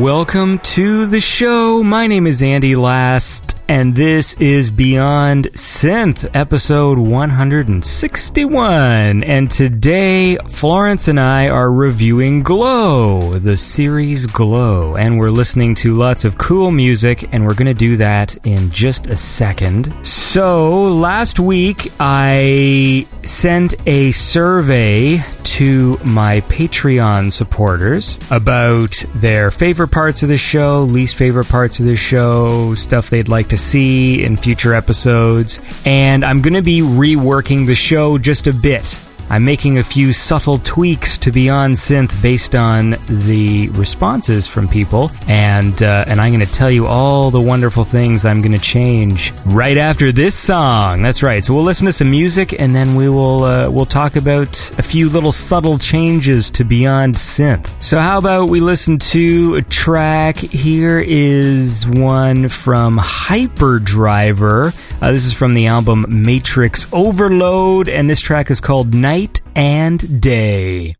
[0.00, 1.82] Welcome to the show.
[1.82, 9.24] My name is Andy Last, and this is Beyond Synth, episode 161.
[9.24, 15.94] And today, Florence and I are reviewing Glow, the series Glow, and we're listening to
[15.94, 19.94] lots of cool music, and we're going to do that in just a second.
[20.04, 25.22] So, last week, I sent a survey
[25.54, 31.86] to my Patreon supporters about their favorite parts of the show, least favorite parts of
[31.86, 35.58] the show, stuff they'd like to see in future episodes.
[35.84, 38.98] And I'm going to be reworking the show just a bit.
[39.34, 45.10] I'm making a few subtle tweaks to Beyond Synth based on the responses from people,
[45.26, 48.62] and uh, and I'm going to tell you all the wonderful things I'm going to
[48.62, 51.02] change right after this song.
[51.02, 51.44] That's right.
[51.44, 54.82] So we'll listen to some music, and then we will uh, we'll talk about a
[54.84, 57.74] few little subtle changes to Beyond Synth.
[57.82, 60.36] So how about we listen to a track?
[60.36, 64.72] Here is one from Hyperdriver.
[65.02, 69.23] Uh, this is from the album Matrix Overload, and this track is called Night
[69.54, 70.96] and Day.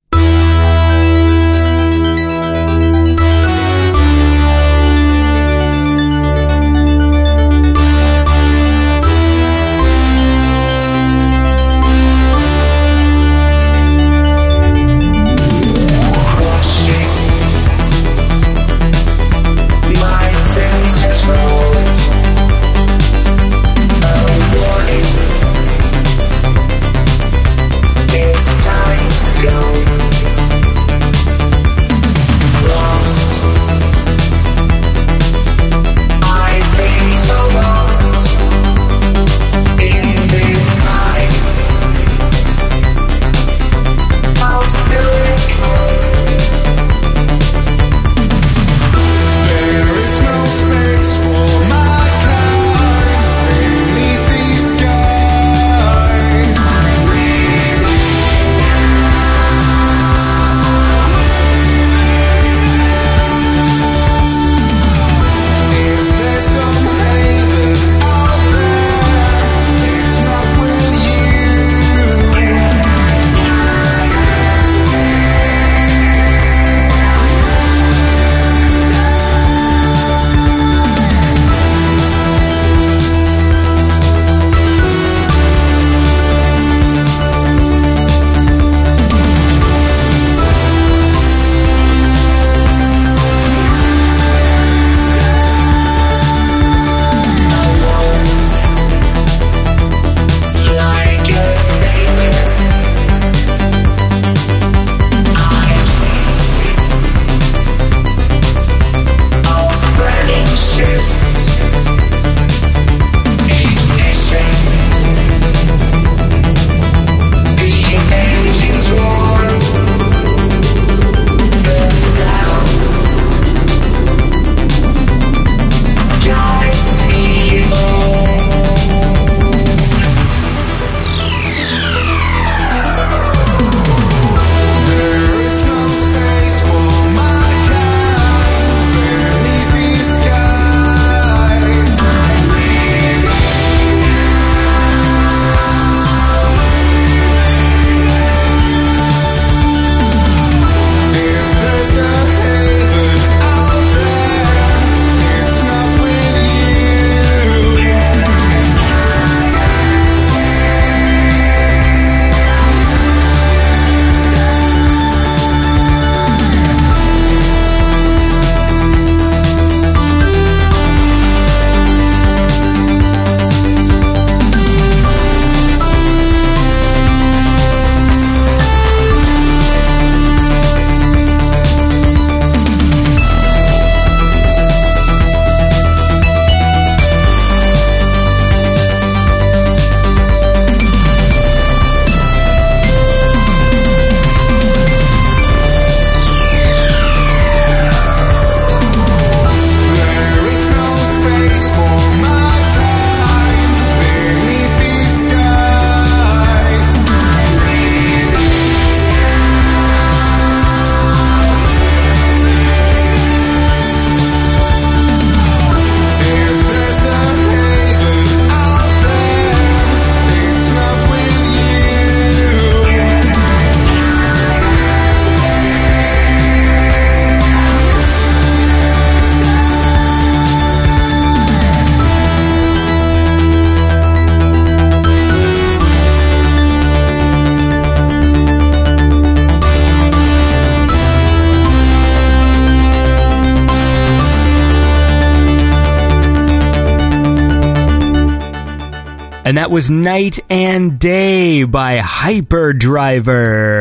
[249.74, 253.73] Was Night and Day by Hyperdriver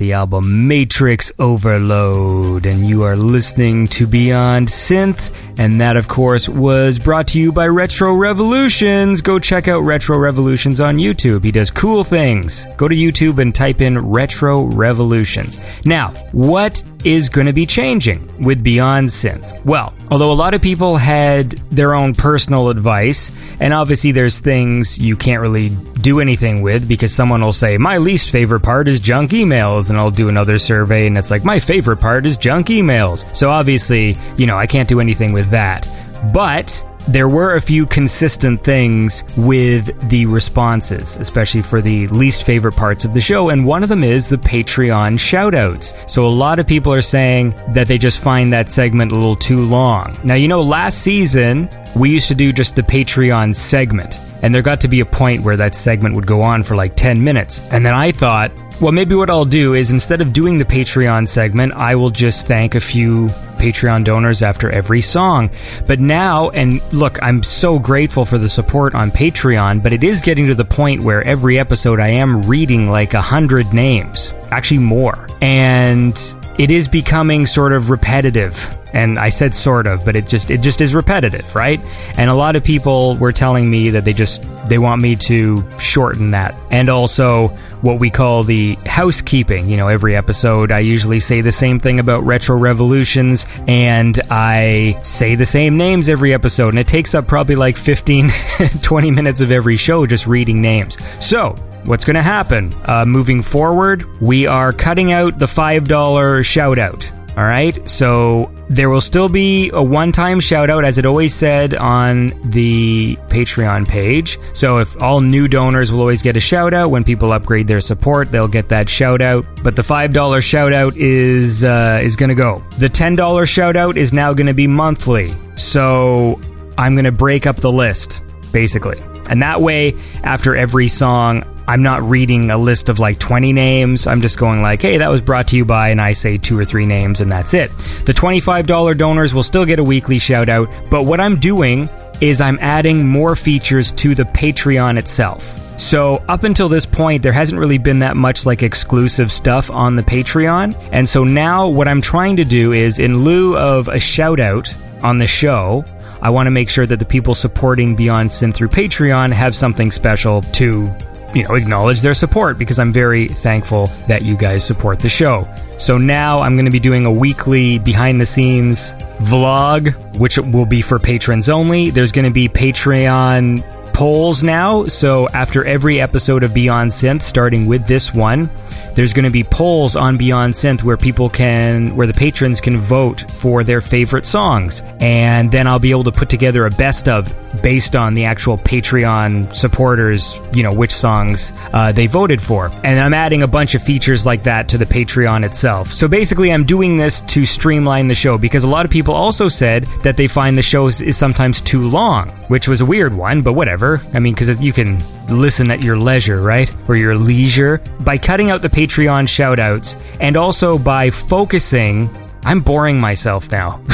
[0.00, 2.66] the album Matrix Overload.
[2.66, 5.32] And you are listening to Beyond Synth.
[5.58, 9.20] And that, of course, was brought to you by Retro Revolutions.
[9.20, 11.44] Go check out Retro Revolutions on YouTube.
[11.44, 12.64] He does cool things.
[12.76, 15.58] Go to YouTube and type in Retro Revolutions.
[15.84, 19.64] Now, what is going to be changing with Beyond Synth?
[19.64, 23.30] Well, although a lot of people had their own personal advice,
[23.60, 25.70] and obviously there's things you can't really
[26.00, 29.98] do anything with because someone will say, My least favorite part is junk emails, and
[29.98, 33.24] I'll do another survey and it's like, My favorite part is junk emails.
[33.36, 35.86] So obviously, you know, I can't do anything with that.
[36.32, 42.76] But there were a few consistent things with the responses, especially for the least favorite
[42.76, 46.08] parts of the show, and one of them is the Patreon shoutouts.
[46.08, 49.36] So a lot of people are saying that they just find that segment a little
[49.36, 50.16] too long.
[50.22, 54.62] Now, you know, last season we used to do just the Patreon segment, and there
[54.62, 57.60] got to be a point where that segment would go on for like 10 minutes.
[57.72, 58.50] And then I thought,
[58.80, 62.46] well, maybe what I'll do is instead of doing the Patreon segment, I will just
[62.46, 63.26] thank a few
[63.58, 65.50] Patreon donors after every song.
[65.86, 70.22] But now, and look, I'm so grateful for the support on Patreon, but it is
[70.22, 74.78] getting to the point where every episode I am reading like a hundred names, actually
[74.78, 75.26] more.
[75.42, 76.16] And
[76.60, 80.60] it is becoming sort of repetitive and I said sort of, but it just it
[80.60, 81.80] just is repetitive, right?
[82.18, 85.64] And a lot of people were telling me that they just they want me to
[85.78, 86.54] shorten that.
[86.70, 87.48] And also
[87.80, 89.70] what we call the housekeeping.
[89.70, 94.98] You know, every episode I usually say the same thing about retro revolutions and I
[95.02, 98.28] say the same names every episode and it takes up probably like 15
[98.82, 100.98] 20 minutes of every show just reading names.
[101.24, 102.72] So, what's going to happen?
[102.84, 107.10] Uh, moving forward, we are cutting out the $5 shout out.
[107.36, 107.88] All right.
[107.88, 112.32] So there will still be a one time shout out, as it always said on
[112.50, 114.38] the Patreon page.
[114.52, 117.80] So if all new donors will always get a shout out, when people upgrade their
[117.80, 119.46] support, they'll get that shout out.
[119.62, 122.62] But the $5 shout out is, uh, is going to go.
[122.78, 125.34] The $10 shout out is now going to be monthly.
[125.54, 126.40] So
[126.76, 128.22] I'm going to break up the list,
[128.52, 129.00] basically.
[129.30, 134.08] And that way, after every song, I'm not reading a list of like 20 names.
[134.08, 136.58] I'm just going like, hey, that was brought to you by, and I say two
[136.58, 137.70] or three names, and that's it.
[138.06, 141.88] The $25 donors will still get a weekly shout out, but what I'm doing
[142.20, 145.44] is I'm adding more features to the Patreon itself.
[145.80, 149.94] So, up until this point, there hasn't really been that much like exclusive stuff on
[149.94, 150.76] the Patreon.
[150.90, 154.74] And so now, what I'm trying to do is, in lieu of a shout out
[155.04, 155.84] on the show,
[156.20, 159.90] I want to make sure that the people supporting Beyond Synth through Patreon have something
[159.90, 160.92] special to,
[161.34, 165.48] you know, acknowledge their support because I'm very thankful that you guys support the show.
[165.78, 170.66] So now I'm going to be doing a weekly behind the scenes vlog, which will
[170.66, 171.90] be for patrons only.
[171.90, 174.86] There's going to be Patreon polls now.
[174.86, 178.50] So after every episode of Beyond Synth, starting with this one,
[178.94, 182.78] there's going to be polls on Beyond Synth where people can, where the patrons can
[182.78, 184.82] vote for their favorite songs.
[185.00, 187.30] And then I'll be able to put together a best of
[187.62, 192.70] based on the actual Patreon supporters, you know, which songs uh, they voted for.
[192.84, 195.88] And I'm adding a bunch of features like that to the Patreon itself.
[195.92, 199.48] So basically, I'm doing this to streamline the show because a lot of people also
[199.48, 203.42] said that they find the show is sometimes too long, which was a weird one,
[203.42, 203.89] but whatever.
[204.14, 206.72] I mean, because you can listen at your leisure, right?
[206.88, 207.78] Or your leisure.
[208.00, 212.08] By cutting out the Patreon shoutouts and also by focusing,
[212.44, 213.80] I'm boring myself now.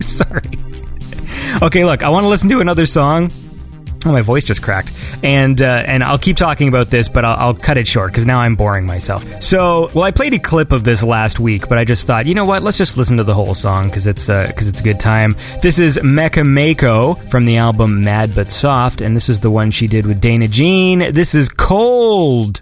[0.00, 0.42] Sorry.
[1.62, 3.30] Okay, look, I want to listen to another song.
[4.04, 4.92] Oh, my voice just cracked,
[5.22, 8.26] and uh, and I'll keep talking about this, but I'll, I'll cut it short because
[8.26, 9.24] now I'm boring myself.
[9.42, 12.34] So, well, I played a clip of this last week, but I just thought, you
[12.34, 12.62] know what?
[12.62, 15.36] Let's just listen to the whole song because it's because uh, it's a good time.
[15.62, 19.70] This is Mecha Mako from the album Mad but Soft, and this is the one
[19.70, 21.14] she did with Dana Jean.
[21.14, 22.60] This is Cold.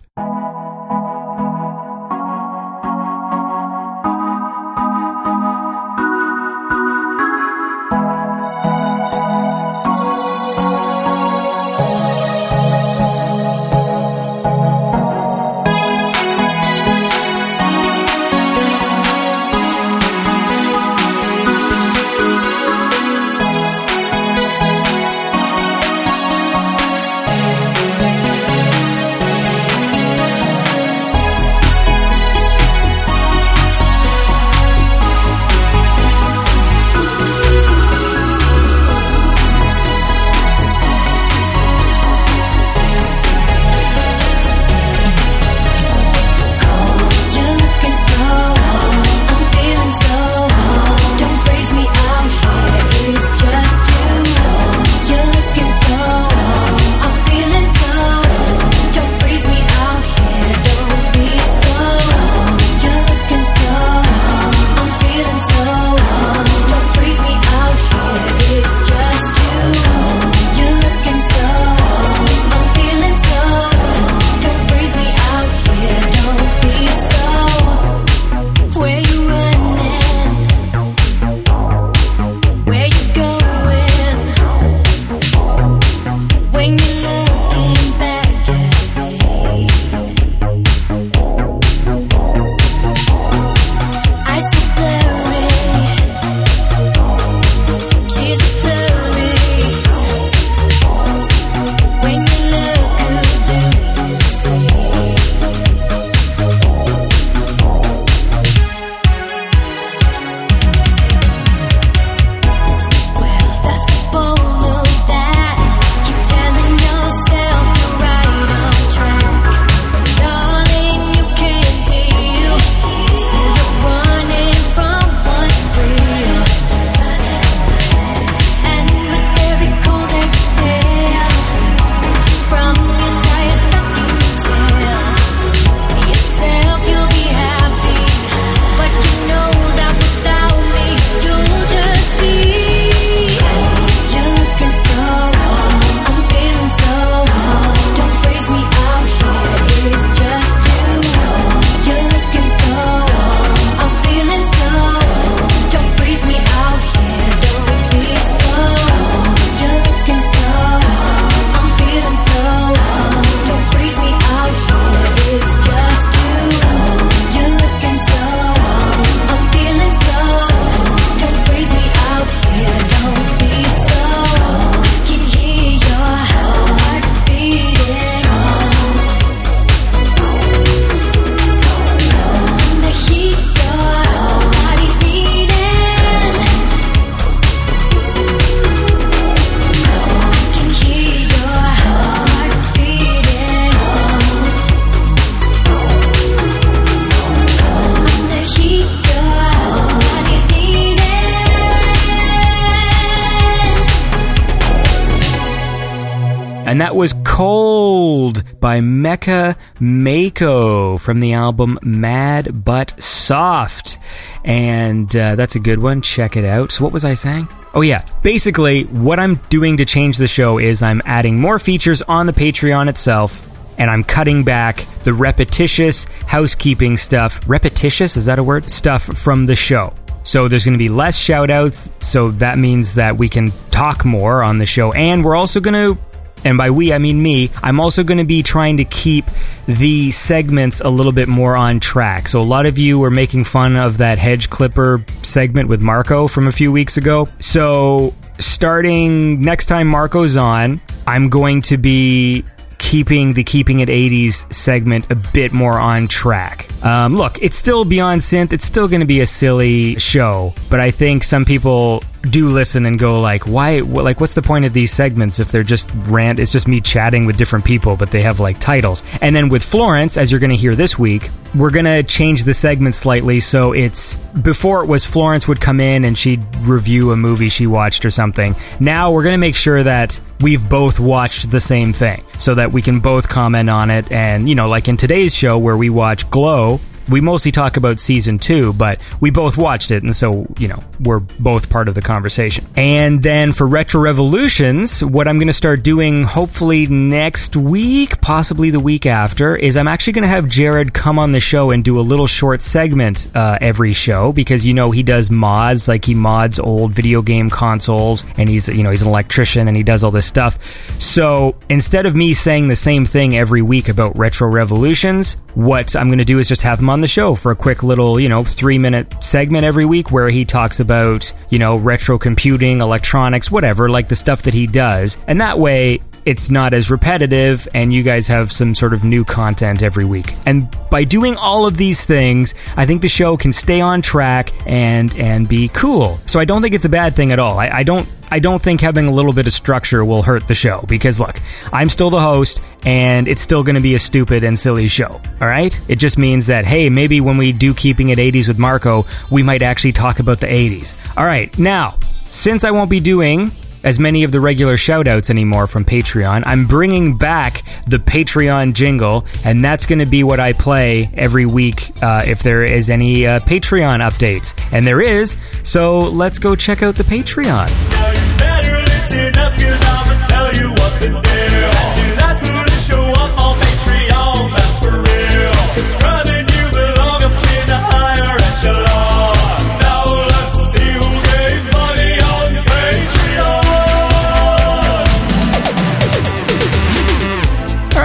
[208.72, 213.98] By Mecha Mako from the album Mad But Soft.
[214.44, 216.00] And uh, that's a good one.
[216.00, 216.72] Check it out.
[216.72, 217.48] So, what was I saying?
[217.74, 218.06] Oh, yeah.
[218.22, 222.32] Basically, what I'm doing to change the show is I'm adding more features on the
[222.32, 223.46] Patreon itself
[223.78, 227.40] and I'm cutting back the repetitious housekeeping stuff.
[227.46, 228.16] Repetitious?
[228.16, 228.64] Is that a word?
[228.64, 229.92] Stuff from the show.
[230.22, 231.90] So there's going to be less shout outs.
[231.98, 234.92] So that means that we can talk more on the show.
[234.92, 236.00] And we're also going to,
[236.44, 239.26] and by we, I mean me, I'm also going to be trying to keep
[239.66, 242.28] the segments a little bit more on track.
[242.28, 246.28] So a lot of you were making fun of that hedge clipper segment with Marco
[246.28, 247.28] from a few weeks ago.
[247.38, 252.44] So starting next time Marco's on, I'm going to be
[252.82, 256.68] keeping the keeping it 80s segment a bit more on track.
[256.84, 258.52] Um, look, it's still beyond synth.
[258.52, 262.84] It's still going to be a silly show, but I think some people do listen
[262.86, 263.80] and go like, why?
[263.80, 266.40] Like, what's the point of these segments if they're just rant?
[266.40, 269.02] It's just me chatting with different people, but they have like titles.
[269.20, 272.44] And then with Florence, as you're going to hear this week, we're going to change
[272.44, 273.38] the segment slightly.
[273.40, 277.66] So it's before it was Florence would come in and she'd review a movie she
[277.66, 278.56] watched or something.
[278.80, 282.72] Now we're going to make sure that we've both watched the same thing so that
[282.72, 284.10] we can both comment on it.
[284.10, 288.00] And, you know, like in today's show where we watch Glow, we mostly talk about
[288.00, 291.94] season two, but we both watched it, and so, you know, we're both part of
[291.94, 292.64] the conversation.
[292.76, 298.70] And then for Retro Revolutions, what I'm going to start doing hopefully next week, possibly
[298.70, 301.84] the week after, is I'm actually going to have Jared come on the show and
[301.84, 306.04] do a little short segment uh, every show because, you know, he does mods, like
[306.04, 309.82] he mods old video game consoles, and he's, you know, he's an electrician and he
[309.82, 310.58] does all this stuff.
[311.00, 316.08] So instead of me saying the same thing every week about Retro Revolutions, what I'm
[316.08, 318.28] going to do is just have him on the show for a quick little, you
[318.28, 323.50] know, three minute segment every week where he talks about, you know, retro computing, electronics,
[323.50, 325.16] whatever, like the stuff that he does.
[325.26, 329.24] And that way, it's not as repetitive and you guys have some sort of new
[329.24, 330.32] content every week.
[330.46, 334.52] And by doing all of these things, I think the show can stay on track
[334.66, 336.18] and and be cool.
[336.26, 337.58] So I don't think it's a bad thing at all.
[337.58, 340.54] I, I don't I don't think having a little bit of structure will hurt the
[340.54, 341.40] show because look,
[341.72, 345.20] I'm still the host and it's still going to be a stupid and silly show.
[345.40, 345.78] All right?
[345.88, 349.42] It just means that hey, maybe when we do keeping it 80s with Marco, we
[349.42, 350.94] might actually talk about the 80s.
[351.16, 351.56] All right.
[351.58, 351.96] Now,
[352.30, 353.50] since I won't be doing
[353.84, 356.42] as many of the regular shoutouts anymore from Patreon.
[356.46, 361.46] I'm bringing back the Patreon jingle, and that's going to be what I play every
[361.46, 364.54] week uh, if there is any uh, Patreon updates.
[364.72, 367.68] And there is, so let's go check out the Patreon.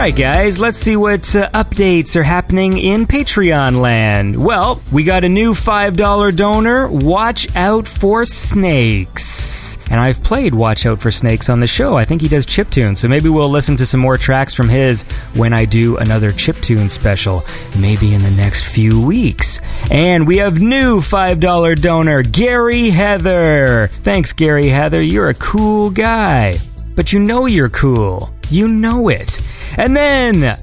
[0.08, 4.42] Right, guys, let's see what uh, updates are happening in Patreon land.
[4.42, 6.88] Well, we got a new $5 donor.
[6.88, 9.78] Watch out for snakes.
[9.92, 11.98] And I've played Watch Out for Snakes on the show.
[11.98, 15.02] I think he does chiptune, so maybe we'll listen to some more tracks from his
[15.34, 17.44] when I do another chiptune special,
[17.78, 19.60] maybe in the next few weeks.
[19.92, 23.90] And we have new $5 donor, Gary Heather.
[24.04, 25.02] Thanks, Gary Heather.
[25.02, 26.60] You're a cool guy.
[26.96, 28.34] But you know you're cool.
[28.50, 29.42] You know it.
[29.76, 30.58] And then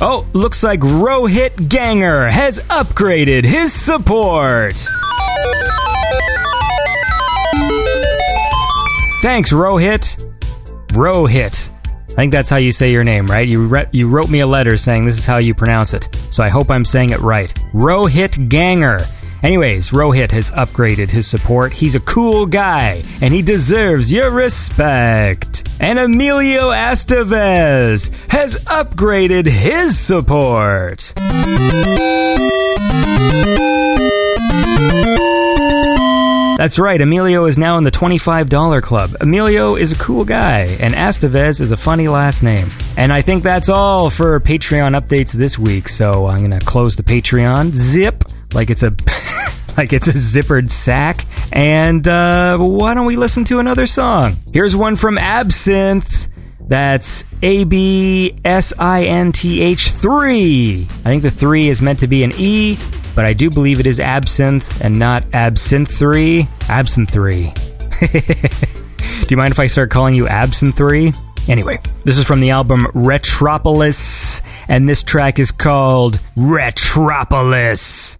[0.00, 4.74] Oh, looks like Rohit Ganger has upgraded his support.
[9.22, 10.16] Thanks, Rohit.
[10.88, 11.70] Rohit.
[12.10, 13.46] I think that's how you say your name, right?
[13.46, 16.08] You re- you wrote me a letter saying this is how you pronounce it.
[16.30, 17.54] So I hope I'm saying it right.
[17.72, 19.00] Rohit Ganger.
[19.44, 21.72] Anyways, Rohit has upgraded his support.
[21.72, 25.61] He's a cool guy, and he deserves your respect.
[25.82, 31.12] And Emilio Estevez has upgraded his support.
[36.56, 39.10] That's right, Emilio is now in the $25 club.
[39.20, 42.70] Emilio is a cool guy, and Estevez is a funny last name.
[42.96, 47.02] And I think that's all for Patreon updates this week, so I'm gonna close the
[47.02, 48.94] Patreon, zip, like it's a
[49.76, 51.26] like it's a zippered sack.
[51.52, 54.36] And uh, why don't we listen to another song?
[54.52, 56.28] Here's one from Absinthe.
[56.68, 60.86] That's A B S I N T H 3.
[61.04, 62.78] I think the 3 is meant to be an E,
[63.14, 66.48] but I do believe it is absinthe and not absinthe 3.
[66.68, 67.52] Absinthe 3.
[68.12, 71.12] do you mind if I start calling you Absinthe 3?
[71.48, 78.16] Anyway, this is from the album Retropolis, and this track is called Retropolis.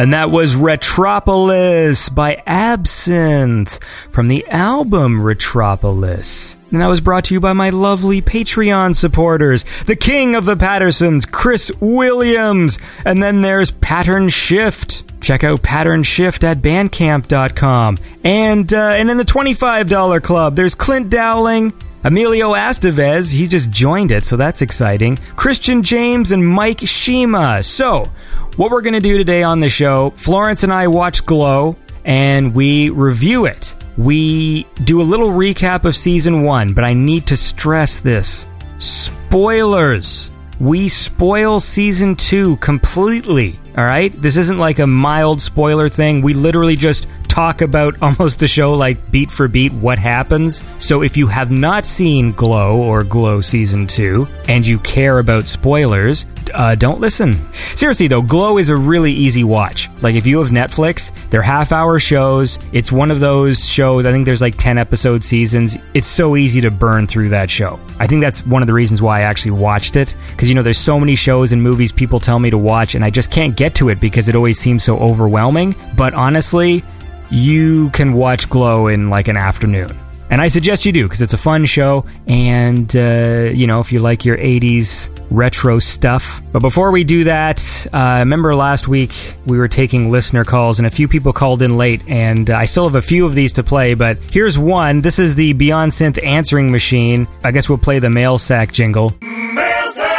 [0.00, 3.78] And that was Retropolis by Absinthe
[4.10, 6.56] from the album Retropolis.
[6.70, 10.56] And that was brought to you by my lovely Patreon supporters, the king of the
[10.56, 12.78] Pattersons, Chris Williams.
[13.04, 15.02] And then there's Pattern Shift.
[15.20, 17.98] Check out Pattern Shift at bandcamp.com.
[18.24, 24.10] And, uh, and in the $25 club, there's Clint Dowling, Emilio Estevez, he just joined
[24.10, 25.18] it, so that's exciting.
[25.36, 27.62] Christian James and Mike Shima.
[27.62, 28.10] So,
[28.56, 32.54] what we're going to do today on the show, Florence and I watch Glow and
[32.54, 33.74] we review it.
[33.96, 38.46] We do a little recap of season one, but I need to stress this
[38.78, 40.30] spoilers.
[40.58, 43.58] We spoil season two completely.
[43.78, 44.12] All right?
[44.12, 46.20] This isn't like a mild spoiler thing.
[46.22, 50.62] We literally just talk about almost the show like beat for beat what happens.
[50.78, 55.48] So if you have not seen Glow or Glow season 2 and you care about
[55.48, 57.38] spoilers, uh, don't listen.
[57.76, 59.88] Seriously though, Glow is a really easy watch.
[60.02, 62.58] Like if you have Netflix, they're half hour shows.
[62.72, 65.76] It's one of those shows, I think there's like 10 episode seasons.
[65.94, 67.78] It's so easy to burn through that show.
[67.98, 70.16] I think that's one of the reasons why I actually watched it.
[70.30, 73.04] Because, you know, there's so many shows and movies people tell me to watch, and
[73.04, 75.74] I just can't get to it because it always seems so overwhelming.
[75.96, 76.82] But honestly,
[77.30, 79.98] you can watch Glow in like an afternoon.
[80.30, 82.06] And I suggest you do because it's a fun show.
[82.28, 86.40] And, uh, you know, if you like your 80s retro stuff.
[86.52, 89.12] But before we do that, uh, remember last week
[89.46, 92.02] we were taking listener calls and a few people called in late.
[92.06, 93.94] And uh, I still have a few of these to play.
[93.94, 95.00] But here's one.
[95.00, 97.26] This is the Beyond Synth answering machine.
[97.42, 99.12] I guess we'll play the mail sack jingle.
[99.20, 100.16] Mail sack!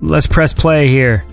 [0.00, 1.24] Let's press play here.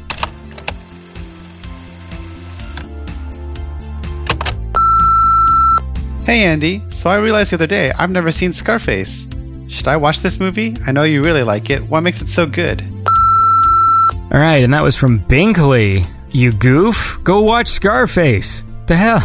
[6.28, 9.30] Hey Andy, so I realized the other day I've never seen Scarface.
[9.70, 10.76] Should I watch this movie?
[10.86, 11.82] I know you really like it.
[11.82, 12.82] What makes it so good?
[12.84, 16.06] All right, and that was from Binkley.
[16.34, 18.64] You goof, go watch Scarface.
[18.88, 19.24] The hell?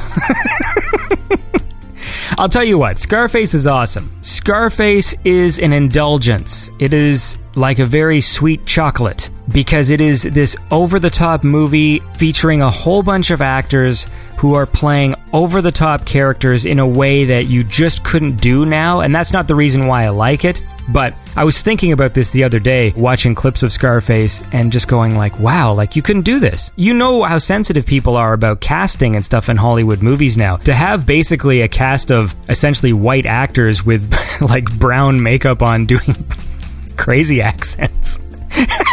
[2.39, 4.13] I'll tell you what, Scarface is awesome.
[4.21, 6.71] Scarface is an indulgence.
[6.79, 11.99] It is like a very sweet chocolate because it is this over the top movie
[12.17, 14.07] featuring a whole bunch of actors
[14.39, 18.67] who are playing over the top characters in a way that you just couldn't do
[18.67, 19.01] now.
[19.01, 20.65] And that's not the reason why I like it.
[20.91, 24.89] But I was thinking about this the other day, watching clips of Scarface and just
[24.89, 26.73] going like, wow, like you couldn't do this.
[26.75, 30.57] You know how sensitive people are about casting and stuff in Hollywood movies now.
[30.57, 36.17] To have basically a cast of essentially white actors with like brown makeup on doing
[36.97, 38.19] crazy accents.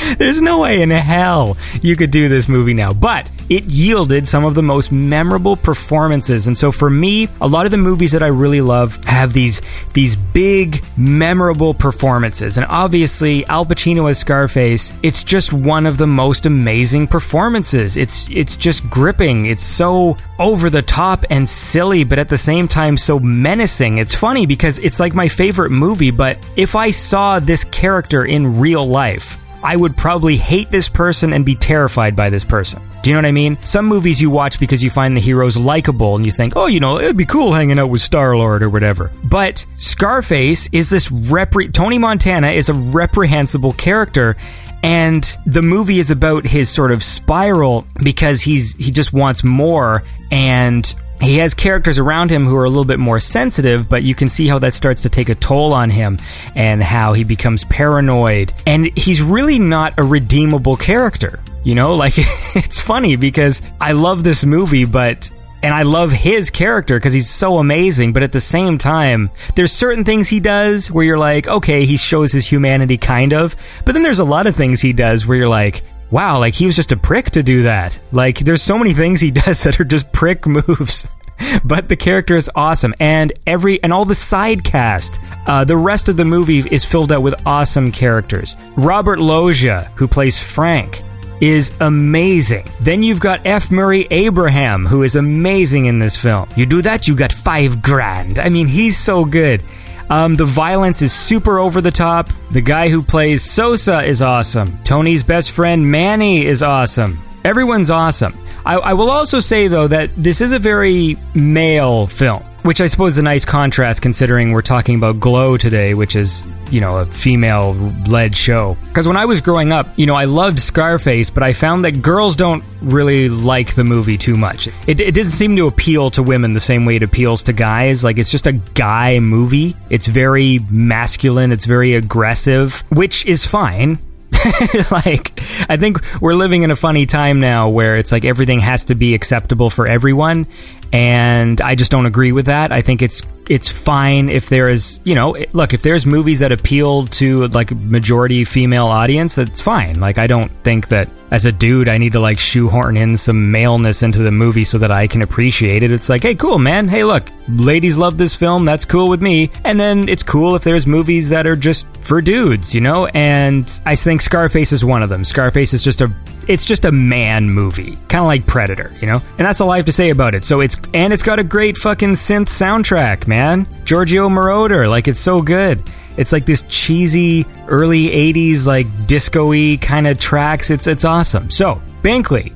[0.18, 2.92] There's no way in hell you could do this movie now.
[2.92, 6.46] But it yielded some of the most memorable performances.
[6.46, 9.60] And so for me, a lot of the movies that I really love have these
[9.92, 12.56] these big memorable performances.
[12.56, 17.96] And obviously, Al Pacino as Scarface, it's just one of the most amazing performances.
[17.96, 19.46] It's it's just gripping.
[19.46, 23.98] It's so over the top and silly, but at the same time so menacing.
[23.98, 28.58] It's funny because it's like my favorite movie, but if I saw this character in
[28.58, 32.82] real life, I would probably hate this person and be terrified by this person.
[33.02, 33.56] Do you know what I mean?
[33.64, 36.80] Some movies you watch because you find the heroes likable and you think, oh, you
[36.80, 39.10] know, it'd be cool hanging out with Star Lord or whatever.
[39.24, 44.36] But Scarface is this repre- Tony Montana is a reprehensible character
[44.82, 50.02] and the movie is about his sort of spiral because he's he just wants more
[50.30, 54.14] and he has characters around him who are a little bit more sensitive, but you
[54.14, 56.18] can see how that starts to take a toll on him
[56.54, 58.52] and how he becomes paranoid.
[58.66, 61.40] And he's really not a redeemable character.
[61.62, 65.30] You know, like it's funny because I love this movie, but
[65.62, 68.12] and I love his character because he's so amazing.
[68.12, 71.96] But at the same time, there's certain things he does where you're like, okay, he
[71.96, 73.54] shows his humanity kind of.
[73.84, 76.66] But then there's a lot of things he does where you're like, wow, like he
[76.66, 77.98] was just a prick to do that.
[78.12, 81.06] Like there's so many things he does that are just prick moves.
[81.64, 86.08] but the character is awesome, and every and all the side cast, uh, the rest
[86.08, 88.56] of the movie is filled out with awesome characters.
[88.76, 91.00] Robert Loggia, who plays Frank,
[91.40, 92.68] is amazing.
[92.80, 93.70] Then you've got F.
[93.70, 96.48] Murray Abraham, who is amazing in this film.
[96.56, 98.38] You do that, you got five grand.
[98.38, 99.62] I mean, he's so good.
[100.10, 102.28] Um, the violence is super over the top.
[102.50, 104.82] The guy who plays Sosa is awesome.
[104.82, 107.18] Tony's best friend Manny is awesome.
[107.44, 108.36] Everyone's awesome.
[108.66, 112.86] I, I will also say, though, that this is a very male film, which I
[112.86, 116.98] suppose is a nice contrast considering we're talking about Glow today, which is, you know,
[116.98, 117.72] a female
[118.08, 118.76] led show.
[118.88, 122.02] Because when I was growing up, you know, I loved Scarface, but I found that
[122.02, 124.68] girls don't really like the movie too much.
[124.86, 128.04] It, it doesn't seem to appeal to women the same way it appeals to guys.
[128.04, 129.74] Like, it's just a guy movie.
[129.88, 133.98] It's very masculine, it's very aggressive, which is fine.
[134.90, 138.84] like, I think we're living in a funny time now where it's like everything has
[138.86, 140.46] to be acceptable for everyone.
[140.92, 142.72] And I just don't agree with that.
[142.72, 146.52] I think it's it's fine if there is, you know, look, if there's movies that
[146.52, 150.00] appeal to like majority female audience, that's fine.
[150.00, 153.50] Like I don't think that as a dude I need to like shoehorn in some
[153.50, 155.92] maleness into the movie so that I can appreciate it.
[155.92, 156.88] It's like, hey, cool, man.
[156.88, 158.64] Hey, look, ladies love this film.
[158.64, 159.50] That's cool with me.
[159.64, 163.06] And then it's cool if there's movies that are just for dudes, you know?
[163.06, 165.24] And I think Scarface is one of them.
[165.24, 166.12] Scarface is just a
[166.48, 169.22] it's just a man movie, kind of like Predator, you know?
[169.38, 170.44] And that's all I have to say about it.
[170.44, 173.68] So it's and it's got a great fucking synth soundtrack, man.
[173.84, 175.82] Giorgio Moroder, like it's so good.
[176.16, 180.70] It's like this cheesy early 80s like disco-y kind of tracks.
[180.70, 181.50] It's it's awesome.
[181.50, 182.52] So, Binkley,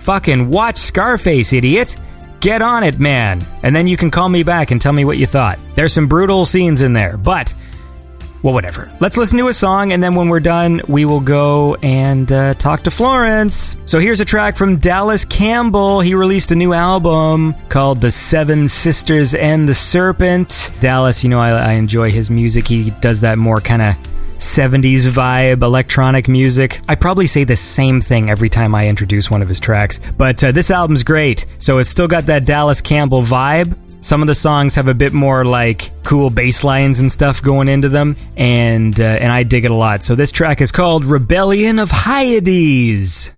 [0.00, 1.96] fucking watch Scarface, idiot.
[2.40, 3.44] Get on it, man.
[3.64, 5.58] And then you can call me back and tell me what you thought.
[5.74, 7.52] There's some brutal scenes in there, but
[8.42, 8.90] well, whatever.
[9.00, 12.54] Let's listen to a song, and then when we're done, we will go and uh,
[12.54, 13.76] talk to Florence.
[13.86, 16.00] So here's a track from Dallas Campbell.
[16.00, 20.70] He released a new album called The Seven Sisters and the Serpent.
[20.80, 22.68] Dallas, you know, I, I enjoy his music.
[22.68, 23.96] He does that more kind of
[24.38, 26.80] 70s vibe, electronic music.
[26.88, 30.42] I probably say the same thing every time I introduce one of his tracks, but
[30.42, 31.46] uh, this album's great.
[31.58, 33.76] So it's still got that Dallas Campbell vibe.
[34.00, 37.68] Some of the songs have a bit more like cool bass lines and stuff going
[37.68, 40.02] into them, and uh, and I dig it a lot.
[40.02, 43.30] So this track is called "Rebellion of Hyades."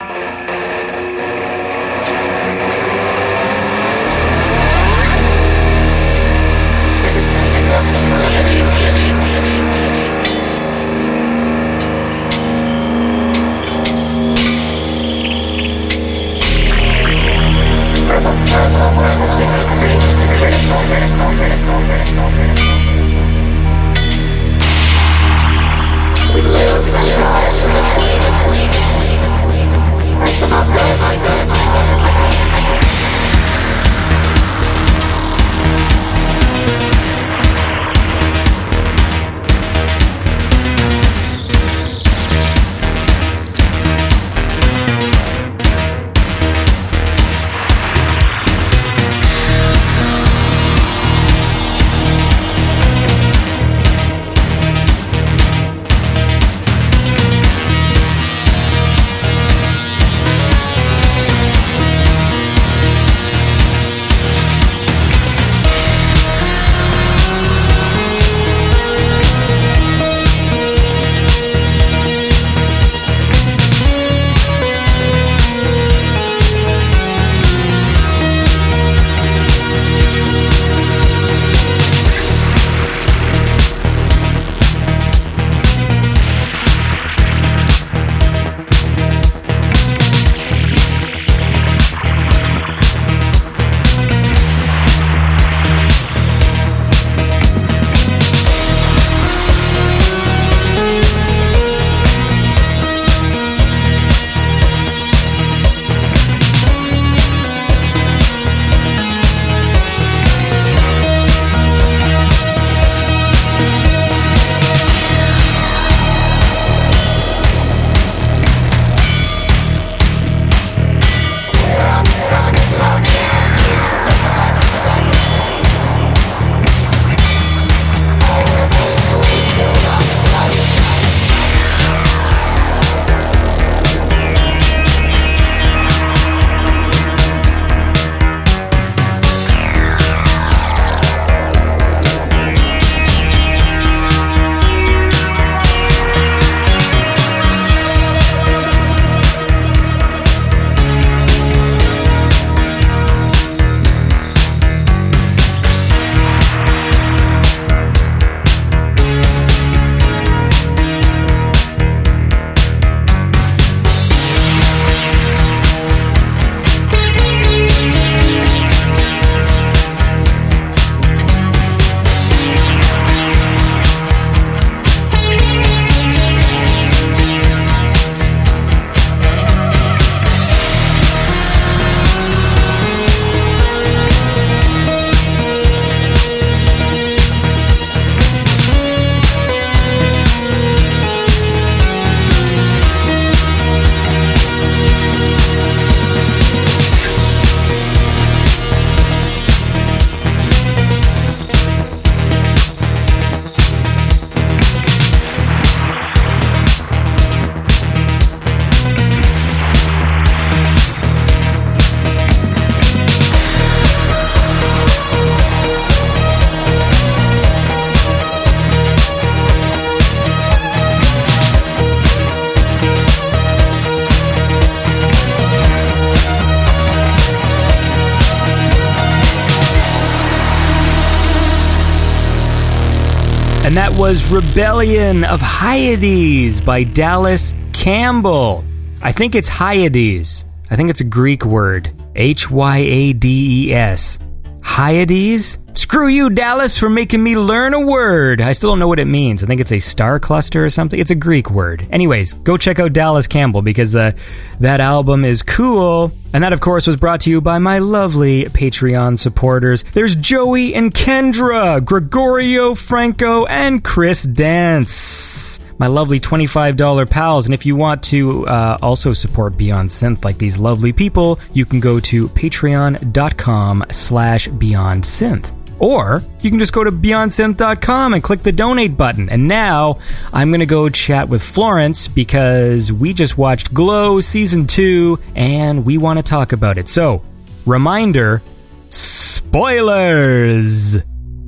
[234.11, 238.65] Was Rebellion of Hyades by Dallas Campbell.
[239.01, 240.45] I think it's Hyades.
[240.69, 241.93] I think it's a Greek word.
[242.17, 244.19] H Y A D E S.
[244.63, 245.59] Hyades?
[245.75, 248.41] Screw you, Dallas, for making me learn a word.
[248.41, 249.43] I still don't know what it means.
[249.43, 250.99] I think it's a star cluster or something.
[250.99, 251.87] It's a Greek word.
[251.91, 254.13] Anyways, go check out Dallas Campbell because uh,
[254.59, 256.13] that album is cool.
[256.33, 259.85] And that, of course, was brought to you by my lovely Patreon supporters.
[259.93, 265.41] There's Joey and Kendra, Gregorio Franco, and Chris Dance
[265.81, 267.47] my lovely $25 pals.
[267.47, 271.65] And if you want to uh, also support Beyond Synth like these lovely people, you
[271.65, 275.51] can go to patreon.com slash beyond synth.
[275.81, 279.29] Or you can just go to beyondsynth.com and click the donate button.
[279.29, 279.99] And now
[280.33, 285.85] I'm going to go chat with Florence because we just watched Glow Season 2 and
[285.85, 286.89] we want to talk about it.
[286.89, 287.23] So,
[287.67, 288.43] reminder
[288.91, 290.99] spoilers!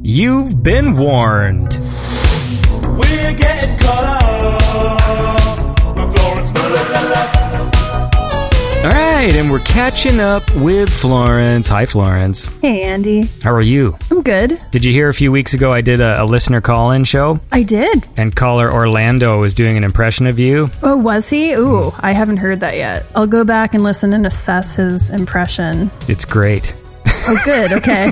[0.04, 1.78] You've been warned.
[9.26, 11.68] Right, and we're catching up with Florence.
[11.68, 12.46] Hi, Florence.
[12.60, 13.28] Hey, Andy.
[13.40, 13.96] How are you?
[14.10, 14.60] I'm good.
[14.72, 17.38] Did you hear a few weeks ago I did a, a listener call in show?
[17.52, 18.04] I did.
[18.16, 20.70] And caller Orlando was doing an impression of you.
[20.82, 21.52] Oh, was he?
[21.52, 23.06] Ooh, I haven't heard that yet.
[23.14, 25.92] I'll go back and listen and assess his impression.
[26.08, 26.74] It's great.
[27.06, 27.72] Oh, good.
[27.82, 28.10] Okay.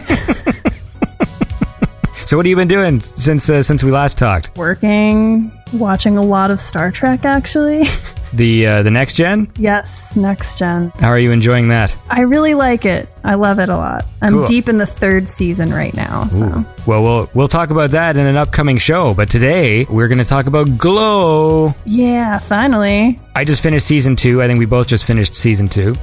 [2.27, 4.57] So, what have you been doing since uh, since we last talked?
[4.57, 7.85] Working, watching a lot of Star Trek, actually.
[8.33, 9.51] The uh, the next gen?
[9.59, 10.91] yes, next gen.
[11.01, 11.97] How are you enjoying that?
[12.09, 13.09] I really like it.
[13.25, 14.07] I love it a lot.
[14.23, 14.45] I'm Cool.
[14.47, 16.29] deep in the third season right now.
[16.29, 19.15] So, Well, we'll we'll talk about that in an upcoming show.
[19.15, 21.75] But today we're going to talk about Glow.
[21.85, 23.19] yeah, finally.
[23.35, 24.41] I just finished season two.
[24.41, 25.97] I think we both just finished season 2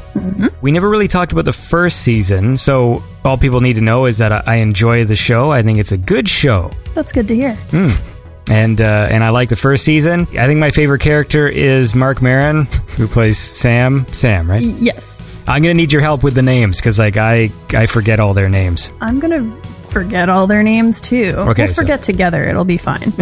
[0.61, 4.17] We never really talked about the first season, so all people need to know is
[4.17, 5.53] that I, I enjoy the show.
[5.53, 6.71] I think it's a good show.
[6.93, 7.57] That's good to hear.
[8.49, 10.21] And uh, and I like the first season.
[10.37, 14.05] I think my favorite character is Marc Maron, who plays Sam.
[14.07, 14.61] Sam, right?
[14.63, 15.03] Yes.
[15.47, 18.49] I'm gonna need your help with the names because like I I forget all their
[18.49, 18.89] names.
[19.01, 21.33] I'm going to forget all their names too.
[21.37, 22.43] Okay, We'll so- forget together.
[22.43, 23.13] It'll be fine.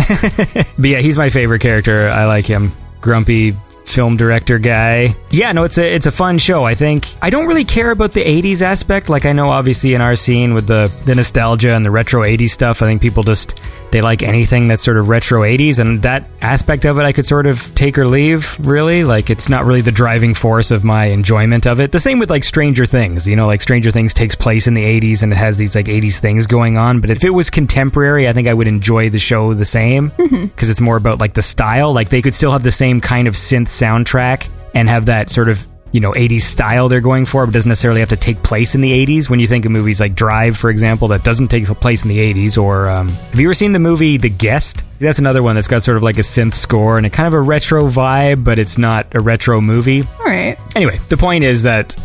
[0.77, 2.09] But yeah, he's my favorite character.
[2.09, 2.71] I like him.
[3.01, 5.15] Grumpy film director guy.
[5.29, 6.65] Yeah, no, it's a it's a fun show.
[6.65, 9.07] I think I don't really care about the 80s aspect.
[9.09, 12.49] Like I know obviously in our scene with the the nostalgia and the retro 80s
[12.49, 13.59] stuff, I think people just
[13.95, 17.25] they like anything that's sort of retro 80s and that aspect of it I could
[17.25, 19.05] sort of take or leave, really.
[19.05, 21.93] Like it's not really the driving force of my enjoyment of it.
[21.93, 24.84] The same with like Stranger Things, you know, like Stranger Things takes place in the
[24.84, 28.27] 80s and it has these like 80s things going on, but if it was contemporary,
[28.27, 30.47] I think I would enjoy the show the same mm-hmm.
[30.47, 31.93] because it's more about like the style.
[31.93, 35.47] Like they could still have the same kind of synth soundtrack and have that sort
[35.47, 38.75] of you know 80s style they're going for, but doesn't necessarily have to take place
[38.75, 39.29] in the 80s.
[39.29, 42.33] When you think of movies like Drive, for example, that doesn't take place in the
[42.33, 44.83] 80s, or um, have you ever seen the movie The Guest?
[44.99, 47.33] That's another one that's got sort of like a synth score and a kind of
[47.33, 50.03] a retro vibe, but it's not a retro movie.
[50.19, 50.57] all right.
[50.75, 51.95] Anyway, the point is that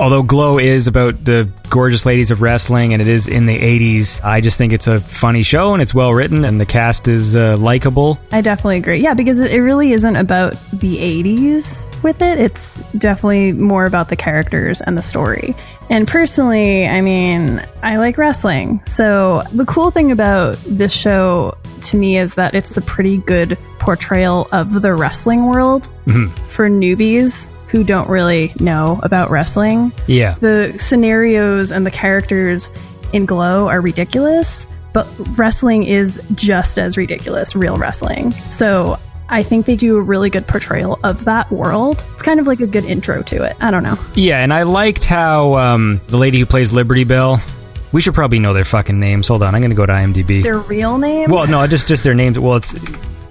[0.00, 4.24] although Glow is about the gorgeous ladies of wrestling and it is in the 80s,
[4.24, 7.36] I just think it's a funny show and it's well written and the cast is
[7.36, 8.18] uh, likable.
[8.32, 8.98] I definitely agree.
[8.98, 12.38] Yeah, because it it really isn't about the 80s with it.
[12.38, 15.54] It's definitely more about the characters and the story.
[15.90, 18.80] And personally, I mean, I like wrestling.
[18.86, 23.58] So the cool thing about this show to me is that it's a pretty good
[23.80, 25.90] portrayal of the wrestling world
[26.48, 30.34] for newbies who don't really know about wrestling Yeah.
[30.40, 32.68] the scenarios and the characters
[33.12, 35.06] in Glow are ridiculous, but
[35.38, 38.32] wrestling is just as ridiculous, real wrestling.
[38.52, 38.98] So
[39.28, 42.04] I think they do a really good portrayal of that world.
[42.14, 43.56] It's kind of like a good intro to it.
[43.60, 43.96] I don't know.
[44.14, 47.40] Yeah, and I liked how um, the lady who plays Liberty Bell.
[47.92, 49.26] We should probably know their fucking names.
[49.28, 50.42] Hold on, I'm gonna go to IMDb.
[50.42, 51.30] Their real names?
[51.32, 52.38] well, no, just just their names.
[52.38, 52.72] Well, it's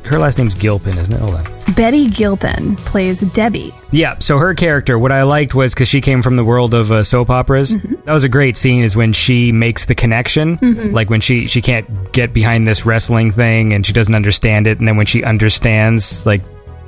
[0.09, 1.19] her last name's Gilpin, isn't it?
[1.19, 1.73] Hold on.
[1.75, 3.73] Betty Gilpin plays Debbie.
[3.91, 6.91] Yeah, so her character, what I liked was because she came from the world of
[6.91, 7.75] uh, soap operas.
[8.05, 8.83] That was a great scene.
[8.83, 10.57] Is when she makes the connection,
[10.91, 14.79] like when she she can't get behind this wrestling thing and she doesn't understand it,
[14.79, 16.41] and then when she understands like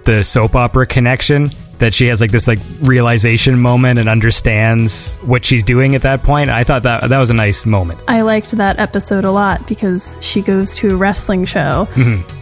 [0.04, 1.50] the soap opera connection,
[1.82, 6.24] that she has like this like realization moment and understands what she's doing at that
[6.24, 6.50] point.
[6.50, 8.00] I thought that that was a nice moment.
[8.08, 11.88] I liked that episode a lot because she goes to a wrestling show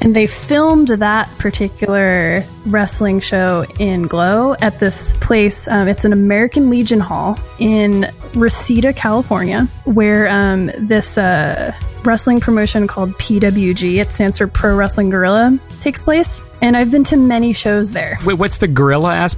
[0.02, 5.68] and they filmed that particular wrestling show in Glow at this place.
[5.68, 11.74] Um, it's an American Legion Hall in Reseda, California, where um, this uh,
[12.04, 16.42] wrestling promotion called PWG, it stands for Pro Wrestling Guerrilla, takes place.
[16.62, 18.20] And I've been to many shows there.
[18.26, 19.29] Wait, what's the gorilla aspect?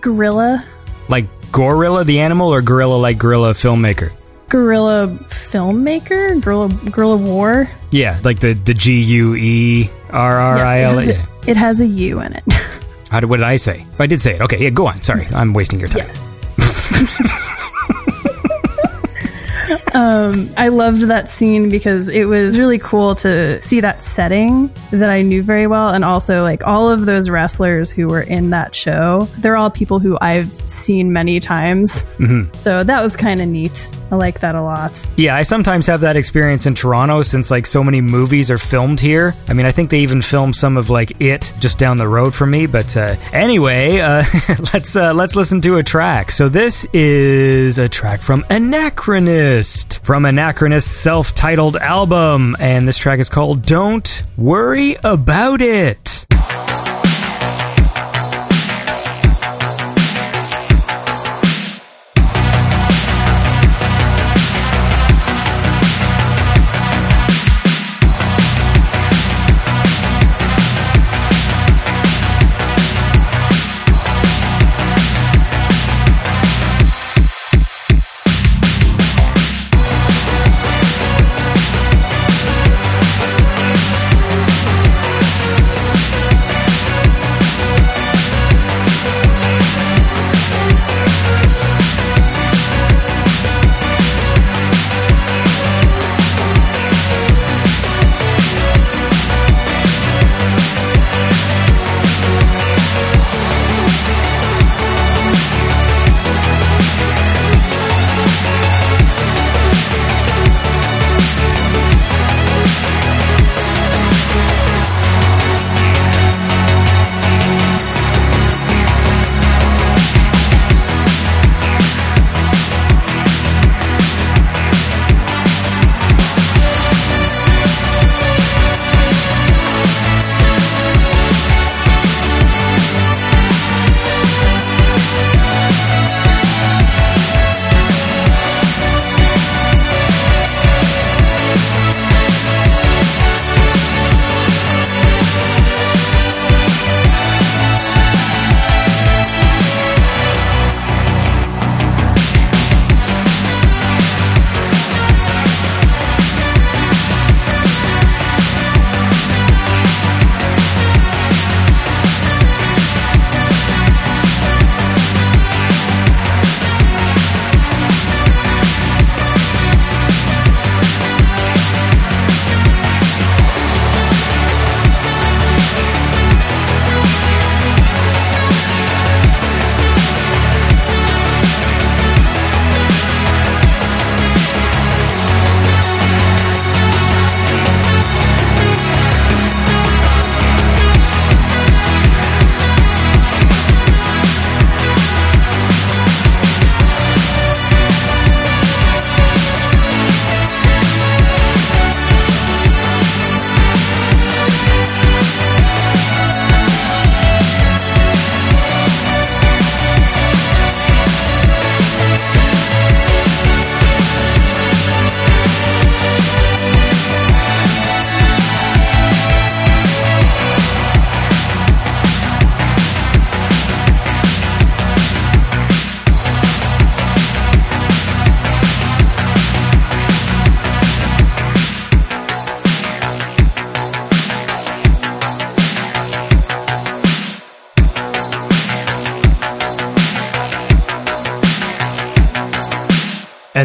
[0.00, 0.64] Gorilla?
[1.08, 4.12] Like gorilla the animal or gorilla like gorilla filmmaker?
[4.48, 7.68] Gorilla filmmaker, Gorilla guerrilla war.
[7.90, 11.02] Yeah, like the the G U E R R I L.
[11.02, 12.44] Yes, it, has a, it has a U in it.
[13.10, 13.84] How did what did I say?
[13.92, 14.40] Oh, I did say it.
[14.42, 15.02] Okay, yeah, go on.
[15.02, 16.06] Sorry, I'm wasting your time.
[16.08, 16.32] yes.
[19.96, 25.08] um, I loved that scene because it was really cool to see that setting that
[25.08, 28.74] I knew very well, and also like all of those wrestlers who were in that
[28.74, 29.26] show.
[29.38, 32.04] They're all people who I've seen many times,
[32.52, 33.88] so that was kind of neat.
[34.12, 35.04] I like that a lot.
[35.16, 39.00] Yeah, I sometimes have that experience in Toronto since like so many movies are filmed
[39.00, 39.34] here.
[39.48, 42.34] I mean, I think they even filmed some of like it just down the road
[42.34, 42.66] from me.
[42.66, 44.22] But uh, anyway, uh,
[44.74, 46.30] let's uh, let's listen to a track.
[46.30, 53.28] So this is a track from Anachronist from Anachronist's self-titled album, and this track is
[53.28, 56.25] called "Don't Worry About It."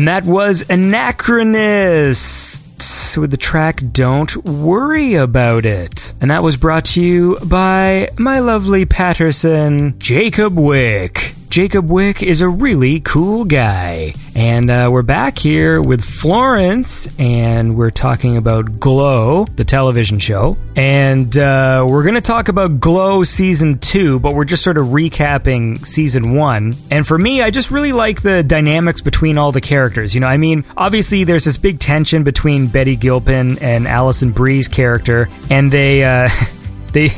[0.02, 1.86] And that was Anachronist
[3.18, 6.14] with the track Don't Worry About It.
[6.20, 11.36] And that was brought to you by my lovely Patterson, Jacob Wick.
[11.52, 14.16] Jacob Wick is a really cool guy.
[14.42, 20.58] And uh, we're back here with Florence, and we're talking about Glow, the television show.
[20.76, 24.88] And uh, we're going to talk about Glow season two, but we're just sort of
[24.88, 26.74] recapping season one.
[26.90, 30.16] And for me, I just really like the dynamics between all the characters.
[30.16, 34.68] You know, I mean, obviously, there's this big tension between Betty Gilpin and Alison Brie's
[34.68, 36.30] character, and they, uh,
[36.94, 37.10] they,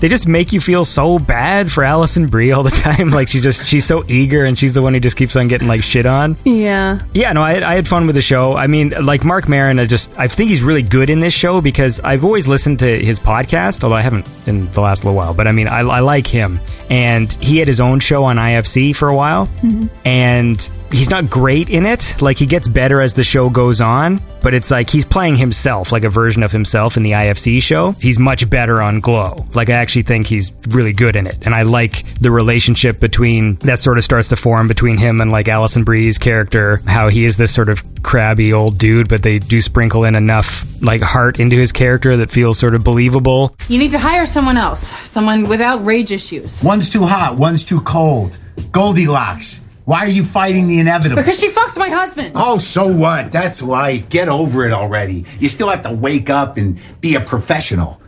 [0.00, 3.10] they just make you feel so bad for Alison Brie all the time.
[3.18, 5.66] Like she's just she's so eager and she's the one who just keeps on getting
[5.66, 6.36] like shit on.
[6.44, 7.00] Yeah.
[7.12, 8.54] Yeah, no, I, I had fun with the show.
[8.54, 11.60] I mean, like Marc Maron, I just I think he's really good in this show
[11.60, 15.34] because I've always listened to his podcast, although I haven't in the last little while.
[15.34, 18.94] But I mean, I, I like him, and he had his own show on IFC
[18.94, 19.86] for a while, mm-hmm.
[20.06, 22.20] and he's not great in it.
[22.20, 25.92] Like he gets better as the show goes on, but it's like he's playing himself,
[25.92, 27.92] like a version of himself in the IFC show.
[27.92, 29.46] He's much better on Glow.
[29.54, 33.56] Like I actually think he's really good in it, and I like the relationship between
[33.56, 36.82] that sort of starts to form between him and like Alison Brie's character.
[36.86, 40.64] How he is this sort of crabby old dude, but they do sprinkle in enough
[40.82, 43.56] like heart into his character that feels sort of believable.
[43.68, 46.62] You need to hire someone else, someone without rage issues.
[46.62, 48.36] One's too hot, one's too cold.
[48.72, 49.60] Goldilocks.
[49.88, 51.16] Why are you fighting the inevitable?
[51.16, 52.32] Because she fucked my husband.
[52.34, 53.32] Oh, so what?
[53.32, 53.96] That's why.
[53.96, 55.24] Get over it already.
[55.40, 57.98] You still have to wake up and be a professional.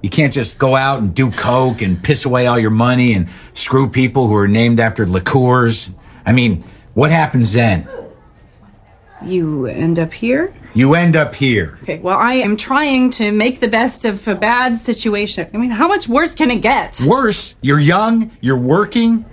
[0.00, 3.28] You can't just go out and do coke and piss away all your money and
[3.52, 5.90] screw people who are named after liqueurs.
[6.24, 6.64] I mean,
[6.94, 7.86] what happens then?
[9.22, 10.54] You end up here?
[10.72, 11.78] You end up here.
[11.82, 15.50] Okay, well, I am trying to make the best of a bad situation.
[15.52, 16.98] I mean, how much worse can it get?
[17.06, 19.26] Worse, you're young, you're working.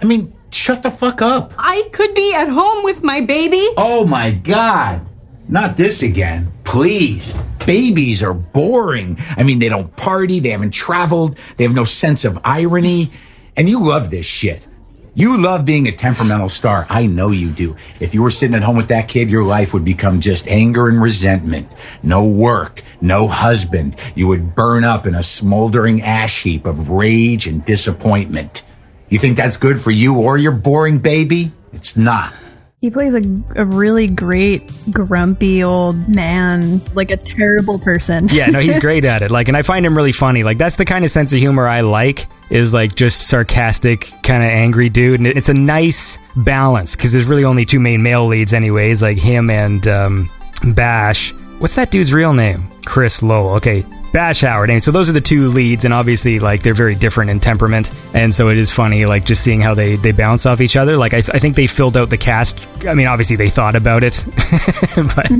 [0.00, 1.52] I mean, shut the fuck up.
[1.58, 3.66] I could be at home with my baby.
[3.76, 5.06] Oh my god.
[5.48, 6.52] Not this again.
[6.64, 7.34] Please.
[7.66, 9.18] Babies are boring.
[9.36, 13.10] I mean, they don't party, they haven't traveled, they have no sense of irony.
[13.56, 14.66] And you love this shit.
[15.14, 16.86] You love being a temperamental star.
[16.88, 17.76] I know you do.
[17.98, 20.88] If you were sitting at home with that kid, your life would become just anger
[20.88, 21.74] and resentment.
[22.04, 23.96] No work, no husband.
[24.14, 28.62] You would burn up in a smoldering ash heap of rage and disappointment.
[29.10, 31.52] You think that's good for you or your boring baby?
[31.72, 32.32] It's not.
[32.80, 33.20] He plays a,
[33.56, 38.28] a really great, grumpy old man, like a terrible person.
[38.30, 39.30] Yeah, no, he's great at it.
[39.30, 40.44] Like, and I find him really funny.
[40.44, 42.26] Like, that's the kind of sense of humor I like.
[42.48, 47.12] Is like just sarcastic, kind of angry dude, and it- it's a nice balance because
[47.12, 49.02] there's really only two main male leads, anyways.
[49.02, 50.30] Like him and um,
[50.74, 51.32] Bash.
[51.58, 52.66] What's that dude's real name?
[52.86, 53.50] Chris Lowell.
[53.56, 54.70] Okay, Bash Howard.
[54.70, 57.90] And so those are the two leads, and obviously, like they're very different in temperament,
[58.14, 60.96] and so it is funny, like just seeing how they they bounce off each other.
[60.96, 62.58] Like I, I think they filled out the cast.
[62.86, 64.24] I mean, obviously they thought about it,
[64.96, 65.30] but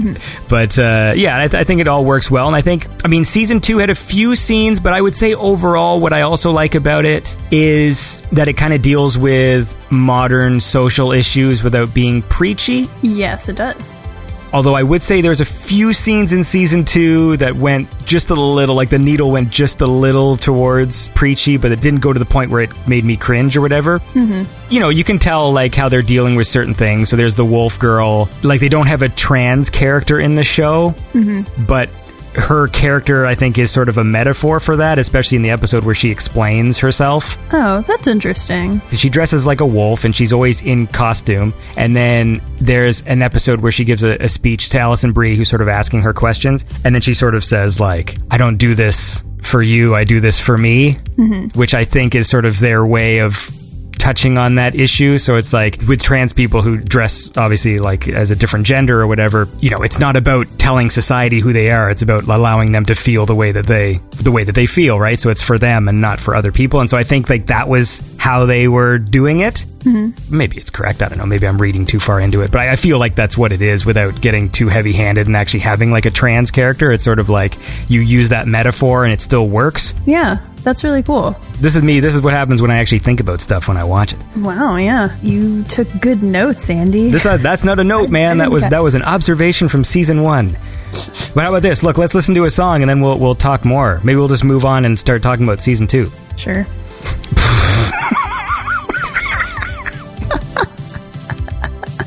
[0.48, 2.46] but uh, yeah, I, th- I think it all works well.
[2.46, 5.34] And I think, I mean, season two had a few scenes, but I would say
[5.34, 10.60] overall, what I also like about it is that it kind of deals with modern
[10.60, 12.88] social issues without being preachy.
[13.02, 13.94] Yes, it does.
[14.52, 18.34] Although I would say there's a few scenes in season two that went just a
[18.34, 22.18] little, like the needle went just a little towards preachy, but it didn't go to
[22.18, 24.00] the point where it made me cringe or whatever.
[24.00, 24.72] Mm-hmm.
[24.72, 27.08] You know, you can tell like how they're dealing with certain things.
[27.08, 30.94] So there's the wolf girl, like they don't have a trans character in the show,
[31.66, 31.88] but
[32.34, 35.84] her character I think is sort of a metaphor for that, especially in the episode
[35.84, 37.36] where she explains herself.
[37.52, 38.80] Oh, that's interesting.
[38.92, 41.52] She dresses like a wolf and she's always in costume.
[41.76, 45.48] And then there's an episode where she gives a, a speech to Alison Brie, who's
[45.48, 46.64] sort of asking her questions.
[46.84, 50.20] And then she sort of says, like, I don't do this for you, I do
[50.20, 51.58] this for me, mm-hmm.
[51.58, 53.34] which I think is sort of their way of
[54.00, 55.18] touching on that issue.
[55.18, 59.06] So it's like with trans people who dress obviously like as a different gender or
[59.06, 61.90] whatever, you know, it's not about telling society who they are.
[61.90, 64.98] It's about allowing them to feel the way that they the way that they feel,
[64.98, 65.20] right?
[65.20, 66.80] So it's for them and not for other people.
[66.80, 69.64] And so I think like that was how they were doing it.
[70.30, 71.02] Maybe it's correct.
[71.02, 71.26] I don't know.
[71.26, 73.62] Maybe I'm reading too far into it, but I, I feel like that's what it
[73.62, 76.92] is without getting too heavy handed and actually having like a trans character.
[76.92, 77.56] It's sort of like
[77.88, 79.94] you use that metaphor and it still works.
[80.06, 81.34] Yeah, that's really cool.
[81.60, 82.00] This is me.
[82.00, 84.18] This is what happens when I actually think about stuff when I watch it.
[84.36, 85.16] Wow, yeah.
[85.22, 87.10] You took good notes, Andy.
[87.10, 88.38] This uh, that's not a note, man.
[88.38, 90.56] That was that was an observation from season one.
[91.34, 91.82] But how about this?
[91.82, 94.00] Look, let's listen to a song and then we'll we'll talk more.
[94.04, 96.10] Maybe we'll just move on and start talking about season two.
[96.36, 96.66] sure.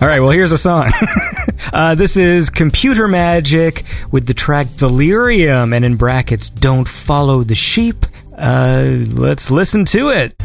[0.03, 0.91] All right, well, here's a song.
[1.73, 7.55] uh, this is Computer Magic with the track Delirium, and in brackets, Don't Follow the
[7.55, 8.05] Sheep.
[8.37, 10.35] Uh, let's listen to it.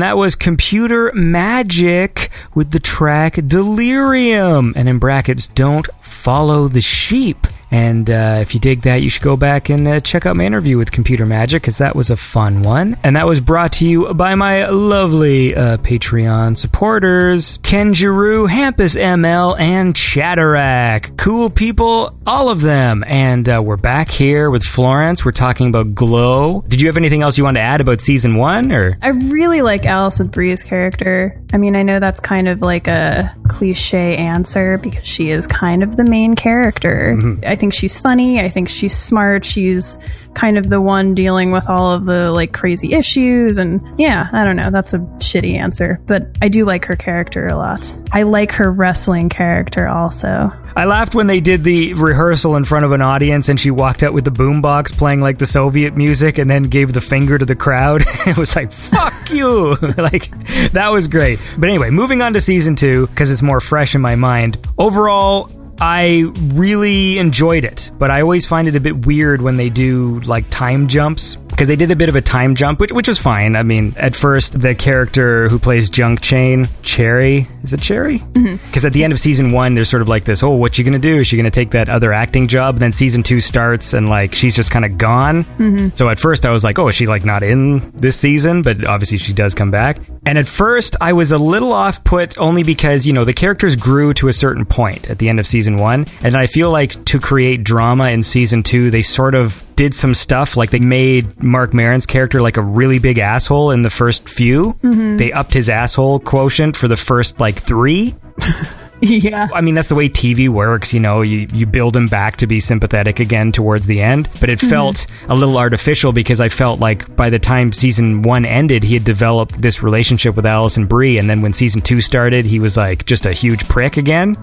[0.00, 4.72] And that was Computer Magic with the track Delirium.
[4.74, 7.46] And in brackets, don't follow the sheep.
[7.70, 10.44] And uh, if you dig that, you should go back and uh, check out my
[10.44, 12.98] interview with Computer Magic because that was a fun one.
[13.02, 18.96] And that was brought to you by my lovely uh, Patreon supporters Ken Giroux, Hampus
[18.96, 21.16] ML, and Chatterack.
[21.16, 23.04] Cool people, all of them.
[23.06, 25.24] And uh, we're back here with Florence.
[25.24, 26.62] We're talking about Glow.
[26.62, 28.72] Did you have anything else you wanted to add about season one?
[28.72, 31.40] Or I really like Alison Brie's character.
[31.52, 35.82] I mean, I know that's kind of like a cliche answer because she is kind
[35.82, 37.14] of the main character.
[37.14, 37.44] Mm-hmm.
[37.44, 38.40] I think she's funny.
[38.40, 39.44] I think she's smart.
[39.44, 39.98] She's
[40.32, 43.58] kind of the one dealing with all of the like crazy issues.
[43.58, 44.70] And yeah, I don't know.
[44.70, 47.94] That's a shitty answer, but I do like her character a lot.
[48.12, 50.50] I like her wrestling character also.
[50.76, 54.02] I laughed when they did the rehearsal in front of an audience and she walked
[54.02, 57.44] out with the boombox playing like the Soviet music and then gave the finger to
[57.44, 58.02] the crowd.
[58.26, 59.74] it was like, fuck you.
[59.96, 60.30] like,
[60.72, 61.40] that was great.
[61.58, 64.58] But anyway, moving on to season two, because it's more fresh in my mind.
[64.78, 65.50] Overall,
[65.80, 70.20] I really enjoyed it, but I always find it a bit weird when they do
[70.20, 73.18] like time jumps because they did a bit of a time jump, which which was
[73.18, 73.54] fine.
[73.54, 78.20] I mean, at first the character who plays Junkchain, Cherry, is it Cherry?
[78.20, 78.64] Mm-hmm.
[78.64, 80.82] Because at the end of season one, there's sort of like this, oh, what's she
[80.82, 81.18] gonna do?
[81.18, 82.76] Is she gonna take that other acting job?
[82.76, 85.44] And then season two starts, and like she's just kind of gone.
[85.44, 85.88] Mm-hmm.
[85.92, 88.62] So at first I was like, oh, is she like not in this season?
[88.62, 89.98] But obviously she does come back.
[90.24, 93.76] And at first I was a little off put only because you know the characters
[93.76, 97.04] grew to a certain point at the end of season one, and I feel like
[97.04, 101.42] to create drama in season two, they sort of did some stuff like they made
[101.50, 104.74] Marc Maron's character like a really big asshole in the first few.
[104.82, 105.16] Mm-hmm.
[105.16, 108.14] They upped his asshole quotient for the first like three.
[109.20, 109.48] Yeah.
[109.52, 110.94] I mean, that's the way TV works.
[110.94, 114.28] You know, you, you build him back to be sympathetic again towards the end.
[114.40, 118.44] But it felt a little artificial because I felt like by the time season one
[118.46, 121.18] ended, he had developed this relationship with Alison Brie.
[121.18, 124.36] And then when season two started, he was like just a huge prick again.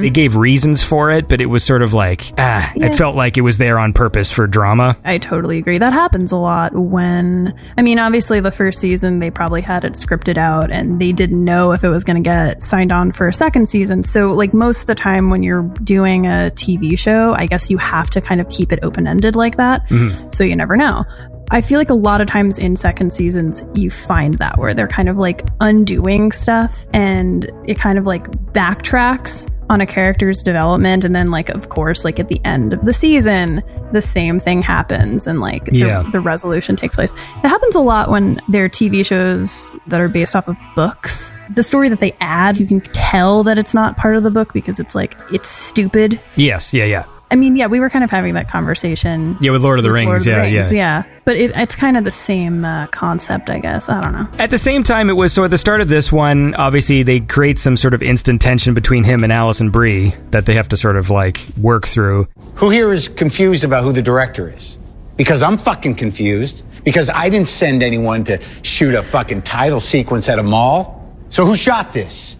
[0.00, 3.36] They gave reasons for it, but it was sort of like, ah, it felt like
[3.36, 4.96] it was there on purpose for drama.
[5.04, 5.78] I totally agree.
[5.78, 9.94] That happens a lot when, I mean, obviously the first season they probably had it
[9.94, 13.28] scripted out and they didn't know if it was going to get signed on for
[13.28, 14.01] a second season.
[14.04, 17.78] So, like, most of the time when you're doing a TV show, I guess you
[17.78, 19.86] have to kind of keep it open ended like that.
[19.88, 20.30] Mm-hmm.
[20.32, 21.04] So you never know.
[21.50, 24.88] I feel like a lot of times in second seasons, you find that where they're
[24.88, 31.04] kind of like undoing stuff and it kind of like backtracks on a character's development.
[31.04, 33.62] And then, like, of course, like at the end of the season,
[33.92, 36.02] the same thing happens and like Yeah.
[36.02, 37.12] the, the resolution takes place.
[37.42, 41.32] It happens a lot when there are TV shows that are based off of books.
[41.54, 44.52] The story that they add, you can tell that it's not part of the book
[44.52, 46.20] because it's like, it's stupid.
[46.36, 47.04] Yes, yeah, yeah.
[47.32, 49.38] I mean, yeah, we were kind of having that conversation.
[49.40, 51.02] Yeah, with Lord of the Rings, Lord of the yeah, Rings, yeah.
[51.02, 51.20] yeah.
[51.24, 53.88] But it, it's kind of the same uh, concept, I guess.
[53.88, 54.28] I don't know.
[54.38, 57.20] At the same time, it was so at the start of this one, obviously they
[57.20, 60.76] create some sort of instant tension between him and Alison Brie that they have to
[60.76, 62.28] sort of like work through.
[62.56, 64.76] Who here is confused about who the director is?
[65.16, 66.66] Because I'm fucking confused.
[66.84, 71.16] Because I didn't send anyone to shoot a fucking title sequence at a mall.
[71.30, 72.36] So who shot this?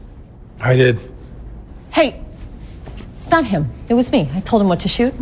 [0.60, 1.00] I did.
[1.92, 2.22] Hey,
[3.22, 3.70] it's not him.
[3.88, 4.28] It was me.
[4.34, 5.14] I told him what to shoot.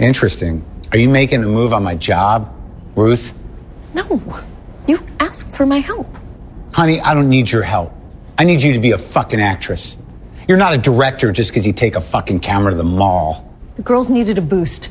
[0.00, 0.64] Interesting.
[0.90, 2.52] Are you making a move on my job,
[2.96, 3.34] Ruth?
[3.94, 4.20] No,
[4.88, 6.08] you asked for my help.
[6.72, 7.92] Honey, I don't need your help.
[8.36, 9.96] I need you to be a fucking actress.
[10.48, 13.48] You're not a director just because you take a fucking camera to the mall.
[13.76, 14.90] The girls needed a boost.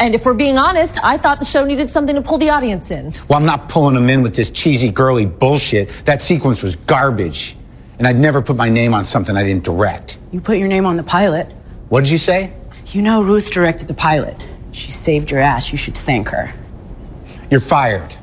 [0.00, 2.90] And if we're being honest, I thought the show needed something to pull the audience
[2.90, 3.12] in.
[3.28, 5.90] Well, I'm not pulling them in with this cheesy, girly bullshit.
[6.06, 7.54] That sequence was garbage.
[7.98, 10.16] And I'd never put my name on something I didn't direct.
[10.32, 11.52] You put your name on the pilot.
[11.92, 12.54] What did you say?
[12.86, 14.42] You know Ruth directed the pilot.
[14.70, 15.72] She saved your ass.
[15.72, 16.50] You should thank her.
[17.50, 18.16] You're fired.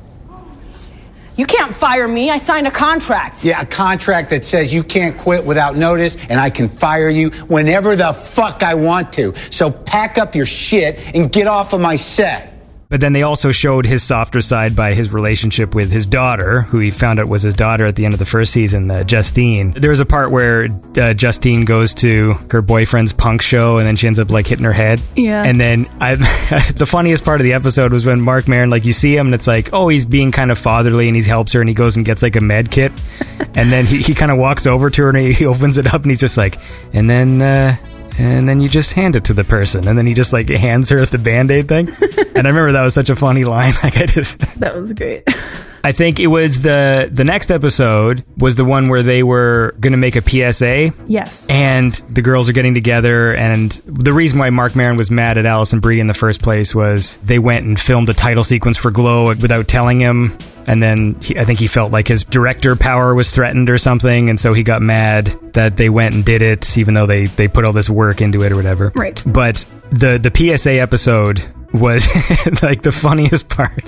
[1.36, 2.32] You can't fire me.
[2.32, 3.46] I signed a contract.
[3.46, 7.30] Yeah, a contract that says you can't quit without notice and I can fire you
[7.46, 9.36] whenever the fuck I want to.
[9.52, 12.49] So pack up your shit and get off of my set.
[12.90, 16.80] But then they also showed his softer side by his relationship with his daughter, who
[16.80, 19.74] he found out was his daughter at the end of the first season, uh, Justine.
[19.74, 23.96] There was a part where uh, Justine goes to her boyfriend's punk show and then
[23.96, 25.00] she ends up like hitting her head.
[25.16, 25.44] Yeah.
[25.44, 26.16] And then I,
[26.76, 29.36] the funniest part of the episode was when Marc Maron, like you see him and
[29.36, 31.96] it's like, oh, he's being kind of fatherly and he helps her and he goes
[31.96, 32.92] and gets like a med kit.
[33.54, 35.86] and then he, he kind of walks over to her and he, he opens it
[35.94, 36.58] up and he's just like,
[36.92, 37.78] and then, uh,
[38.20, 39.88] and then you just hand it to the person.
[39.88, 41.88] And then he just like hands her the band-aid thing.
[42.36, 43.74] And i remember that was such a funny line.
[43.84, 45.24] Like i just That was great.
[45.84, 49.92] I think it was the the next episode was the one where they were going
[49.92, 50.94] to make a PSA.
[51.08, 51.48] Yes.
[51.50, 55.46] And the girls are getting together, and the reason why Marc Maron was mad at
[55.46, 58.92] Alison Brie in the first place was they went and filmed a title sequence for
[58.92, 63.16] Glow without telling him, and then he, I think he felt like his director power
[63.16, 66.78] was threatened or something, and so he got mad that they went and did it,
[66.78, 68.92] even though they they put all this work into it or whatever.
[68.96, 69.22] Right.
[69.26, 72.08] But the the PSA episode was
[72.62, 73.84] like the funniest part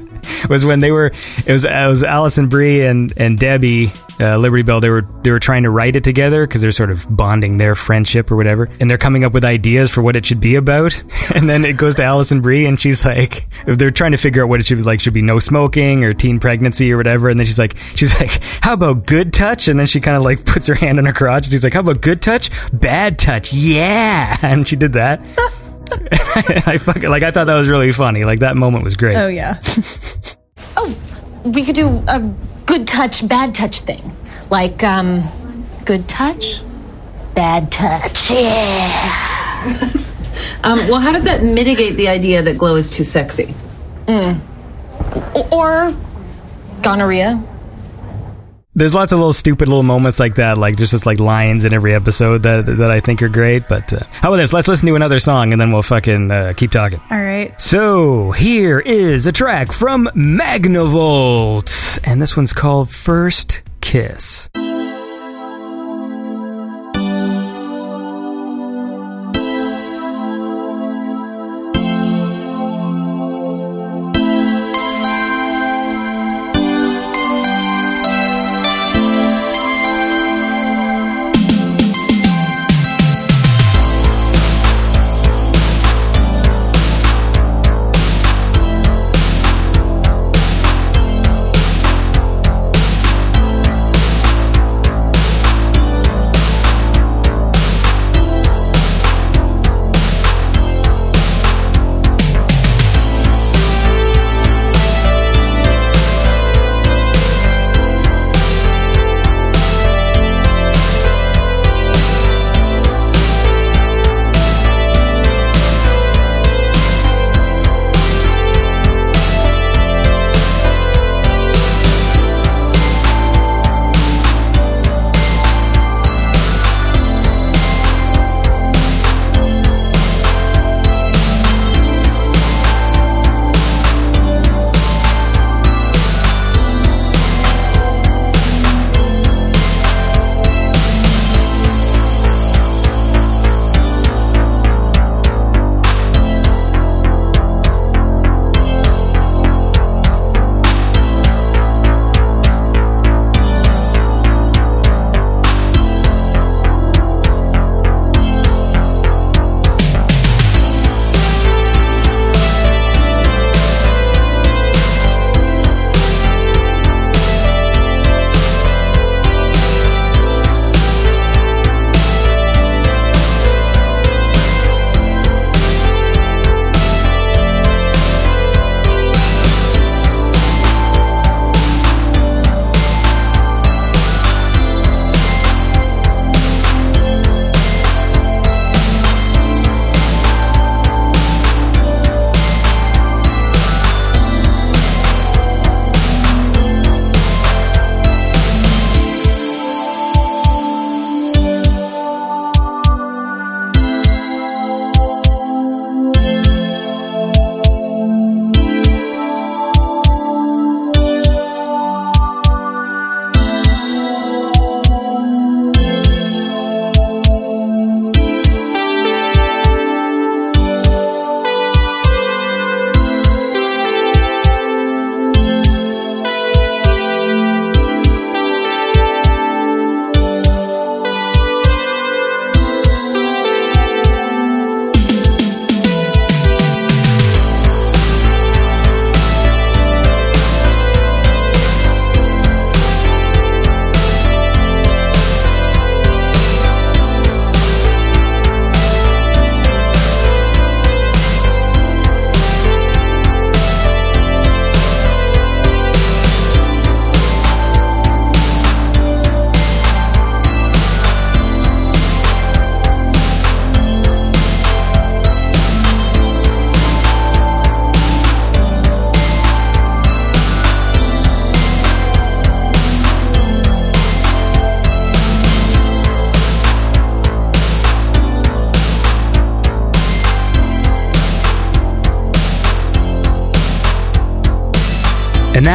[0.49, 1.07] was when they were
[1.45, 4.79] it was it was Alison Brie and and Debbie uh, Liberty Bell.
[4.79, 7.75] They were they were trying to write it together because they're sort of bonding their
[7.75, 8.69] friendship or whatever.
[8.79, 11.01] And they're coming up with ideas for what it should be about.
[11.33, 14.49] And then it goes to Alison Brie and she's like they're trying to figure out
[14.49, 14.99] what it should be like.
[14.99, 17.29] Should be no smoking or teen pregnancy or whatever.
[17.29, 19.67] And then she's like she's like how about good touch?
[19.67, 21.73] And then she kind of like puts her hand on her crotch and she's like
[21.73, 23.53] how about good touch bad touch?
[23.53, 24.37] Yeah.
[24.41, 25.25] And she did that
[26.67, 29.27] I fucking like I thought that was really funny like that moment was great Oh
[29.27, 29.61] yeah.
[30.77, 30.95] Oh,
[31.43, 32.19] we could do a
[32.65, 34.15] good touch, bad touch thing.
[34.49, 35.21] Like, um,
[35.85, 36.61] good touch,
[37.35, 38.29] bad touch.
[38.31, 39.89] Yeah.
[40.63, 43.53] Um, well, how does that mitigate the idea that Glow is too sexy?
[44.07, 45.93] O- Or
[46.81, 47.43] gonorrhea.
[48.73, 51.73] There's lots of little stupid little moments like that, like just just like lines in
[51.73, 53.67] every episode that that I think are great.
[53.67, 54.53] But uh, how about this?
[54.53, 57.01] Let's listen to another song and then we'll fucking uh, keep talking.
[57.11, 57.59] All right.
[57.59, 64.47] So here is a track from Magnavolt, and this one's called First Kiss.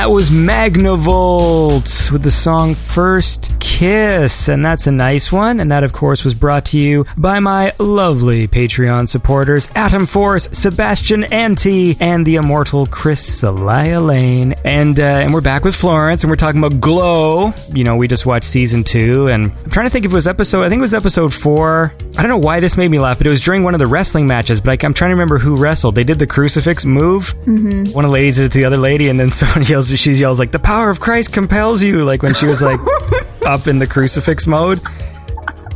[0.06, 4.46] That was Magnavolt with the song First Kiss.
[4.46, 5.58] And that's a nice one.
[5.58, 10.48] And that, of course, was brought to you by my lovely Patreon supporters Atom Force,
[10.52, 14.54] Sebastian Anti, and the immortal Chris Celia Lane.
[14.64, 17.52] And, uh, and we're back with Florence, and we're talking about Glow.
[17.72, 20.28] You know, we just watched season two, and I'm trying to think if it was
[20.28, 21.92] episode, I think it was episode four.
[22.18, 23.86] I don't know why this made me laugh, but it was during one of the
[23.86, 25.94] wrestling matches, but I, I'm trying to remember who wrestled.
[25.94, 27.34] They did the crucifix move.
[27.42, 27.94] Mhm.
[27.94, 30.12] One of the ladies did it to the other lady, and then someone yells, she
[30.12, 32.80] yells like, "The power of Christ compels you!" Like when she was like
[33.46, 34.80] up in the crucifix mode.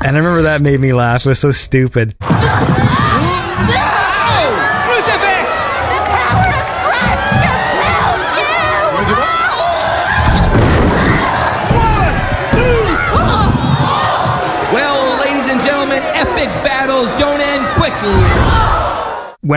[0.03, 1.27] And I remember that made me laugh.
[1.27, 2.15] It was so stupid.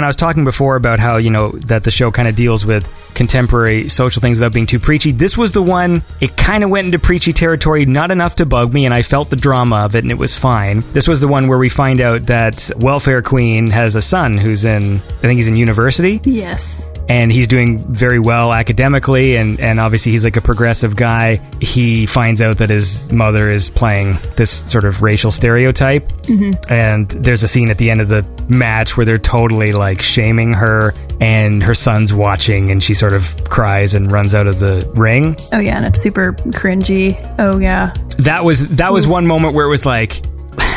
[0.03, 2.65] When I was talking before about how, you know, that the show kind of deals
[2.65, 6.69] with contemporary social things without being too preachy, this was the one, it kind of
[6.69, 9.95] went into preachy territory, not enough to bug me, and I felt the drama of
[9.95, 10.83] it, and it was fine.
[10.91, 14.65] This was the one where we find out that Welfare Queen has a son who's
[14.65, 16.19] in, I think he's in university.
[16.25, 16.91] Yes.
[17.09, 22.05] And he's doing very well academically and, and obviously he's like a progressive guy he
[22.05, 26.71] finds out that his mother is playing this sort of racial stereotype Mhm.
[26.71, 30.53] and there's a scene at the end of the match where they're totally like shaming
[30.53, 34.89] her and her son's watching and she sort of cries and runs out of the
[34.95, 37.17] ring Oh yeah, and it's super cringy.
[37.39, 37.93] Oh yeah.
[38.19, 40.21] that was that was one moment where it was like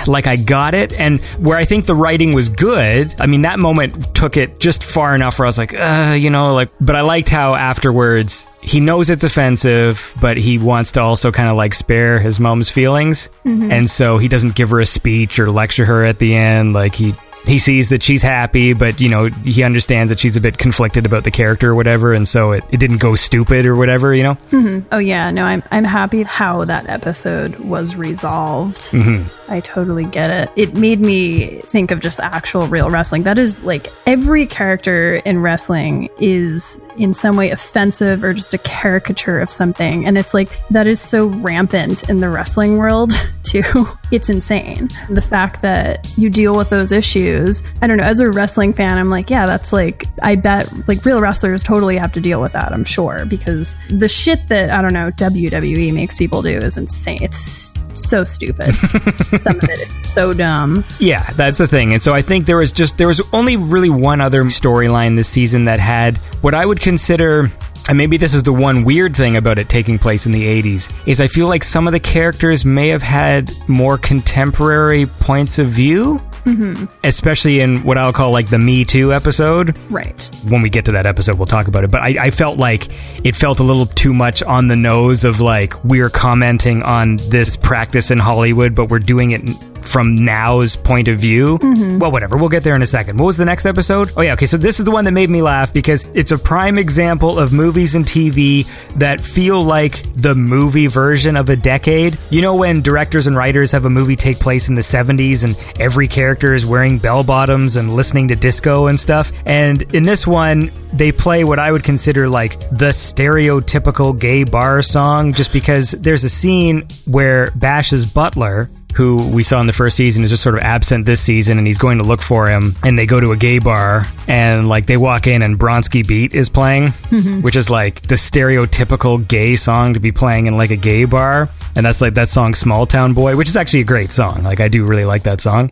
[0.08, 3.14] like I got it and where I think the writing was good.
[3.18, 6.30] I mean that moment took it just far enough where I was like, uh, you
[6.30, 11.00] know, like but I liked how afterwards he knows it's offensive, but he wants to
[11.00, 13.28] also kind of like spare his mom's feelings.
[13.44, 13.70] Mhm.
[13.72, 16.94] And so he doesn't give her a speech or lecture her at the end like
[16.94, 17.14] he
[17.46, 21.06] he sees that she's happy, but you know, he understands that she's a bit conflicted
[21.06, 24.22] about the character or whatever, and so it, it didn't go stupid or whatever, you
[24.22, 24.34] know?
[24.34, 28.82] hmm Oh yeah, no, I'm I'm happy how that episode was resolved.
[28.90, 29.28] Mm-hmm.
[29.48, 30.50] I totally get it.
[30.56, 33.22] It made me think of just actual real wrestling.
[33.22, 38.58] That is like every character in wrestling is in some way offensive or just a
[38.58, 40.06] caricature of something.
[40.06, 43.12] And it's like that is so rampant in the wrestling world
[43.44, 43.62] too.
[44.10, 44.88] It's insane.
[45.10, 47.35] The fact that you deal with those issues.
[47.82, 51.04] I don't know, as a wrestling fan, I'm like, yeah, that's like I bet like
[51.04, 54.82] real wrestlers totally have to deal with that, I'm sure, because the shit that I
[54.82, 57.22] don't know, WWE makes people do is insane.
[57.22, 58.74] It's so stupid.
[58.74, 60.84] Some of it is so dumb.
[60.98, 61.92] Yeah, that's the thing.
[61.92, 65.28] And so I think there was just there was only really one other storyline this
[65.28, 67.50] season that had what I would consider
[67.88, 70.92] and maybe this is the one weird thing about it taking place in the 80s
[71.06, 75.68] is I feel like some of the characters may have had more contemporary points of
[75.68, 79.78] view, hmm especially in what I'll call like the Me Too episode.
[79.90, 80.30] Right.
[80.48, 81.90] When we get to that episode, we'll talk about it.
[81.90, 82.88] But I, I felt like
[83.24, 87.56] it felt a little too much on the nose of like we're commenting on this
[87.56, 89.42] practice in Hollywood, but we're doing it
[89.86, 91.58] from now's point of view.
[91.58, 91.98] Mhm.
[91.98, 92.36] Well, whatever.
[92.36, 93.18] We'll get there in a second.
[93.18, 94.10] What was the next episode?
[94.16, 94.32] Oh, yeah.
[94.34, 94.46] Okay.
[94.46, 97.52] So this is the one that made me laugh because it's a prime example of
[97.52, 98.66] movies and TV
[98.96, 102.18] that feel like the movie version of a decade.
[102.30, 105.56] You know, when directors and writers have a movie take place in the 70s and
[105.80, 109.32] every character is wearing bell bottoms and listening to disco and stuff.
[109.46, 114.82] And in this one, they play what I would consider like the stereotypical gay bar
[114.82, 119.94] song just because there's a scene where Bash's butler who we saw in the first
[119.96, 122.74] season is just sort of absent this season and he's going to look for him
[122.82, 126.34] and they go to a gay bar and like they walk in and Bronski Beat
[126.34, 127.42] is playing Mhm.
[127.42, 131.48] which is like the stereotypical gay song to be playing in like a gay bar
[131.76, 134.42] and that's like that song Small Town Boy which is actually a great song.
[134.42, 135.70] Like I do really like that song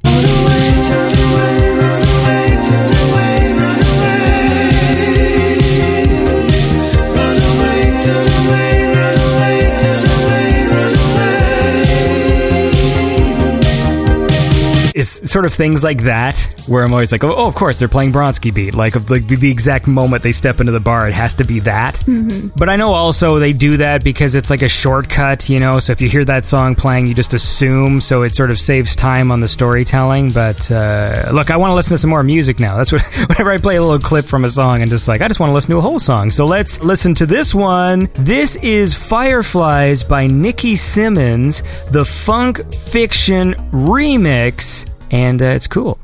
[14.94, 16.38] it's sort of things like that
[16.68, 18.74] where I'm always like, oh, of course they're playing Bronski Beat.
[18.74, 21.58] Like, like the, the exact moment they step into the bar, it has to be
[21.60, 21.96] that.
[22.06, 22.52] Mhm.
[22.56, 25.80] But I know also they do that because it's like a shortcut, you know.
[25.80, 28.00] So if you hear that song playing, you just assume.
[28.00, 30.28] So it sort of saves time on the storytelling.
[30.32, 32.76] But uh, look, I want to listen to some more music now.
[32.76, 33.02] That's what.
[33.28, 35.50] Whenever I play a little clip from a song, and just like I just want
[35.50, 36.30] to listen to a whole song.
[36.30, 38.08] So let's listen to this one.
[38.14, 44.83] This is Fireflies by Nikki Simmons, the Funk Fiction remix,
[45.14, 45.98] and uh, it's cool.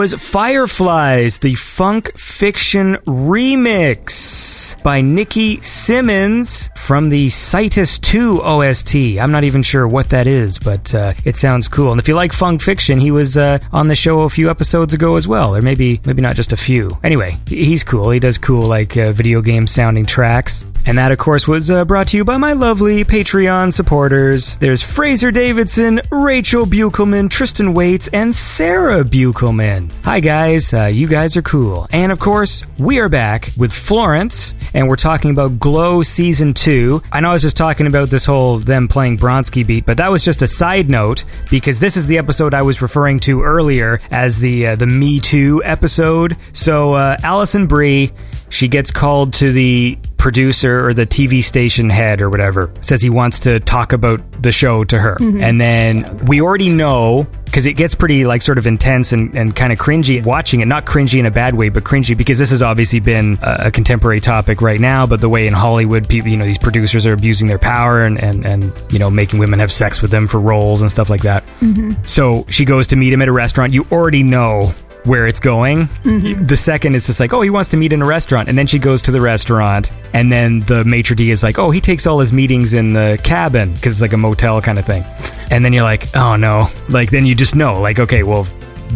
[0.00, 9.20] Was Fireflies, the funk fiction remix by Nikki Simmons from the Citus 2 OST.
[9.20, 11.90] I'm not even sure what that is, but uh, it sounds cool.
[11.90, 14.94] And if you like funk fiction, he was uh, on the show a few episodes
[14.94, 16.96] ago as well, or maybe maybe not just a few.
[17.04, 18.08] Anyway, he's cool.
[18.08, 20.64] He does cool like uh, video game sounding tracks.
[20.86, 24.56] And that, of course, was uh, brought to you by my lovely Patreon supporters.
[24.56, 29.90] There's Fraser Davidson, Rachel Buchelman, Tristan Waits, and Sarah Buchelman.
[30.04, 30.72] Hi, guys.
[30.72, 31.86] Uh, you guys are cool.
[31.90, 37.02] And, of course, we are back with Florence, and we're talking about Glow Season 2.
[37.12, 40.10] I know I was just talking about this whole them playing Bronski beat, but that
[40.10, 44.00] was just a side note because this is the episode I was referring to earlier
[44.10, 46.36] as the uh, the Me Too episode.
[46.52, 48.12] So, uh, Alison Brie,
[48.50, 53.08] she gets called to the producer or the TV station head or whatever says he
[53.08, 55.16] wants to talk about the show to her.
[55.18, 55.40] Mhm.
[55.42, 59.56] And then we already know because it gets pretty like sort of intense and, and
[59.56, 60.66] kind of cringy watching it.
[60.66, 63.70] Not cringy in a bad way, but cringy because this has obviously been a, a
[63.70, 65.06] contemporary topic right now.
[65.06, 68.22] But the way in Hollywood, people, you know, these producers are abusing their power and,
[68.22, 71.22] and, and, you know, making women have sex with them for roles and stuff like
[71.22, 71.46] that.
[71.62, 71.96] Mhm.
[72.06, 73.72] So she goes to meet him at a restaurant.
[73.72, 74.74] You already know
[75.04, 75.86] where it's going.
[76.04, 76.46] Mhm.
[76.46, 78.48] The second it's just like, oh, he wants to meet in a restaurant.
[78.48, 79.90] And then she goes to the restaurant.
[80.12, 83.18] And then the maitre d' is like, oh, he takes all his meetings in the
[83.22, 85.04] cabin because it's like a motel kind of thing.
[85.50, 86.68] And then you're like, oh no.
[86.88, 88.46] Like, then you just know, like, okay, well,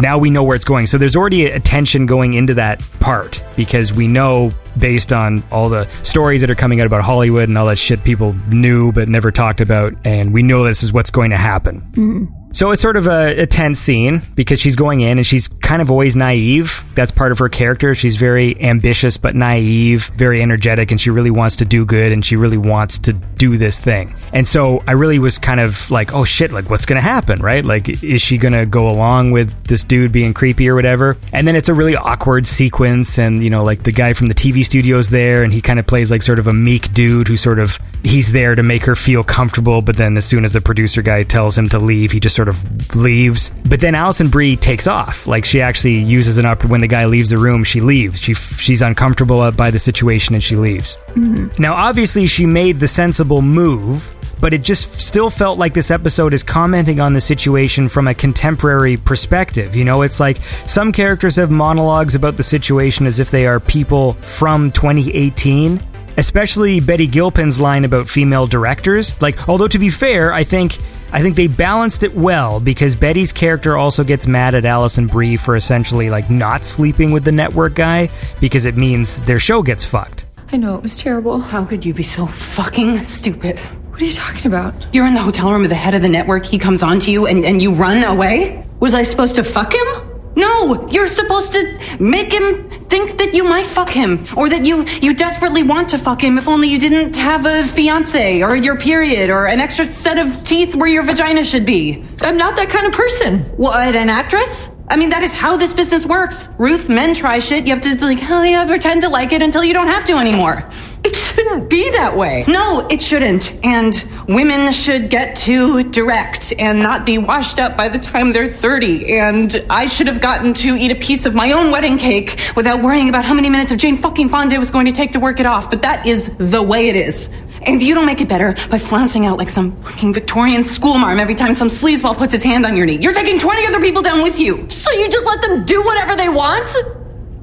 [0.01, 0.87] now we know where it's going.
[0.89, 5.69] So there's already a tension going into that part because we know based on all
[5.69, 9.09] the stories that are coming out about Hollywood and all that shit people knew but
[9.09, 9.93] never talked about.
[10.05, 11.83] And we know this is what's going to happen.
[11.93, 12.29] Mhm.
[12.55, 15.83] So it's sort of a, a tense scene because she's going in and she's kind
[15.83, 16.85] of always naive.
[16.95, 17.97] That's part of her character.
[17.97, 22.25] She's very ambitious but naive, very energetic, and she really wants to do good and
[22.25, 24.15] she really wants to do this thing.
[24.33, 27.43] And so I really was kind of like, oh shit, like what's going to happen,
[27.43, 27.65] right?
[27.65, 31.17] Like, is she going to go along with this dude being creepy or whatever?
[31.33, 34.35] And then it's a really awkward sequence, and you know, like the guy from the
[34.35, 37.37] TV studio's there and he kind of plays like sort of a meek dude who
[37.37, 40.61] sort of he's there to make her feel comfortable, but then as soon as the
[40.61, 43.51] producer guy tells him to leave, he just sort of leaves.
[43.69, 45.27] But then Alison Brie takes off.
[45.27, 48.21] Like she actually uses an up when the guy leaves the room, she leaves.
[48.21, 50.97] She she's uncomfortable by the situation and she leaves.
[51.15, 51.59] Mhm.
[51.59, 56.35] Now, obviously, she made the sensible move, but it just still felt like this episode
[56.35, 59.77] is commenting on the situation from a contemporary perspective.
[59.77, 63.61] You know, it's like some characters have monologues about the situation as if they are
[63.61, 65.81] people from 2018.
[66.17, 69.21] Especially Betty Gilpin's line about female directors.
[69.21, 70.79] Like, although to be fair, I think
[71.13, 75.37] I think they balanced it well because Betty's character also gets mad at Alison Brie
[75.37, 78.11] for essentially like not sleeping with the network guy
[78.41, 80.27] because it means their show gets fucked.
[80.53, 81.39] I know, it was terrible.
[81.39, 83.61] How could you be so fucking stupid?
[83.61, 84.75] What are you talking about?
[84.93, 86.45] You're in the hotel room with the head of the network.
[86.47, 88.67] He comes on to you and, and you run away?
[88.81, 90.14] Was I supposed to fuck him?
[90.37, 94.85] No, you're supposed to make him think that you might fuck him or that you
[95.01, 98.77] you desperately want to fuck him if only you didn't have a fiance or your
[98.79, 102.05] period or an extra set of teeth where your vagina should be.
[102.21, 103.41] I'm not that kind of person.
[103.57, 104.71] What, an actress?
[104.87, 106.49] I mean, that is how this business works.
[106.59, 107.67] Ruth, men try shit.
[107.67, 110.17] You have to, like, hell yeah, pretend to like it until you don't have to
[110.17, 110.71] anymore.
[111.05, 112.45] It shouldn't be that way.
[112.49, 113.53] No, it shouldn't.
[113.63, 113.95] And
[114.27, 119.19] women should get to direct and not be washed up by the time they're 30.
[119.19, 122.83] And I should have gotten to eat a piece of my own wedding cake without
[122.83, 125.41] worrying about how many minutes of Jane fucking Fonda was going to take to work
[125.41, 125.69] it off.
[125.69, 127.29] But that is the way it is.
[127.67, 131.35] And you don't make it better by flouncing out like some fucking Victorian schoolmarm every
[131.35, 132.99] time some sleazeball puts his hand on your knee.
[133.01, 134.69] You're taking 20 other people down with you.
[134.69, 136.71] So you just let them do whatever they want?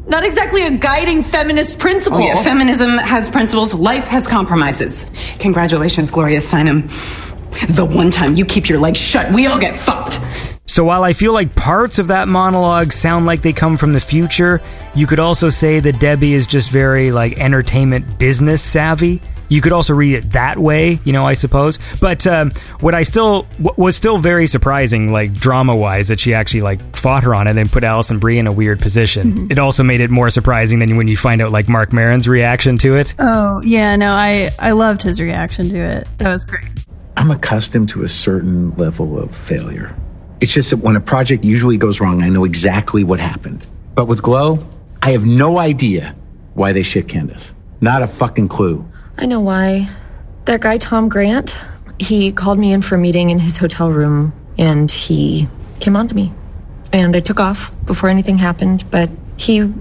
[0.07, 2.19] Not exactly a guiding feminist principle.
[2.19, 2.43] Oh, yeah.
[2.43, 5.05] Feminism has principles, life has compromises.
[5.39, 6.89] Congratulations, Gloria Steinem.
[7.75, 10.19] The one time you keep your legs shut, we all get fucked.
[10.65, 13.99] So while I feel like parts of that monologue sound like they come from the
[13.99, 14.61] future,
[14.95, 19.21] you could also say that Debbie is just very like entertainment business savvy.
[19.51, 21.77] You could also read it that way, you know, I suppose.
[21.99, 26.33] But um, what I still what was still very surprising, like drama wise, that she
[26.33, 29.51] actually like fought her on it and put Alison Brie in a weird position.
[29.51, 32.77] It also made it more surprising than when you find out like Marc Maron's reaction
[32.77, 33.13] to it.
[33.19, 36.07] Oh yeah, no, I I loved his reaction to it.
[36.19, 36.63] That was great.
[37.17, 39.93] I'm accustomed to a certain level of failure.
[40.39, 43.67] It's just that when a project usually goes wrong, I know exactly what happened.
[43.95, 44.65] But with Glow,
[45.01, 46.15] I have no idea
[46.53, 47.53] why they shit Candace.
[47.81, 48.85] Not a fucking clue.
[49.17, 49.89] I know why.
[50.45, 51.57] That guy, Tom Grant,
[51.99, 55.47] he called me in for a meeting in his hotel room and he
[55.79, 56.33] came on to me.
[56.91, 59.71] And I took off before anything happened, but he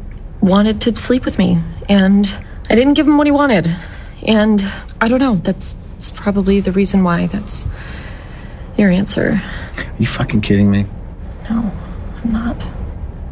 [0.41, 1.63] wanted to sleep with me.
[1.89, 2.27] And
[2.69, 3.75] I didn't give him what he wanted.
[4.23, 4.63] And
[5.01, 7.27] I don't know, that's, that's probably the reason why.
[7.27, 7.67] That's
[8.77, 9.43] your answer.
[9.77, 10.87] Are you fucking kidding me?
[11.49, 11.73] No,
[12.23, 12.65] I'm not.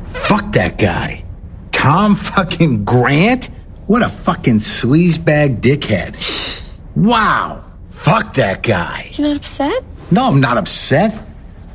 [0.06, 1.24] Fuck that guy.
[1.72, 3.50] Tom fucking Grant?
[3.88, 6.62] What a fucking sleazebag dickhead.
[6.94, 7.64] Wow.
[7.88, 9.08] Fuck that guy.
[9.12, 9.82] You're not upset?
[10.10, 11.18] No, I'm not upset.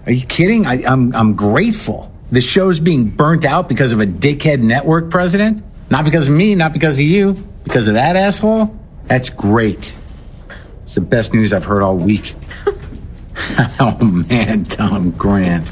[0.05, 0.67] Are you kidding?
[0.67, 2.13] I, I'm, I'm grateful.
[2.31, 5.63] The show's being burnt out because of a dickhead network president?
[5.89, 7.33] Not because of me, not because of you,
[7.63, 8.79] because of that asshole?
[9.07, 9.97] That's great.
[10.83, 12.35] It's the best news I've heard all week.
[13.79, 13.97] oh
[14.29, 15.67] man, Tom Grant.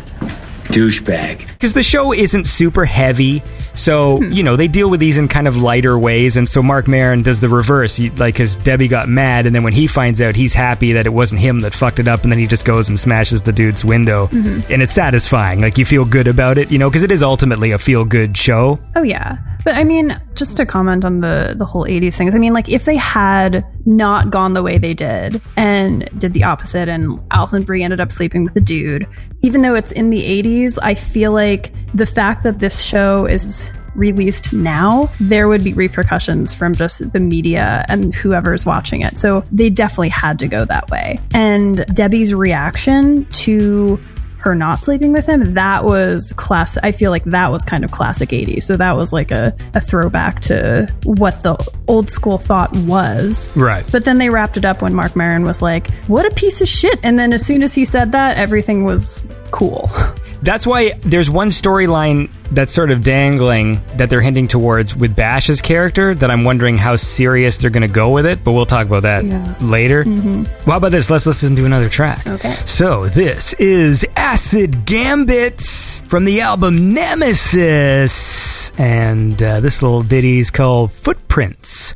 [0.70, 1.40] Douchebag.
[1.48, 3.44] because the show isn't super heavy
[3.74, 6.88] so you know they deal with these in kind of lighter ways and so Marc
[6.88, 10.22] Maron does the reverse He- like because debbie got mad and then when he finds
[10.22, 12.66] out he's happy that it wasn't him that fucked it up and then he just
[12.66, 14.70] goes and smashes the dude's window Mhm.
[14.70, 17.72] and it's satisfying like you feel good about it you know because it is ultimately
[17.72, 19.38] a feel good show Oh yeah.
[19.64, 22.34] But I mean, just to comment on the the whole 80s things.
[22.34, 26.44] I mean, like if they had not gone the way they did and did the
[26.44, 29.08] opposite and Alison Brie ended up sleeping with the dude,
[29.42, 33.68] even though it's in the 80s, I feel like the fact that this show is
[33.96, 39.18] released now, there would be repercussions from just the media and whoever's watching it.
[39.18, 41.20] So they definitely had to go that way.
[41.34, 44.00] And Debbie's reaction to
[44.42, 46.78] her not sleeping with him, that was class.
[46.78, 48.64] I feel like that was kind of classic 80s.
[48.64, 51.58] So that was like a, a throwback to what the
[51.88, 53.56] old school thought was.
[53.56, 56.62] right But then they wrapped it up when Marc Maron was like, what a piece
[56.62, 57.00] of shit.
[57.04, 59.90] And then as soon as he said that, everything was cool.
[60.44, 65.62] That's why there's one storyline that's sort of dangling that they're hinting towards with Bash's
[65.62, 68.88] character that I'm wondering how serious they're going to go with it, but we'll talk
[68.88, 69.54] about that Yeah.
[69.62, 70.04] later.
[70.04, 70.46] Mhm.
[70.66, 71.10] Well, how about this?
[71.10, 72.26] Let's listen to another track.
[72.26, 72.56] Okay.
[72.66, 78.72] So, this is Acid Gambits from the album Nemesis.
[78.78, 80.92] And uh, this little ditty is called.
[80.92, 81.94] Footprints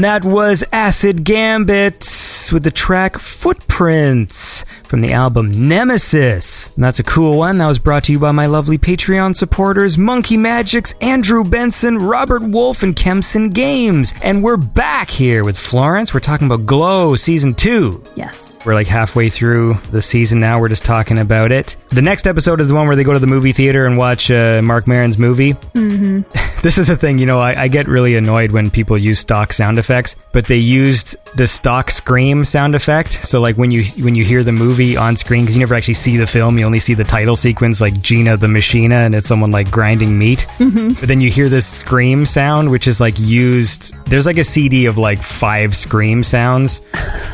[0.00, 6.74] And that was Acid Gambit with the track Footprints from the album Nemesis.
[6.74, 7.58] And that's a cool one.
[7.58, 12.42] That was brought to you by my lovely Patreon supporters Monkey Magics, Andrew Benson, Robert
[12.42, 14.12] Wolf, and Kempson Games.
[14.20, 16.12] And we're back here with Florence.
[16.12, 18.02] We're talking about Glow Season 2.
[18.16, 18.58] Yes.
[18.66, 20.60] We're like halfway through the season now.
[20.60, 21.76] We're just talking about it.
[21.90, 24.28] The next episode is the one where they go to the movie theater and watch
[24.28, 25.54] uh, Marc Maron's movie.
[25.54, 26.22] Mm-hmm.
[26.62, 29.54] This is the thing, you know, I, I get really annoyed when people use stock
[29.54, 33.14] sound effects, but they used the stock scream sound effect.
[33.14, 35.94] So like when you when you hear the movie on screen, because you never actually
[35.94, 39.28] see the film, you only see the title sequence, like Gina the Machina, and it's
[39.28, 40.46] someone like grinding meat.
[40.58, 40.98] Mhm.
[40.98, 43.94] But then you hear this scream sound, which is like used.
[44.06, 46.80] There's like a CD of like five scream sounds,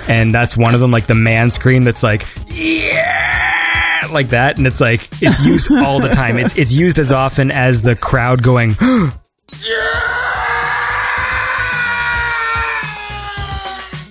[0.09, 4.67] and that's one of them, like the man scream that's like yeah, like that, and
[4.67, 6.39] it's like it's used all the time.
[6.39, 8.77] It's it's used as often as the crowd going.
[8.81, 9.13] yeah!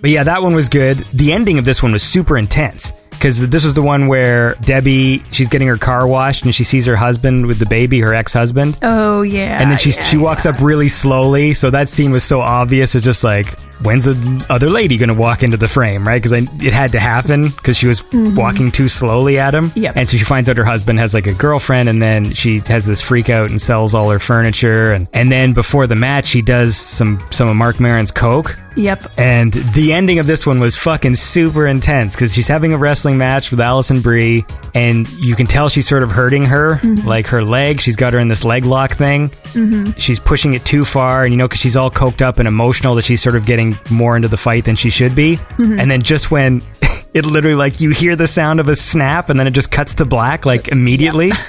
[0.02, 0.98] But yeah, that one was good.
[1.14, 5.24] The ending of this one was super intense because this was the one where Debbie
[5.32, 8.34] she's getting her car washed and she sees her husband with the baby, her ex
[8.34, 8.78] husband.
[8.82, 9.62] Oh yeah.
[9.62, 12.96] and then she yeah, she walks up really slowly, so that scene was so obvious.
[12.96, 16.22] It's just like, when's the other lady going to walk into the frame, right?
[16.22, 16.32] Because
[16.62, 18.36] it had to happen because she was Mhm.
[18.36, 19.72] walking too slowly at him.
[19.76, 19.94] Yep.
[19.96, 22.86] And so she finds out her husband has like a girlfriend, and then she has
[22.86, 26.42] this freak out and sells all her furniture, and and then before the match, she
[26.42, 28.58] does some some of Marc Maron's coke.
[28.78, 29.10] Yep.
[29.18, 33.18] And the ending of this one was fucking super intense because she's having a wrestling
[33.18, 34.44] match with Alison Brie,
[34.74, 37.06] and you can tell she's sort of hurting her, Mhm.
[37.06, 37.80] like her leg.
[37.80, 39.32] She's got her in this leg lock thing.
[39.54, 39.94] Mhm.
[39.98, 42.96] She's pushing it too far, and you know, because she's all coked up and emotional,
[42.96, 45.38] that she's sort of getting more into the fight than she should be.
[45.58, 45.80] Mhm.
[45.82, 46.62] And then just when
[47.14, 49.94] it literally, like, you hear the sound of a snap, and then it just cuts
[49.96, 51.32] to black, like, immediately.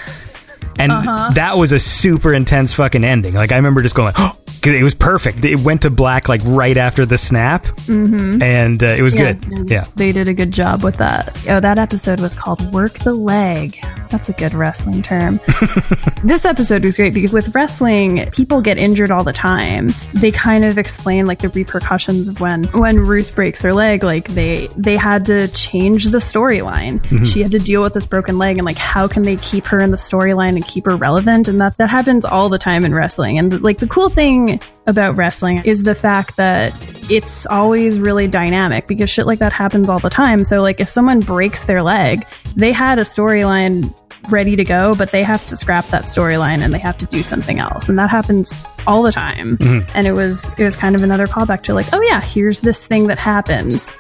[0.78, 1.31] And Uh-huh.
[1.35, 3.35] that was a super intense fucking ending.
[3.35, 5.44] Like, I remember just going, "Oh, it was perfect.
[5.44, 7.65] It went to black, like, right after the snap.
[7.86, 8.43] Mm-hmm.
[8.43, 9.70] And uh, it was Yeah, good.
[9.70, 9.85] Yeah.
[9.94, 11.36] They did a good job with that.
[11.48, 13.78] Oh, that episode was called Work the Leg.
[14.11, 15.40] That's a good wrestling term.
[16.24, 19.90] this episode was great because with wrestling, people get injured all the time.
[20.15, 24.28] They kind of explain like the repercussions of when when Ruth breaks her leg, like
[24.28, 27.01] they they had to change the storyline.
[27.07, 27.27] Mhm.
[27.27, 29.81] She had to deal with this broken leg and like how can they keep her
[29.81, 31.48] in the storyline and keep her relevant?
[31.48, 33.38] And that that happens all the time in wrestling.
[33.38, 36.72] And like the cool thing about wrestling is the fact that
[37.10, 40.44] it's always really dynamic because shit like that happens all the time.
[40.44, 42.26] So like if someone breaks their leg,
[42.56, 43.93] they had a storyline
[44.30, 47.22] ready to go, but they have to scrap that storyline and they have to do
[47.22, 47.88] something else.
[47.88, 48.52] And that happens
[48.86, 49.56] all the time.
[49.59, 49.88] Mhm.
[49.94, 52.86] And it was it was kind of another callback to like, oh yeah, here's this
[52.86, 53.93] thing that happens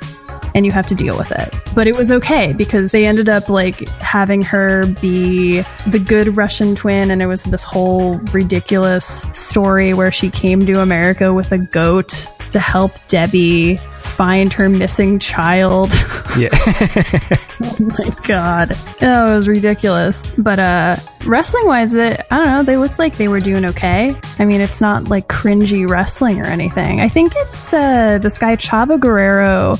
[0.56, 1.54] and you have to deal with it.
[1.74, 6.74] But it was okay because they ended up like having her be the good Russian
[6.74, 11.58] twin, and it was this whole ridiculous story where she came to America with a
[11.58, 15.92] goat to help Debbie find her missing child.
[16.36, 16.48] Yeah.
[16.52, 18.72] oh my god.
[19.00, 20.22] Oh, it was ridiculous.
[20.36, 24.14] But uh wrestling wise, that I don't know, they looked like they were doing okay.
[24.38, 27.00] I mean, it's not like cringy wrestling or anything.
[27.00, 29.76] I think it's uh this guy Chavo Guerrero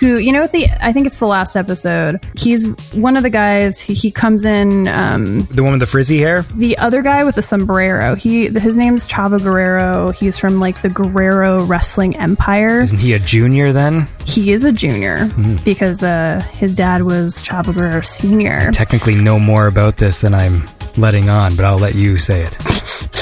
[0.00, 2.20] who you know the I think it's the last episode.
[2.34, 6.18] He's one of the guys he, he comes in um The one with the frizzy
[6.18, 6.42] hair?
[6.56, 8.14] the other guy with the sombrero.
[8.16, 10.10] He his name's Chavo Guerrero.
[10.10, 12.80] He's from like the Guerrero Wrestling Empire.
[12.80, 14.08] Isn't he a junior then?
[14.24, 15.62] He is a junior Mhm.
[15.64, 18.70] because uh, his dad was Chavo Guerrero Senior.
[18.72, 22.56] Technically know more about this than I'm letting on, but I'll let you say it.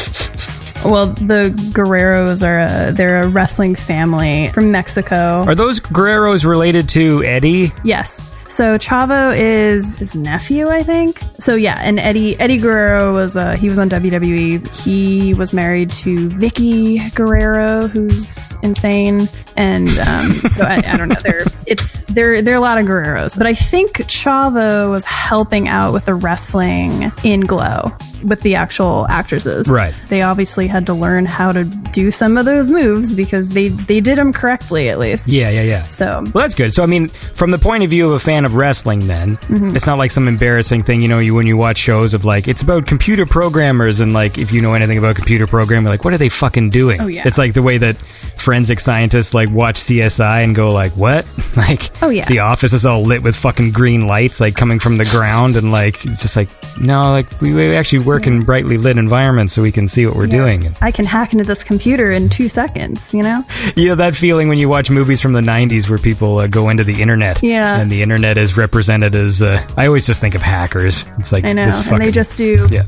[0.85, 5.45] Well, the Guerreros are a, they're a wrestling family from Mexico.
[5.47, 7.73] Are those Guerreros related to Eddie?
[7.85, 8.31] Yes.
[8.49, 11.21] So Chavo is his nephew, I think.
[11.39, 14.67] So yeah, and Eddie Eddie Guerrero was uh, he was on WWE.
[14.75, 21.17] He was married to Vickie Guerrero, who's insane, and um, so I, I don't know.
[21.23, 25.69] There it's there there are a lot of Guerreros, but I think Chavo was helping
[25.69, 27.93] out with the wrestling in Glow
[28.25, 29.69] with the actual actresses.
[29.69, 29.95] Right.
[30.09, 34.01] They obviously had to learn how to do some of those moves because they they
[34.01, 35.29] did them correctly at least.
[35.29, 35.87] Yeah, yeah, yeah.
[35.89, 36.75] So Well, that's good.
[36.75, 39.75] So, I mean, from the point of view of a fan of wrestling, then Mhm.
[39.75, 41.03] it's not like some embarrassing thing.
[41.03, 44.39] You know, you when you watch shows of like it's about computer programmers, and like
[44.39, 47.01] if you know anything about computer programming, like what are they fucking doing?
[47.01, 47.23] Oh, yeah.
[47.27, 47.97] It's like the way that
[48.37, 51.27] forensic scientists like watch CSI and go like, what?
[51.59, 52.25] Like, Oh, yeah.
[52.27, 55.73] the office is all lit with fucking green lights like coming from the ground, and
[55.73, 56.49] like it's just like
[56.81, 60.17] no, like we, we actually work in brightly lit environments so we can see what
[60.17, 60.65] we're doing.
[60.81, 63.45] I can hack into this computer in two seconds, you know?
[63.77, 66.71] You know that feeling when you watch movies from the 90s where people uh, go
[66.71, 67.43] into the internet.
[67.43, 67.79] Yeah.
[67.79, 71.05] And the internet is represented as, uh, I always just think of hackers.
[71.19, 71.67] It's like I know.
[71.67, 72.67] this and they just do.
[72.71, 72.85] Yeah.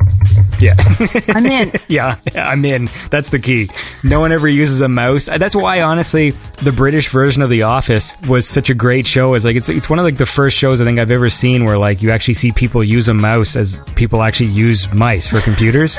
[0.60, 0.74] Yeah.
[1.28, 1.72] I'm in.
[1.88, 2.88] yeah, yeah, I'm in.
[3.10, 3.68] That's the key.
[4.04, 5.28] No one ever uses a mouse.
[5.28, 6.30] Uh, That's why, honestly,
[6.62, 9.34] the British version of The Office was such a great show.
[9.34, 11.64] Is like it's it's one of like the first shows I think I've ever seen
[11.64, 15.40] where like you actually see people use a mouse as people actually use mice for
[15.40, 15.98] computers.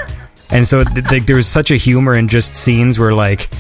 [0.50, 3.54] And so th- there was such a humor in just scenes where like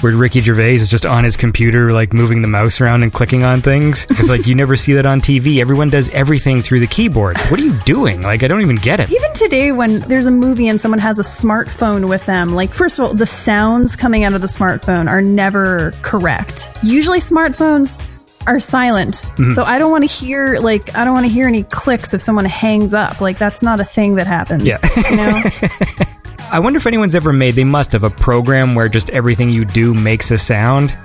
[0.00, 3.44] where Ricky Gervais is just on his computer like moving the mouse around and clicking
[3.44, 4.06] on things.
[4.10, 5.60] It's like you never see that on TV.
[5.60, 7.38] Everyone does everything through the keyboard.
[7.48, 8.22] What are you doing?
[8.22, 9.10] Like I don't even get it.
[9.10, 12.98] Even today, when there's a movie and someone has a smartphone with them, like, first
[12.98, 16.70] of all, the sounds coming out of the smartphone are never correct.
[16.82, 18.00] Usually, smartphones
[18.46, 19.24] are silent.
[19.36, 19.50] Mhm.
[19.54, 22.22] So I don't want to hear, like, I don't want to hear any clicks if
[22.22, 23.20] someone hangs up.
[23.20, 24.64] Like, that's not a thing that happens.
[24.64, 24.76] Yeah.
[25.10, 25.42] You know?
[26.52, 29.64] I wonder if anyone's ever made, they must have a program where just everything you
[29.64, 30.96] do makes a sound.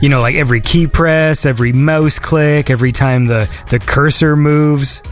[0.00, 5.02] you know, like every key press, every mouse click, every time the, the cursor moves.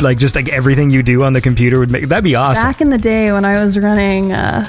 [0.00, 2.62] Like just like everything you do on the computer would make, that'd be awesome.
[2.62, 4.66] Back in the day when I was running uh,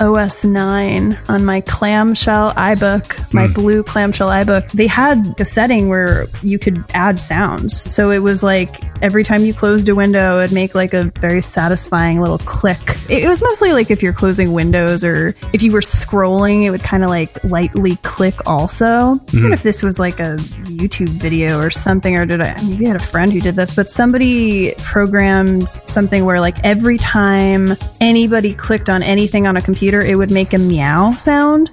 [0.00, 3.52] OS 9 on my clamshell iBook, my Hmm.
[3.54, 7.92] blue clamshell iBook, they had a setting where you could add sounds.
[7.92, 11.42] So it was like every time you closed a window, it'd make like a very
[11.42, 12.78] satisfying little click.
[13.08, 16.82] It was mostly like if you're closing windows or if you were scrolling, it would
[16.82, 19.20] kind of like lightly click also.
[19.32, 19.52] Even Mhm.
[19.52, 20.36] if this was like a
[20.66, 23.74] YouTube video or something, or did I maybe I had a friend who did this,
[23.74, 29.85] but somebody programmed something where like every time anybody clicked on anything on a computer,
[30.02, 31.70] it would make a meow sound.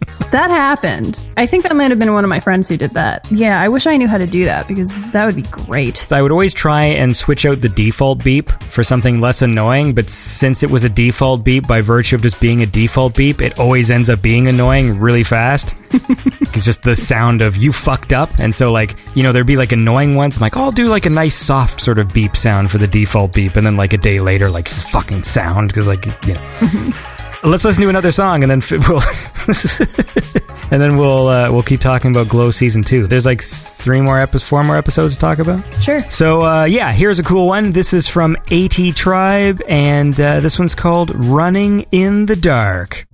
[0.30, 1.20] that happened.
[1.36, 3.26] I think that might have been one of my friends who did that.
[3.30, 5.98] Yeah, I wish I knew how to do that because that would be great.
[5.98, 9.94] So I would always try and switch out the default beep for something less annoying,
[9.94, 13.40] but since it was a default beep by virtue of just being a default beep,
[13.40, 15.74] it always ends up being annoying really fast.
[15.92, 18.30] it's just the sound of you fucked up.
[18.38, 20.36] And so, like, you know, there'd be like annoying ones.
[20.36, 22.86] I'm like, oh, I'll do like a nice soft sort of beep sound for the
[22.86, 23.56] default beep.
[23.56, 25.68] And then, like, a day later, like, fucking sound.
[25.68, 26.90] Because, like, you know.
[27.46, 29.00] Let's listen to another song and then f- we'll.
[30.72, 33.06] and then we'll uh, we'll keep talking about Glow season two.
[33.06, 35.64] There's like three more episodes, four more episodes to talk about.
[35.80, 36.08] Sure.
[36.10, 37.70] So uh, yeah, here's a cool one.
[37.72, 43.06] This is from AT Tribe, and uh, this one's called "Running in the Dark."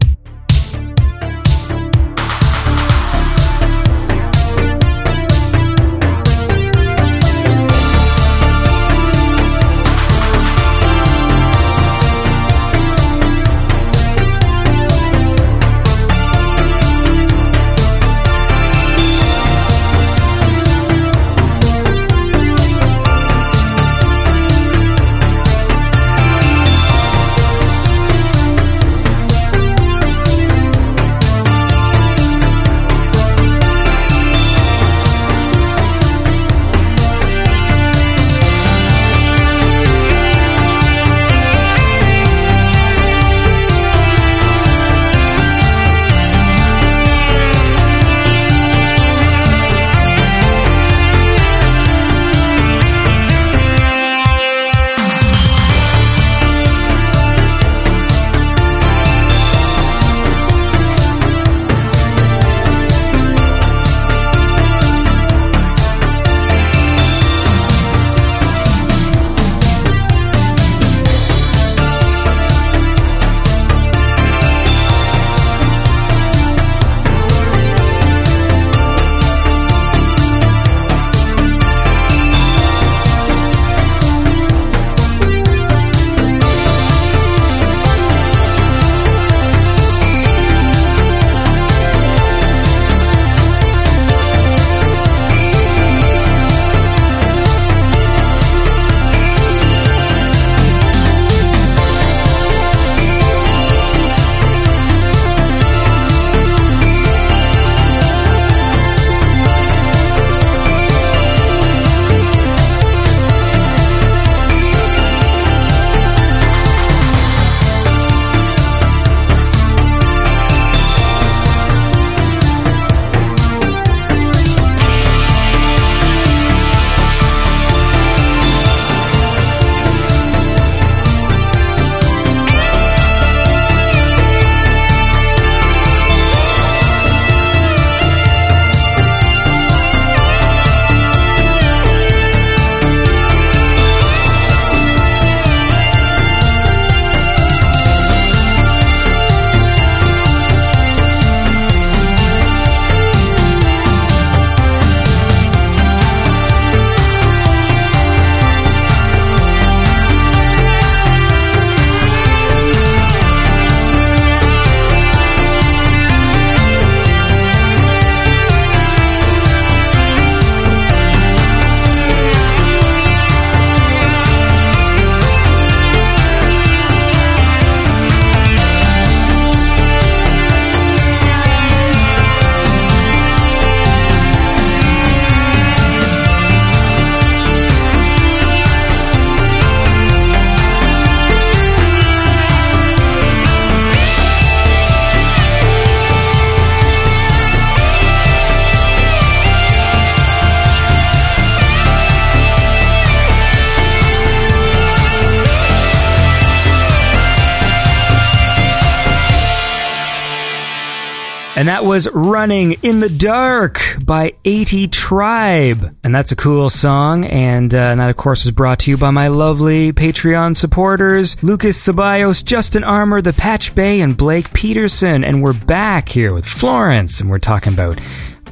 [211.92, 215.94] Was Running in the Dark by 80 Tribe.
[216.02, 217.26] And that's a cool song.
[217.26, 221.36] And, uh, and that, of course, was brought to you by my lovely Patreon supporters
[221.42, 225.22] Lucas Ceballos, Justin Armour, The Patch Bay, and Blake Peterson.
[225.22, 228.00] And we're back here with Florence, and we're talking about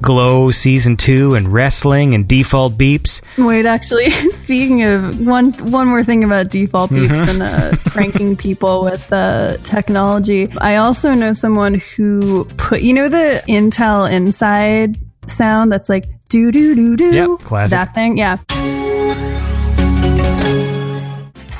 [0.01, 3.21] Glow Season 2 and wrestling and default beeps.
[3.39, 7.29] Wait, actually, speaking of one, one more thing about default beeps Mhm.
[7.29, 10.49] and uh, pranking people with uh, technology.
[10.59, 14.97] I also know someone who put, you know, the Intel Inside
[15.27, 17.11] sound that's like do do do do.
[17.11, 17.71] Yep, classic.
[17.71, 18.39] That thing, yeah.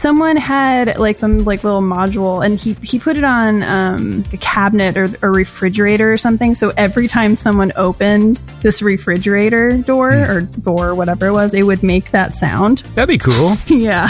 [0.01, 4.39] Someone had like some like little module, and he he put it on um, a
[4.39, 6.55] cabinet or a refrigerator or something.
[6.55, 11.83] So every time someone opened this refrigerator door or door, whatever it was, it would
[11.83, 12.79] make that sound.
[12.95, 13.57] That'd be cool.
[13.69, 14.09] Yeah.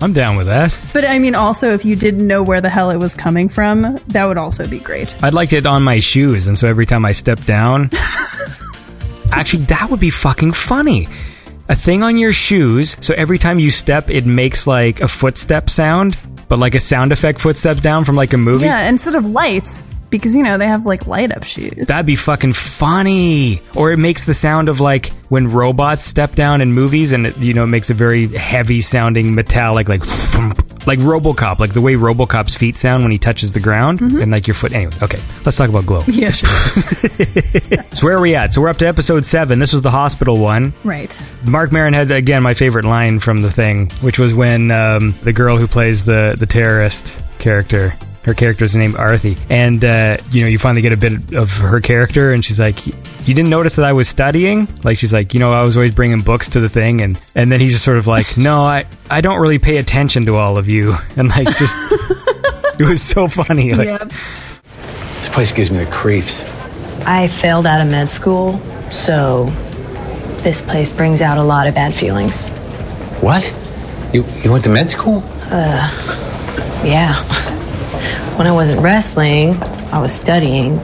[0.00, 0.76] I'm down with that.
[0.94, 3.98] But I mean, also, if you didn't know where the hell it was coming from,
[4.08, 5.22] that would also be great.
[5.22, 7.90] I'd like it on my shoes, and so every time I step down,
[9.30, 11.06] actually, that would be fucking funny.
[11.68, 15.70] A thing on your shoes, so every time you step, it makes like a footstep
[15.70, 16.18] sound,
[16.48, 18.64] but like a sound effect footsteps down from like a movie.
[18.64, 19.82] Yeah, instead of lights,
[20.12, 21.88] because you know they have like light up shoes.
[21.88, 23.60] That'd be fucking funny.
[23.74, 27.36] Or it makes the sound of like when robots step down in movies, and it,
[27.38, 31.80] you know it makes a very heavy sounding metallic, like thump, like RoboCop, like the
[31.80, 34.72] way RoboCop's feet sound when he touches the ground, and like your foot.
[34.72, 36.04] Anyway, okay, let's talk about Glow.
[36.06, 36.48] Yeah, sure.
[37.94, 38.54] So where are we at?
[38.54, 39.58] So we're up to episode seven.
[39.58, 40.72] This was the hospital one.
[40.84, 41.16] right.
[41.44, 45.32] Marc Maron had again my favorite line from the thing, which was when um, the
[45.32, 47.94] girl who plays the the terrorist character.
[48.22, 51.80] Her character's named Arthie, and uh, you know you finally get a bit of her
[51.80, 55.40] character, and she's like, "You didn't notice that I was studying?" Like she's like, "You
[55.40, 57.98] know, I was always bringing books to the thing," and and then he's just sort
[57.98, 61.48] of like, "No, I I don't really pay attention to all of you," and like
[61.56, 61.74] just
[62.80, 63.74] it was so funny.
[63.74, 64.08] Like,
[65.18, 66.44] This place gives me the creeps.
[67.04, 68.60] I failed out of med school,
[68.92, 69.46] so
[70.44, 72.48] this place brings out a lot of bad feelings.
[73.20, 73.52] What?
[74.12, 75.24] You you went to med school?
[75.50, 75.90] Uh,
[76.84, 77.14] yeah.
[78.36, 80.80] When I wasn't wrestling, I was studying.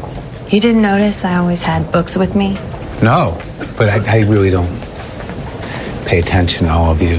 [0.50, 2.54] You didn't notice I always had books with me?
[3.02, 3.40] No,
[3.76, 4.68] but I, I really don't
[6.06, 7.16] pay attention to all of you.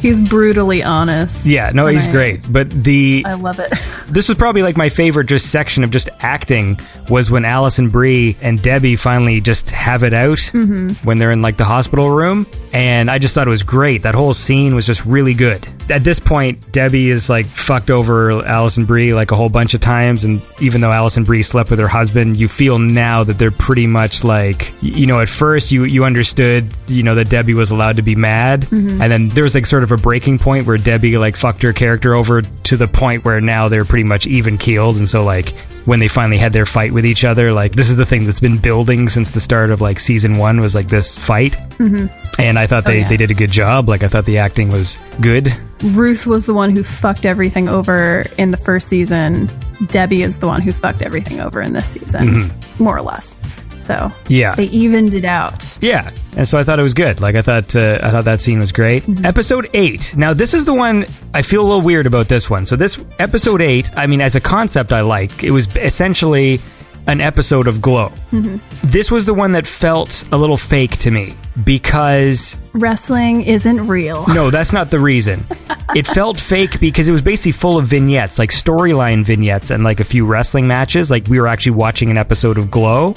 [0.00, 1.46] He's brutally honest.
[1.46, 3.72] yeah, no, he's I- great, but the I love it.
[4.08, 6.78] this was probably like my favorite just section of just acting
[7.08, 10.96] was when Alison Brie and Debbie finally just have it out Mhm.
[11.04, 12.46] when they're in like the hospital room.
[12.72, 14.02] And I just thought it was great.
[14.02, 15.66] That whole scene was just really good.
[15.90, 19.80] At this point Debbie is like fucked over Alison Brie like a whole bunch of
[19.80, 20.24] times.
[20.24, 23.86] And even though Alison Brie slept with her husband you feel now that they're pretty
[23.86, 27.96] much like you know at first you you understood you know that Debbie was allowed
[27.96, 28.62] to be mad.
[28.70, 29.00] Mhm.
[29.00, 31.72] and then there was like sort of a breaking point where Debbie like fucked her
[31.72, 35.50] character over to the point where now they're pretty much even keeled, and so like
[35.84, 38.40] when they finally had their fight with each other, like this is the thing that's
[38.40, 42.06] been building since the start of like season one was like this fight, hmm
[42.40, 43.08] and I thought Oh, they yeah.
[43.08, 43.88] they did a good job.
[43.88, 45.46] Like I thought the acting was good.
[45.84, 49.48] Ruth was the one who fucked everything over in the first season.
[49.86, 52.50] Debbie is the one who fucked everything over in this season,
[52.80, 53.36] more or less.
[53.78, 54.54] So Yeah.
[54.54, 55.78] they evened it out.
[55.80, 57.20] Yeah, and so I thought it was good.
[57.20, 59.04] Like I thought, uh, I thought that scene was great.
[59.24, 60.14] Episode eight.
[60.16, 62.28] Now this is the one I feel a little weird about.
[62.28, 62.64] This one.
[62.66, 63.90] So this episode eight.
[63.96, 65.44] I mean, as a concept, I like.
[65.44, 66.60] It was essentially
[67.06, 68.12] an episode of Glow.
[68.32, 68.60] Mhm.
[68.82, 74.24] This was the one that felt a little fake to me because Wrestling isn't real.
[74.28, 75.44] no, that's not the reason.
[75.94, 80.00] It felt fake because it was basically full of vignettes, like storyline vignettes and like
[80.00, 81.08] a few wrestling matches.
[81.08, 83.14] Like we were actually watching an episode of Glow.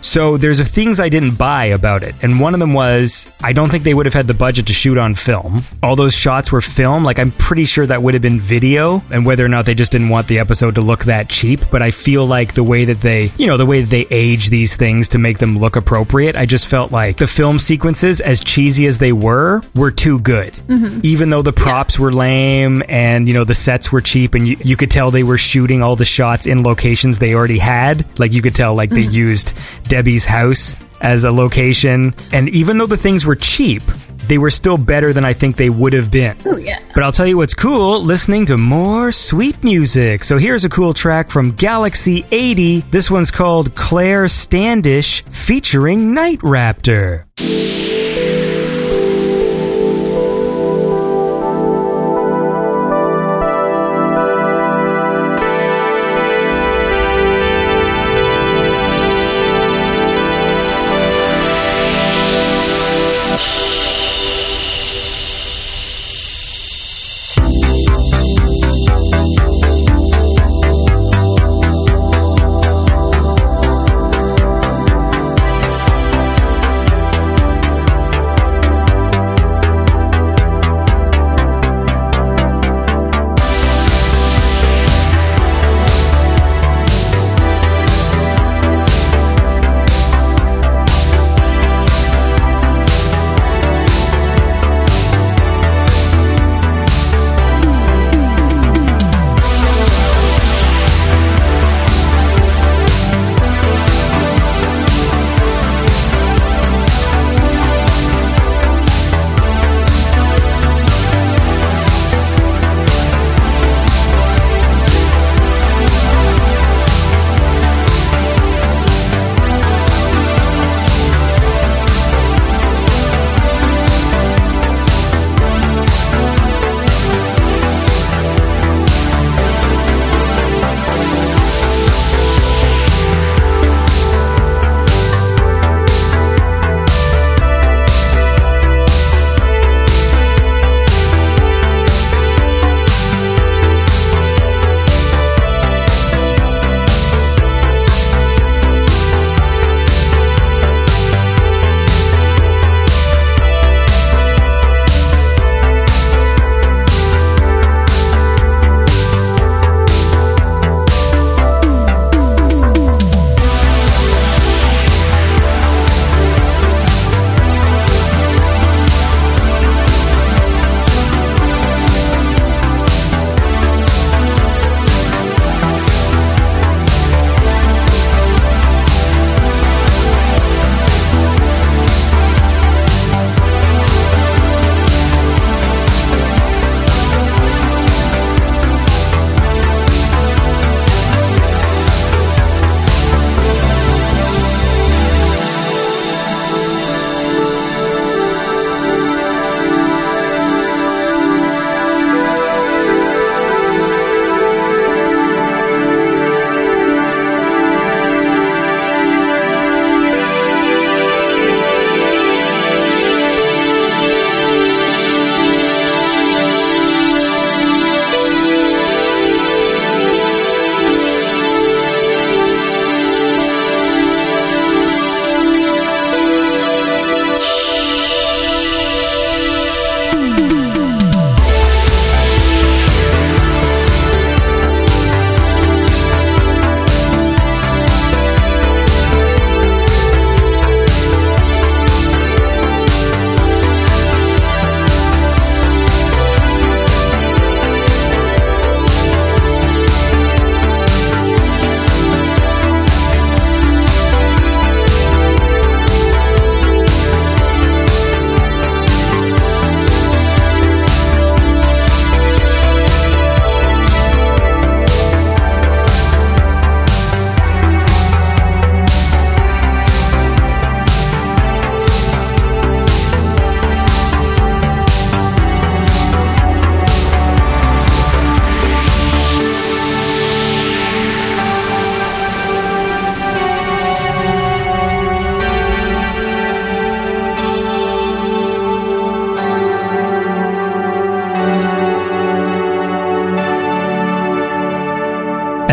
[0.00, 3.52] So there's a things I didn't buy about it, and one of them was I
[3.52, 5.62] don't think they would have had the budget to shoot on film.
[5.82, 7.04] All those shots were film.
[7.04, 9.92] Like I'm pretty sure that would have been video, and whether or not they just
[9.92, 11.60] didn't want the episode to look that cheap.
[11.70, 14.48] But I feel like the way that they, you know, the way that they age
[14.50, 18.40] these things to make them look appropriate, I just felt like the film sequences, as
[18.40, 21.04] cheesy as they were, were too good Mhm.
[21.04, 24.56] even though the props were lame and you know the sets were cheap and you,
[24.62, 28.32] you could tell they were shooting all the shots in locations they already had like
[28.32, 29.12] you could tell like they Mhm.
[29.12, 29.52] used
[29.88, 33.82] debbie's house as a location and even though the things were cheap
[34.26, 36.80] they were still better than i think they would have been Oh yeah.
[36.94, 40.22] but I'll tell you what's cool listening to more sweet music.
[40.24, 42.80] So here's a cool track from Galaxy 80.
[42.90, 47.24] This one's called Claire Standish featuring Night Raptor.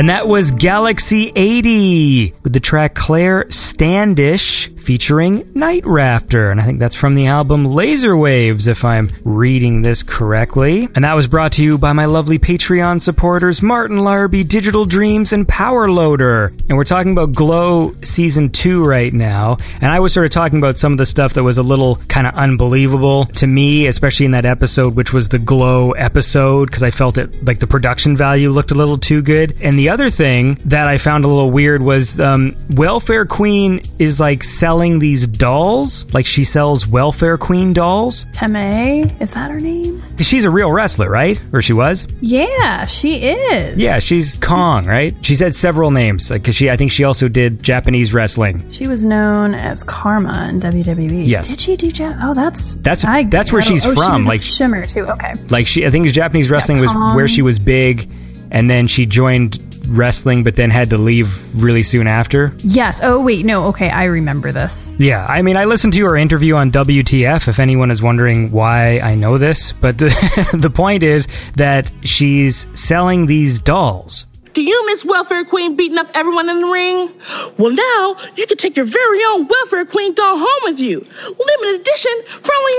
[0.06, 6.52] And that was Galaxy 80 with the track Claire Standish featuring Night Raptor.
[6.52, 10.88] And I think that's from the album Laser Waves, if I'm reading this correctly.
[10.94, 15.34] And that was brought to you by my lovely Patreon supporters, Martin Larby, Digital Dreams,
[15.34, 16.54] and Power Loader.
[16.70, 19.58] And we're talking about Glow Season 2 right now.
[19.82, 21.96] And I was sort of talking about some of the stuff that was a little
[22.08, 26.84] kind of unbelievable to me, especially in that episode, which was the Glow episode, because
[26.84, 29.58] I felt it like the production value looked a little too good.
[29.62, 34.20] And the other thing that I found a little weird was um, Welfare Queen is
[34.20, 36.06] like selling these dolls.
[36.14, 38.26] Like she sells Welfare Queen dolls.
[38.26, 40.02] Tammé, is that her name?
[40.20, 41.42] She's a real wrestler, right?
[41.54, 42.06] Or she was?
[42.22, 43.78] Yeah, she is.
[43.78, 45.16] Yeah, she's Kong, right?
[45.22, 48.70] She's had several names because she, I think she also did Japanese wrestling.
[48.72, 51.28] She was known as Kharma in WWE.
[51.28, 51.50] Yes.
[51.50, 52.18] Did she do Jap?
[52.24, 54.22] Oh, that's That's I that's where she's oh, she from.
[54.22, 55.06] in like Shimmer too.
[55.08, 55.34] Okay.
[55.50, 58.12] like she, I think Japanese wrestling was where she was big,
[58.52, 61.28] and then she joined wrestling, but then had to leave
[61.62, 62.54] really soon after.
[62.60, 63.00] Yes.
[63.04, 63.66] Oh wait, no.
[63.68, 64.96] Okay, I remember this.
[65.00, 67.48] Yeah, I mean, I listened to her interview on WTF.
[67.48, 70.10] If anyone is wondering why I know this, but the,
[70.58, 74.26] the point is that she's selling these dolls.
[74.54, 77.12] Do you miss Welfare Queen beating up everyone in the ring?
[77.58, 81.00] Well, now you can take your very own Welfare Queen doll home with you.
[81.02, 82.74] Limited edition for only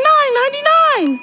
[1.04, 1.18] $9.99.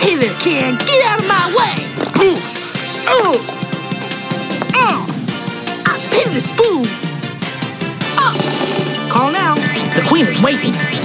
[0.00, 0.76] Hey there, Karen.
[0.78, 2.26] Get out of my way.
[2.26, 2.61] Ooh.
[3.10, 3.38] Ooh.
[4.72, 5.06] Mm.
[5.86, 6.86] I pin this fool.
[8.16, 9.08] Oh.
[9.10, 9.56] Call now.
[9.96, 11.01] The queen is waiting.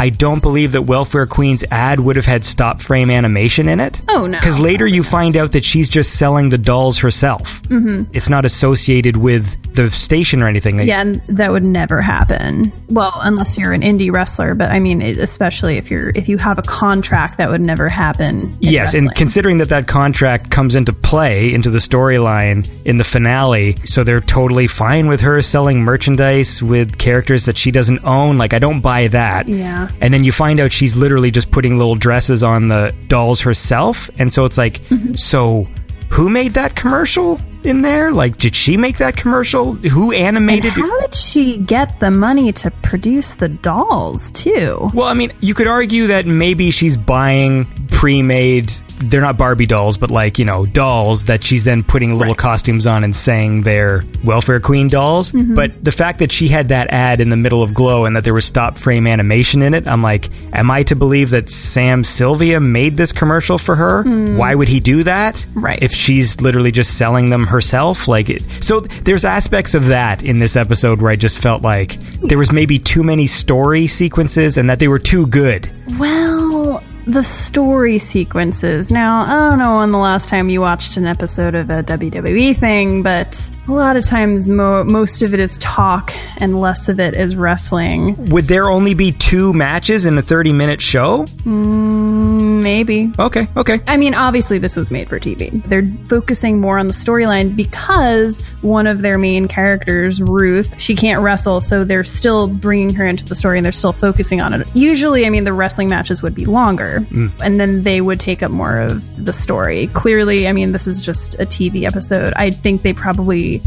[0.00, 4.00] I don't believe that Welfare Queen's ad would have had stop frame animation in it.
[4.08, 4.38] Oh no.
[4.38, 7.60] Because later you find out that she's just selling the dolls herself.
[7.64, 8.10] Mm-hmm.
[8.14, 10.80] It's not associated with the station or anything.
[10.80, 12.72] Yeah, and that would never happen.
[12.88, 16.58] Well, unless you're an indie wrestler, but I mean, especially if you're if you have
[16.58, 18.56] a contract, that would never happen.
[18.60, 23.76] Yes, and considering that that contract comes into play into the storyline in the finale,
[23.84, 28.38] so they're totally fine with her selling merchandise with characters that she doesn't own.
[28.38, 29.46] Like, I don't buy that.
[29.46, 29.89] Yeah.
[30.00, 34.10] And then you find out she's literally just putting little dresses on the dolls herself.
[34.18, 35.14] And so it's like, Mm-hmm.
[35.14, 35.66] so
[36.10, 38.12] who made that commercial in there?
[38.12, 39.74] Like, did she make that commercial?
[39.74, 40.80] Who animated it?
[40.80, 44.90] how did she get the money to produce the dolls too?
[44.92, 48.72] Well, I mean, you could argue that maybe she's buying pre-made.
[49.02, 52.86] They're not Barbie dolls, but like you know, dolls that she's then putting little costumes
[52.86, 55.32] on and saying they're welfare queen dolls.
[55.32, 55.54] Mhm.
[55.54, 58.24] But the fact that she had that ad in the middle of Glow and that
[58.24, 62.04] there was stop frame animation in it, I'm like, am I to believe that Sam
[62.04, 64.02] Sylvia made this commercial for her?
[64.02, 64.36] Hmm.
[64.36, 65.44] Why would he do that?
[65.54, 65.78] Right.
[65.82, 68.44] If she's literally just selling them herself, like it.
[68.60, 72.52] So there's aspects of that in this episode where I just felt like there was
[72.52, 75.70] maybe too many story sequences and that they were too good.
[75.98, 78.92] Well, the story sequences.
[78.92, 82.56] Now, I don't know when the last time you watched an episode of a WWE
[82.56, 87.00] thing, but a lot of times mo- most of it is talk and less of
[87.00, 88.26] it is wrestling.
[88.26, 91.24] Would there only be two matches in a 30 minute show?
[91.44, 93.12] Mm, maybe.
[93.18, 93.80] Okay, okay.
[93.88, 95.62] I mean, obviously, this was made for TV.
[95.64, 101.22] They're focusing more on the storyline because one of their main characters, Ruth, she can't
[101.22, 104.66] wrestle, so they're still bringing her into the story and they're still focusing on it.
[104.74, 107.32] Usually, I mean, the wrestling matches would be longer, Mm.
[107.42, 109.88] and then they would take up more of the story.
[109.88, 112.32] Clearly, I mean, this is just a TV episode.
[112.36, 113.60] I think they probably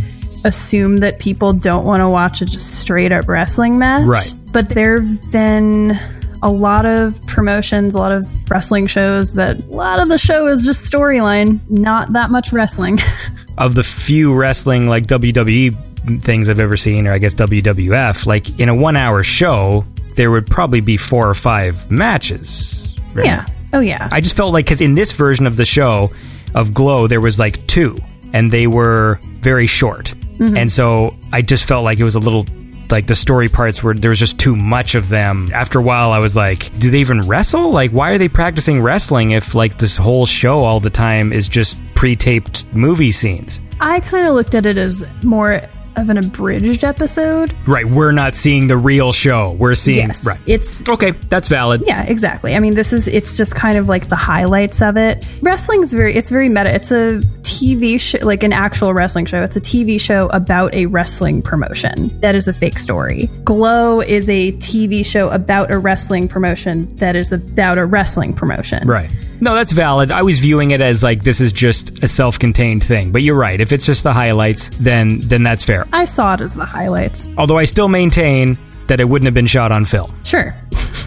[0.44, 4.06] assume that people don't want to watch a just straight up wrestling match.
[4.06, 4.34] Right.
[4.52, 6.00] But there have been
[6.42, 10.48] a lot of promotions, a lot of wrestling shows that a lot of the show
[10.48, 13.00] is just storyline, not that much wrestling.
[13.56, 18.60] Of the few wrestling like WWE things I've ever seen, or I guess WWF, like
[18.60, 19.86] in a one hour show,
[20.16, 22.93] there would probably be four or five matches.
[23.14, 23.26] Right?
[23.26, 23.45] Yeah.
[23.73, 24.07] Oh, yeah.
[24.11, 26.11] I just felt like because in this version of the show
[26.53, 27.98] of Glow, there was like two,
[28.34, 30.57] and they were very short, Mhm.
[30.57, 32.45] and so I just felt like it was a little
[32.91, 35.49] like the story parts where there was just too much of them.
[35.53, 37.72] After a while, I was like, do they even wrestle?
[37.72, 41.48] Like, why are they practicing wrestling if like this whole show all the time is
[41.48, 43.60] just pre-taped movie scenes?
[43.80, 45.61] I kind of looked at it as more
[45.95, 47.56] of an abridged episode.
[47.68, 49.52] Right, we're not seeing the real show.
[49.53, 50.40] We're seeing Yes, right.
[50.45, 51.11] It's okay.
[51.11, 51.84] That's valid.
[51.86, 52.56] Yeah, exactly.
[52.56, 55.28] I mean, this is it's just kind of like the highlights of it.
[55.41, 56.74] Wrestling's very it's very meta.
[56.74, 59.44] It's a TV show, like an actual wrestling show.
[59.44, 62.20] It's a TV show about a wrestling promotion.
[62.22, 63.30] That is a fake story.
[63.44, 68.88] Glow is a TV show about a wrestling promotion that is about a wrestling promotion.
[68.88, 69.11] Right.
[69.40, 70.11] No, that's valid.
[70.11, 73.11] I was viewing it as like this is just a self-contained thing.
[73.11, 73.60] But you're right.
[73.60, 75.83] If it's just the highlights, then then that's fair.
[75.92, 77.28] I saw it as the highlights.
[77.38, 78.58] Although I still maintain
[78.88, 80.14] that it wouldn't have been shot on film.
[80.24, 80.56] Sure.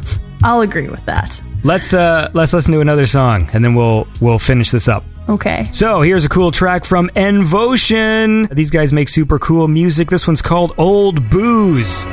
[0.43, 1.41] I'll agree with that.
[1.65, 5.05] Let's uh let's listen to another song and then we'll we'll finish this up.
[5.29, 5.67] Okay.
[5.73, 8.47] So here's a cool track from Envotion.
[8.53, 10.09] These guys make super cool music.
[10.09, 12.05] This one's called Old Booze.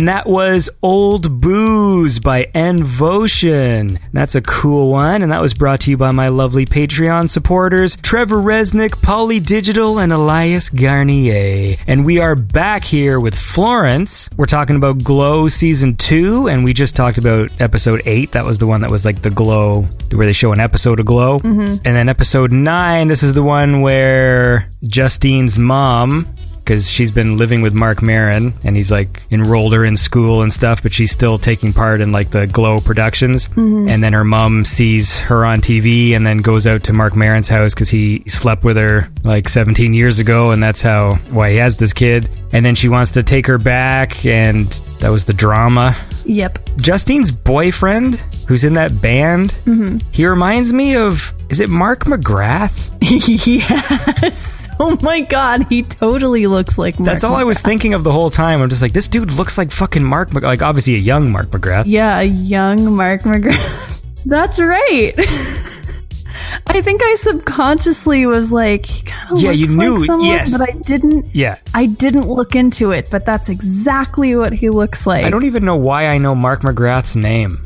[0.00, 3.98] And that was Old Booze by Envotion.
[4.14, 7.96] That's a cool one, and that was brought to you by my lovely Patreon supporters,
[7.96, 11.76] Trevor Resnick, Polly Digital, and Elias Garnier.
[11.86, 14.30] And we are back here with Florence.
[14.38, 18.32] We're talking about Glow Season 2, and we just talked about Episode 8.
[18.32, 19.82] That was the one that was like the Glow,
[20.14, 21.40] where they show an episode of Glow.
[21.40, 21.82] Mhm.
[21.84, 26.26] And then Episode 9, this is the one where Justine's mom
[26.70, 30.52] because she's been living with Marc Maron and he's like enrolled her in school and
[30.52, 33.48] stuff, but she's still taking part in like the Glow productions.
[33.48, 33.90] Mhm.
[33.90, 37.48] And then her mom sees her on TV and then goes out to Marc Maron's
[37.48, 41.56] house because he slept with her like 17 years ago, and that's how why he
[41.56, 42.28] has this kid.
[42.52, 44.68] And then she wants to take her back, and
[45.00, 45.96] that was the drama.
[46.24, 46.70] Yep.
[46.76, 50.00] Justine's boyfriend, who's in that band, Mhm.
[50.12, 52.90] he reminds me of is it Mark McGrath?
[53.00, 54.59] yes.
[54.82, 58.10] Oh my god, he totally looks like Mark That's all I was thinking of the
[58.12, 58.62] whole time.
[58.62, 61.48] I'm just like, this dude looks like fucking Mark, Mc- like obviously a young Mark
[61.48, 61.84] McGrath.
[61.86, 64.02] Yeah, a young Mark McGrath.
[64.24, 65.12] That's right.
[66.66, 70.28] I think I subconsciously was like, he kind of Yeah, looks you knew, like someone,
[70.28, 70.56] yes.
[70.56, 71.26] but I didn't.
[71.34, 71.58] Yeah.
[71.74, 75.24] I didn't look into it, but that's exactly what he looks like.
[75.24, 77.58] I don't even know why I know Mark McGrath's name.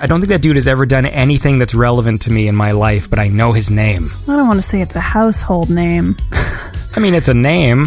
[0.00, 2.72] I don't think that dude has ever done anything that's relevant to me in my
[2.72, 4.10] life, but I know his name.
[4.28, 6.16] I don't want to say it's a household name.
[6.32, 7.86] I mean, it's a name.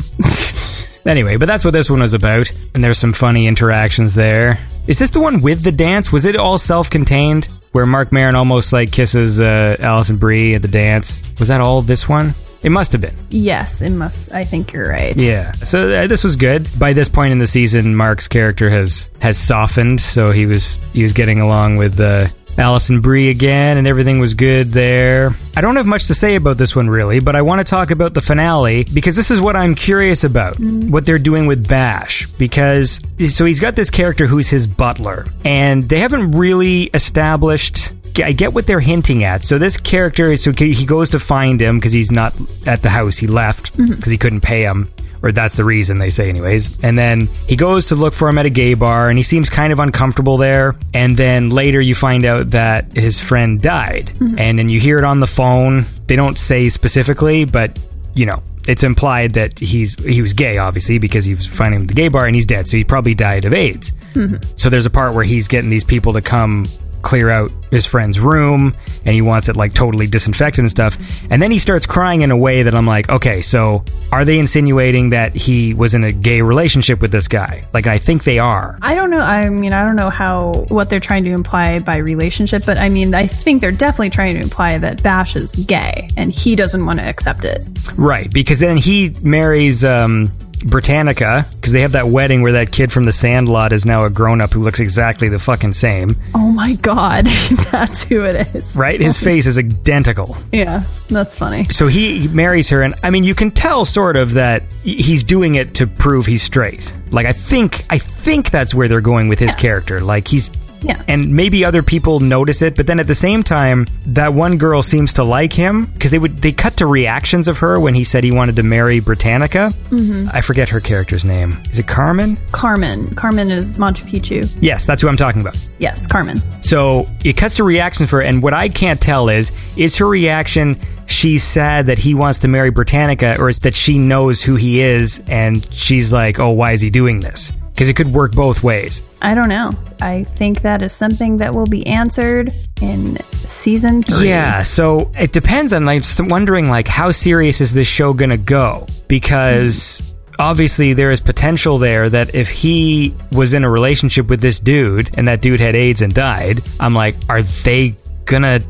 [1.05, 4.59] anyway, but that's what this one was about, and there's some funny interactions there.
[4.88, 6.11] Is this the one with the dance?
[6.11, 10.67] Was it all self-contained, where Marc Maron almost like kisses uh, Alison Brie at the
[10.67, 11.21] dance?
[11.39, 12.34] Was that all this one?
[12.68, 13.15] It must have been.
[13.30, 14.34] Yes, it must.
[14.34, 15.15] I think you're right.
[15.15, 15.53] Yeah.
[15.53, 16.68] So uh, this was good.
[16.77, 21.02] By this point in the season, Mark's character has has softened, so he was he
[21.02, 22.27] was getting along with uh,
[22.57, 25.30] Alison Brie again, and everything was good there.
[25.56, 27.89] I don't have much to say about this one really, but I want to talk
[27.89, 30.60] about the finale because this is what I'm curious about.
[30.60, 32.99] What they're doing with Bash because
[33.30, 38.53] so he's got this character who's his butler, and they haven't really established I get
[38.53, 39.44] what they're hinting at.
[39.44, 42.34] So this character is so he goes to find him because he's not
[42.65, 43.18] at the house.
[43.18, 44.11] He left because Mhm.
[44.11, 44.89] he couldn't pay him.
[45.23, 46.77] Or that's the reason they say, anyways.
[46.84, 49.49] And then he goes to look for him at a gay bar, and he seems
[49.49, 50.76] kind of uncomfortable there.
[50.94, 54.35] And then later, you find out that his friend died, Mhm.
[54.38, 55.85] and then you hear it on the phone.
[56.06, 57.80] They don't say specifically, but
[58.14, 61.81] you know, it's implied that he's he was gay, obviously, because he was finding him
[61.84, 62.68] at the gay bar, and he's dead.
[62.68, 63.94] So he probably died of AIDS.
[64.14, 64.44] Mhm.
[64.56, 66.65] So there's a part where he's getting these people to come
[67.01, 68.75] clear out his friend's room
[69.05, 70.97] and he wants it like totally disinfected and stuff.
[71.29, 74.39] And then he starts crying in a way that I'm like, okay, so are they
[74.39, 77.65] insinuating that he was in a gay relationship with this guy?
[77.73, 78.77] Like I think they are.
[78.81, 79.19] I don't know.
[79.19, 82.89] I mean, I don't know how what they're trying to imply by relationship, but I
[82.89, 86.85] mean, I think they're definitely trying to imply that Bash is gay and he doesn't
[86.85, 87.65] want to accept it.
[87.95, 90.31] Right, because then he marries um
[90.65, 94.09] Britannica because they have that wedding where that kid from the Sandlot is now a
[94.09, 96.15] grown up who looks exactly the fucking same.
[96.35, 97.25] Oh my god,
[97.71, 98.75] that's who it is.
[98.75, 98.99] Right?
[98.99, 100.35] His face is identical.
[100.51, 101.65] Yeah, that's funny.
[101.65, 105.23] So he he marries her, and I mean, you can tell sort of that he's
[105.23, 106.93] doing it to prove he's straight.
[107.11, 109.99] Like I think, I think that's where they're going with his character.
[109.99, 110.51] Like he's,
[110.81, 111.01] Yeah.
[111.07, 114.81] and maybe other people notice it, but then at the same time, that one girl
[114.83, 118.03] seems to like him because they would they cut to reactions of her when he
[118.03, 119.73] said he wanted to marry Britannica.
[119.89, 120.29] Mhm.
[120.33, 121.57] I forget her character's name.
[121.71, 122.37] Is it Carmen?
[122.51, 123.07] Carmen.
[123.15, 124.47] Carmen is Machu Picchu.
[124.61, 125.57] Yes, that's who I'm talking about.
[125.79, 126.41] Yes, Carmen.
[126.61, 130.07] So it cuts to reactions for her, and what I can't tell is is her
[130.07, 130.77] reaction
[131.07, 134.81] she's sad that he wants to marry Britannica, or is that she knows who he
[134.81, 137.51] is and she's like, oh, why is he doing this?
[137.73, 139.01] Because it could work both ways.
[139.22, 139.72] I don't know.
[140.02, 144.30] I think that is something that will be answered in season three.
[144.30, 148.38] Yeah, so it depends on like just wondering like how serious is this show gonna
[148.38, 148.85] go?
[149.07, 154.60] Because obviously there is potential there that if he was in a relationship with this
[154.60, 157.95] dude and that dude had AIDS and died, I'm like, are they
[158.26, 158.61] gonna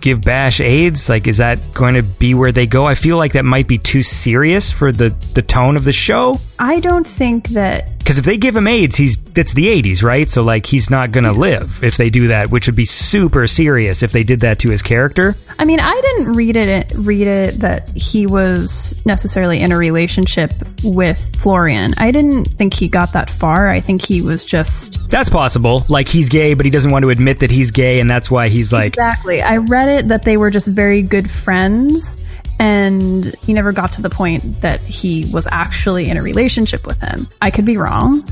[0.00, 1.08] give Bash AIDS?
[1.08, 2.86] Like, is that going to be where they go?
[2.86, 6.38] I feel like that might be too serious for the the tone of the show.
[6.58, 10.28] I don't think that Because if they give him AIDS, he's it's the '80s, right?
[10.28, 14.02] So like he's not gonna live if they do that, which would be super serious
[14.02, 15.36] if they did that to his character.
[15.58, 20.52] I mean, I didn't read it read it that he was necessarily in a relationship
[20.82, 21.92] with Florian.
[21.98, 23.68] I didn't think he got that far.
[23.68, 25.84] I think he was just That's possible.
[25.88, 28.48] Like he's gay, but he doesn't want to admit that he's gay, and that's why
[28.48, 29.42] he's like, Exactly.
[29.42, 32.22] I read it that they were just very good friends
[32.58, 37.00] and he never got to the point that he was actually in a relationship with
[37.00, 37.28] him.
[37.40, 38.24] I could be wrong.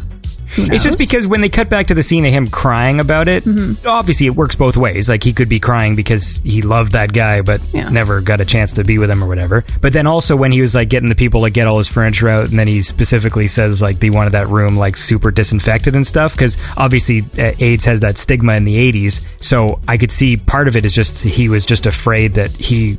[0.57, 3.45] It's just because when they cut back to the scene of him crying about it,
[3.45, 3.87] Mm-hmm.
[3.87, 5.09] obviously it works both ways.
[5.09, 8.73] Like he could be crying because he loved that guy, but never got a chance
[8.75, 9.65] to be with him or whatever.
[9.81, 12.29] But then also when he was like getting the people to get all his furniture
[12.29, 16.07] out, and then he specifically says like they wanted that room like super disinfected and
[16.07, 19.25] stuff because obviously uh, AIDS has that stigma in the '80s.
[19.43, 22.99] So I could see part of it is just he was just afraid that he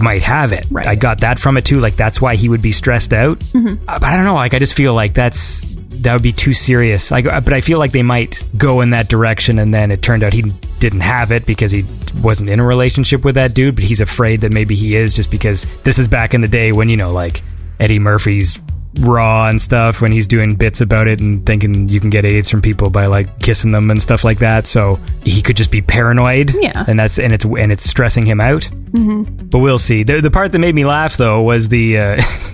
[0.00, 0.66] might have it.
[0.70, 0.86] Right.
[0.86, 1.78] I got that from it too.
[1.80, 3.38] Like that's why he would be stressed out.
[3.40, 3.78] Mhm.
[3.86, 4.34] Uh, but I don't know.
[4.34, 5.64] Like I just feel like that's
[6.04, 7.10] that would be too serious.
[7.10, 10.02] Like, uh, but I feel like they might go in that direction, and then it
[10.02, 10.42] turned out he
[10.78, 11.84] didn't have it because he
[12.22, 13.74] wasn't in a relationship with that dude.
[13.74, 16.72] But he's afraid that maybe he is, just because this is back in the day
[16.72, 17.42] when you know, like
[17.80, 18.58] Eddie Murphy's
[19.00, 22.48] raw and stuff when he's doing bits about it and thinking you can get AIDS
[22.48, 24.66] from people by like kissing them and stuff like that.
[24.66, 26.54] So he could just be paranoid.
[26.54, 26.84] Yeah.
[26.86, 28.62] and that's and it's and it's stressing him out.
[28.62, 29.48] Mm-hmm.
[29.48, 30.02] But we'll see.
[30.02, 32.22] The, the part that made me laugh though was the uh,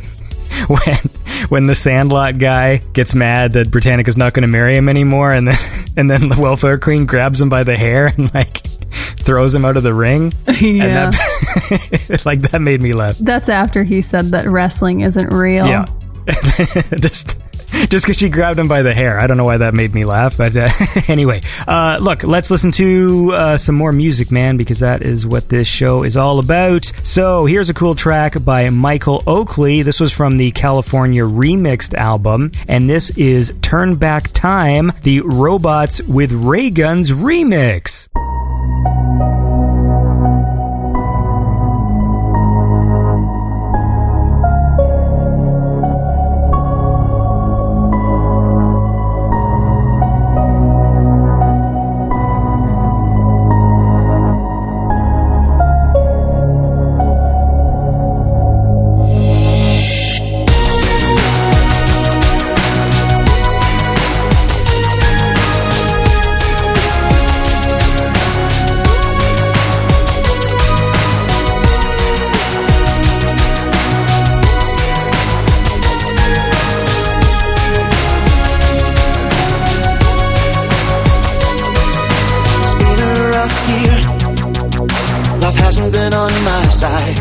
[0.69, 0.97] when
[1.49, 5.49] when the Sandlot guy gets mad that Britannica's not going to marry him anymore, and
[5.49, 5.59] then
[5.97, 8.59] and then the welfare queen grabs him by the hair and like
[9.21, 10.33] throws him out of the ring.
[10.61, 11.11] Yeah.
[11.11, 13.19] And that, like that made me laugh.
[13.19, 15.67] That's after he said that wrestling isn't real.
[15.67, 15.87] Yeah.
[16.99, 17.37] just
[17.89, 19.19] just because she grabbed him by the hair.
[19.19, 20.69] I don't know why that made me laugh, but uh,
[21.09, 25.49] anyway, uh, look, let's listen to uh, some more music, man, because that is what
[25.49, 26.91] this show is all about.
[27.05, 29.83] So here's a cool track by Michael Oakley.
[29.83, 36.03] This was from the California Remixed album, and this is Turn Back Time, the Robots
[36.03, 38.09] with Ray Guns remix.
[85.81, 87.17] Hasn't been on my side.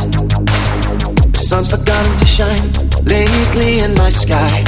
[1.33, 2.71] The sun's forgotten to shine
[3.05, 4.63] lately in my sky.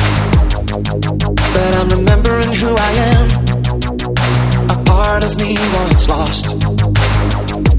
[1.55, 3.27] But I'm remembering who I am.
[4.69, 6.45] A part of me once lost.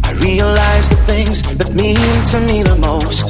[0.04, 3.26] I realize the things that mean to me the most.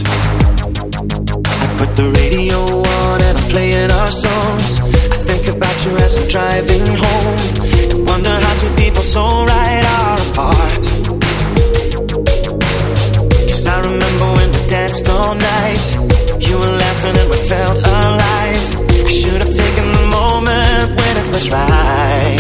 [1.63, 4.81] I put the radio on and I'm playing our songs.
[5.15, 7.39] I think about you as I'm driving home.
[7.93, 11.02] And wonder how two people so right are apart.
[17.05, 18.91] And we felt alive.
[18.91, 22.39] I should have taken the moment when it was right.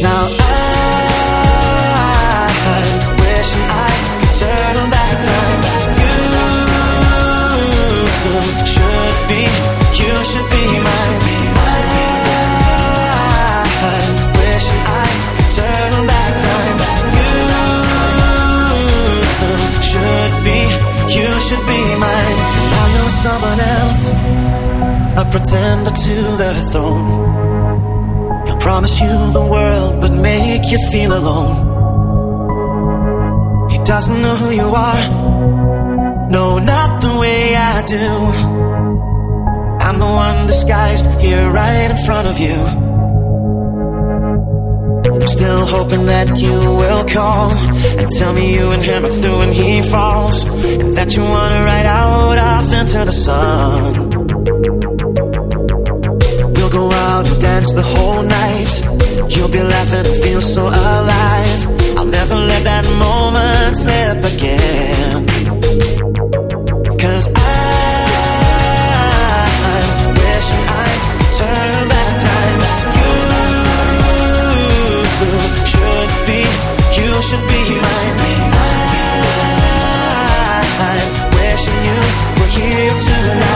[0.00, 0.73] Now I'm
[23.24, 24.00] someone else,
[25.22, 27.08] a pretender to their throne.
[28.44, 31.54] He'll promise you the world, but make you feel alone.
[33.70, 35.04] He doesn't know who you are.
[36.36, 38.06] No, not the way I do.
[39.86, 42.83] I'm the one disguised here right in front of you.
[45.66, 49.82] Hoping that you will call and tell me you and him are through and he
[49.82, 50.44] falls.
[50.44, 54.10] And that you wanna ride out off into the sun.
[56.54, 58.72] We'll go out and dance the whole night.
[59.36, 61.60] You'll be laughing and feel so alive.
[61.98, 65.23] I'll never let that moment slip again.
[77.24, 78.04] Should be mine.
[81.32, 81.98] Wishing you
[82.38, 83.53] were here tonight.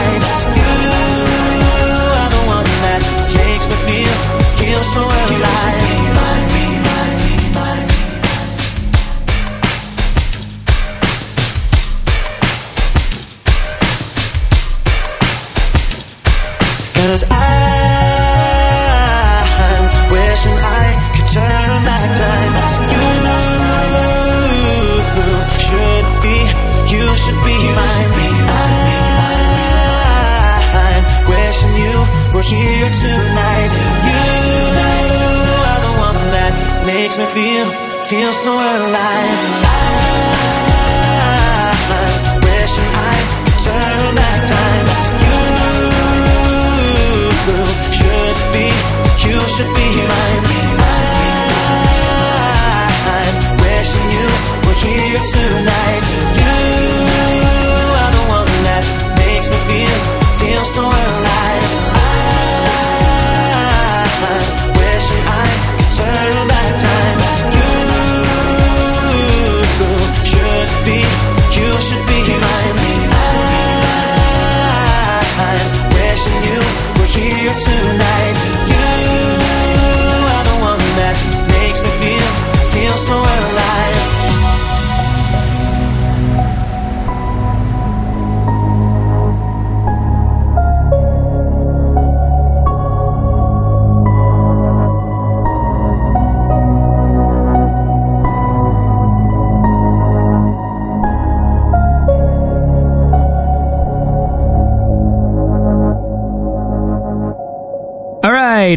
[38.09, 39.68] Feel, so alive.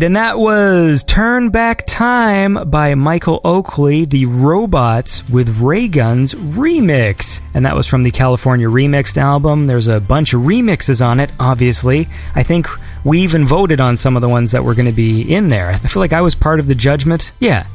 [0.02, 7.40] And that was Turn Back Time by Michael Oakley, the Robots with Ray Guns remix.
[7.54, 9.66] And that was from the California Remixed album.
[9.66, 12.08] There's a bunch of remixes on it, obviously.
[12.34, 12.68] I think
[13.04, 15.70] we even voted on some of the ones that were going to be in there.
[15.70, 17.32] I feel like I was part of the judgment.
[17.38, 17.66] Yeah.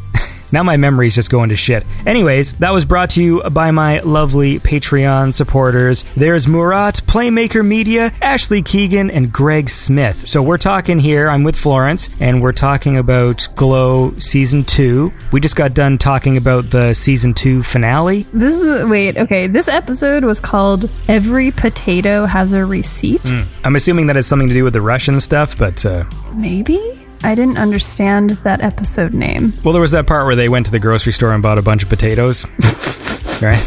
[0.51, 1.85] Now my memory's just going to shit.
[2.05, 6.05] Anyways, that was brought to you by my lovely Patreon supporters.
[6.15, 10.27] There's Murat, Playmaker Media, Ashley Keegan, and Greg Smith.
[10.27, 15.11] So we're talking here, I'm with Florence, and we're talking about Glow Season 2.
[15.31, 18.25] We just got done talking about the Season 2 finale.
[18.33, 19.47] This is wait, okay.
[19.47, 23.41] This episode was called "Every Potato Has a Receipt." Hmm.
[23.63, 26.79] I'm assuming that has something to do with the Russian stuff, but uh, Maybe
[27.23, 29.53] I didn't understand that episode name.
[29.63, 31.61] well, there was that part where they went to the grocery store and bought a
[31.61, 32.45] bunch of potatoes.
[33.41, 33.63] right?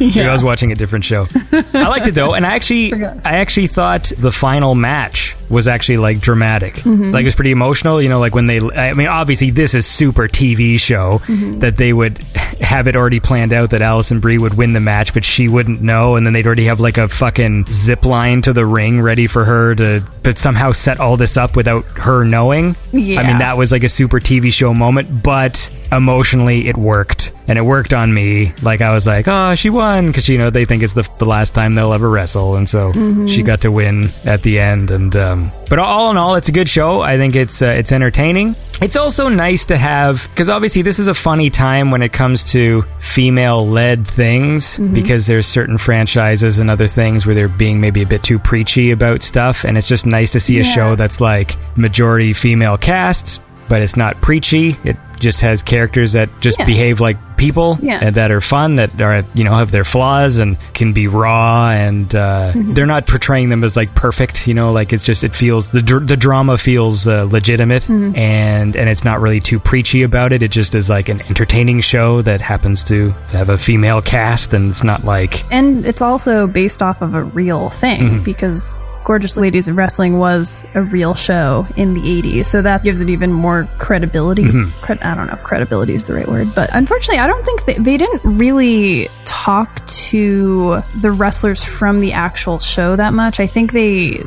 [0.00, 1.28] Maybe I was watching a different show.
[1.52, 5.96] I liked it though, and I actually, I actually thought the final match was actually
[5.96, 6.74] like dramatic.
[6.74, 7.12] Mhm.
[7.12, 8.02] Like it was pretty emotional.
[8.02, 8.60] You know, like when they.
[8.60, 11.60] I mean, obviously this is super TV show Mhm.
[11.60, 12.18] that they would
[12.60, 15.80] have it already planned out that Alison Brie would win the match, but she wouldn't
[15.80, 19.26] know, and then they'd already have like a fucking zip line to the ring ready
[19.26, 22.76] for her to, but somehow set all this up without her knowing.
[22.92, 23.20] Yeah.
[23.20, 27.30] I mean, that was like a super TV show moment, but emotionally it worked.
[27.46, 28.52] And it worked on me.
[28.62, 30.06] Like, I was like, oh, she won.
[30.06, 32.56] Because, you know, they think it's the, the last time they'll ever wrestle.
[32.56, 33.28] And so Mhm.
[33.28, 34.90] she got to win at the end.
[34.90, 37.00] And, um, but all in all, it's a good show.
[37.00, 38.56] I think it's, uh, it's entertaining.
[38.82, 42.42] It's also nice to have, because obviously this is a funny time when it comes
[42.52, 44.92] to female led things, Mhm.
[44.92, 48.90] because there's certain franchises and other things where they're being maybe a bit too preachy
[48.90, 49.64] about stuff.
[49.64, 50.74] And it's just nice to see a Yeah.
[50.74, 54.76] show that's like majority female cast, but it's not preachy.
[54.84, 56.64] It just has characters that just Yeah.
[56.66, 57.98] behave like people Yeah.
[58.02, 61.70] and that are fun, that are you know have their flaws and can be raw,
[61.70, 62.74] and uh, Mhm.
[62.74, 64.46] they're not portraying them as like perfect.
[64.48, 68.16] You know, like it's just it feels the dr- the drama feels uh, legitimate, Mhm.
[68.18, 70.42] and and it's not really too preachy about it.
[70.42, 74.70] It just is like an entertaining show that happens to have a female cast, and
[74.70, 78.24] it's not like And it's also based off of a real thing Mhm.
[78.24, 78.74] because
[79.04, 82.46] Gorgeous Ladies of Wrestling was a real show in the 80s.
[82.46, 84.44] So that gives it even more credibility.
[84.44, 84.70] Mhm.
[84.80, 87.64] Cred- I don't know if credibility is the right word, but unfortunately, I don't think
[87.66, 93.40] they, they didn't really talk to the wrestlers from the actual show that much.
[93.40, 94.22] I think they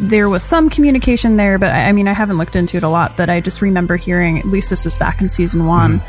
[0.00, 2.88] there was some communication there, but I I mean, I haven't looked into it a
[2.88, 6.00] lot, but I just remember hearing, at least this was back in season one,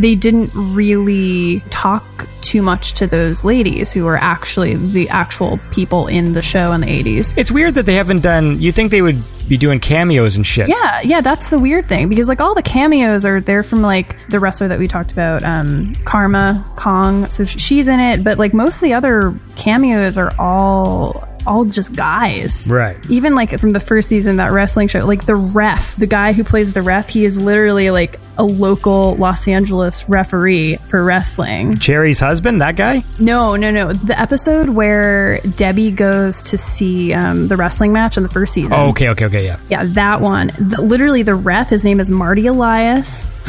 [0.00, 6.06] they didn't really talk too much to those ladies who were actually the actual people
[6.06, 7.32] in the show in the 80s.
[7.36, 8.60] it's weird that they haven't done.
[8.60, 10.68] You think they would be doing cameos and shit?
[10.68, 14.16] Yeah, yeah, that's the weird thing because like all the cameos are there from like
[14.28, 17.28] the wrestler that we talked about, um, Karma Kong.
[17.30, 21.94] So she's in it, but like most of the other cameos are all all just
[21.94, 22.66] guys.
[22.68, 22.98] Right.
[23.10, 26.44] Even like from the first season, that wrestling show, like the ref, the guy who
[26.44, 31.76] plays the ref, he is literally like a local Los Angeles referee for wrestling.
[31.78, 33.04] Cherry's husband, that guy.
[33.18, 33.92] No, no, no.
[33.92, 38.72] The episode where Debbie goes to see um, the wrestling match in the first season.
[38.72, 39.58] Oh, okay, okay, okay, yeah.
[39.68, 40.48] Yeah, that one.
[40.58, 43.26] The, literally, the ref, his name is Marty Elias.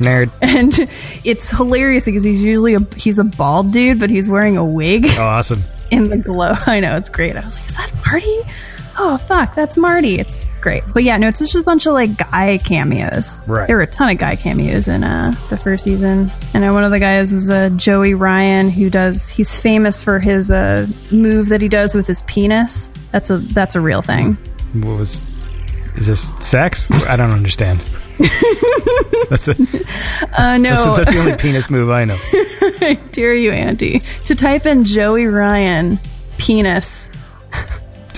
[0.00, 0.30] Nerd.
[0.40, 0.72] And
[1.24, 5.06] it's hilarious because he's usually a he's a bald dude, but he's wearing a wig
[5.10, 5.62] Oh, awesome.
[5.90, 6.52] In the glow.
[6.66, 7.36] I know it's great.
[7.36, 8.40] I was like, is that Marty?
[8.98, 10.18] Oh fuck, that's Marty.
[10.18, 10.82] It's great.
[10.92, 13.38] But yeah, no, it's just a bunch of like guy cameos.
[13.46, 13.66] Right.
[13.66, 16.30] There were a ton of guy cameos in uh, the first season.
[16.52, 19.30] And uh, one of the guys was uh, Joey Ryan, who does.
[19.30, 22.90] He's famous for his uh, move that he does with his penis.
[23.12, 24.34] That's a that's a real thing.
[24.74, 25.22] What was?
[25.96, 26.90] Is this sex?
[27.04, 27.84] I don't understand.
[29.30, 29.52] that's a,
[30.36, 30.74] Uh, no.
[30.74, 32.16] that's, that's the only penis move I know.
[32.32, 35.98] I dare you, Andy, to type in Joey Ryan
[36.38, 37.08] penis.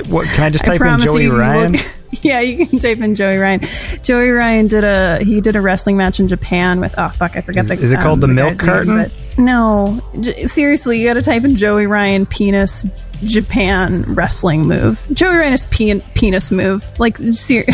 [0.09, 1.77] What can I just I type in Joey Ryan?
[2.23, 3.61] yeah, you can type in Joey Ryan.
[4.03, 7.41] Joey Ryan did a he did a wrestling match in Japan with oh fuck I
[7.43, 9.13] forget Is- the is it called the milk guy's name, carton?
[9.45, 12.87] no, J- seriously, you got to type in Joey Ryan penis
[13.25, 15.01] Japan wrestling move.
[15.13, 17.67] Joey Ryan's pe- penis move like ser-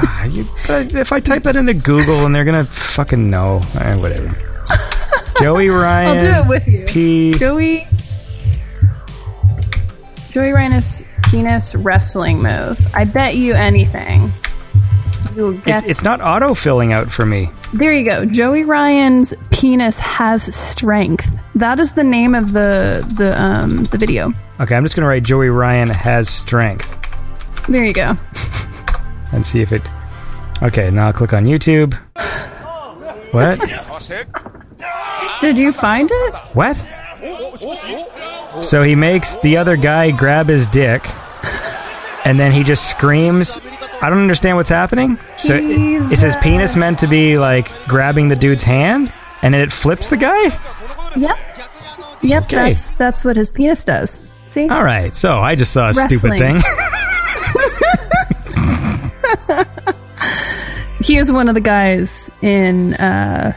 [0.00, 4.36] Ah, you, if I type that into Google and they're gonna fucking know, Eh, whatever.
[5.40, 6.08] Joey Ryan.
[6.18, 6.84] I'll do it with you.
[6.86, 7.32] P.
[7.38, 7.86] Joey
[10.30, 12.78] Joey Ryan's penis wrestling move.
[12.94, 14.32] I bet you anything.
[15.34, 17.50] You will get It, it's not auto filling out for me.
[17.74, 18.24] There you go.
[18.24, 21.28] Joey Ryan's penis has strength.
[21.54, 24.32] That is the name of the the um the video.
[24.60, 26.96] Okay, I'm just gonna write Joey Ryan has strength
[27.68, 28.14] There you go.
[29.32, 29.82] and see if it.
[30.62, 31.94] Okay, now I'll click on YouTube.
[33.32, 33.60] What?
[35.40, 36.34] Did you find it?
[36.54, 36.76] What?
[38.62, 41.02] So he makes the other guy grab his dick,
[42.24, 43.58] and then he just screams.
[44.00, 45.18] I don't understand what's happening.
[45.36, 49.72] So is his penis meant to be like grabbing the dude's hand, and then it
[49.72, 50.44] flips the guy?
[51.16, 51.36] Yep.
[52.20, 52.56] Yep, Okay.
[52.56, 54.20] that's that's what his penis does.
[54.46, 54.68] See?
[54.68, 55.14] All right.
[55.14, 56.56] So I just saw a stupid thing.
[61.08, 63.54] He is one of the guys in uh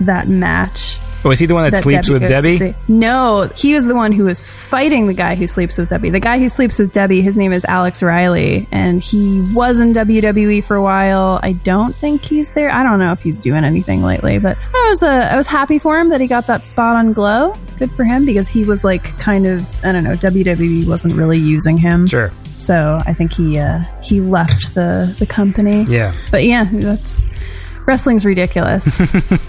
[0.00, 0.98] that match.
[1.24, 2.74] Was he the one that, sleeps with Debbie?
[2.88, 6.10] No, he is the one who is fighting the guy who sleeps with Debbie.
[6.10, 9.94] The guy who sleeps with Debbie, his name is Alex Riley, and he was in
[9.94, 11.40] WWE for a while.
[11.42, 12.70] I don't think he's there.
[12.70, 15.78] I don't know if he's doing anything lately, but I was uh, I was happy
[15.78, 17.54] for him that he got that spot on Glow.
[17.78, 21.38] Good for him because he was like kind of I don't know WWE wasn't really
[21.38, 22.06] using him.
[22.06, 22.30] Sure.
[22.60, 25.84] So I think he uh, he left the the company.
[25.84, 26.14] Yeah.
[26.30, 27.26] But yeah, that's
[27.86, 29.00] wrestling's ridiculous.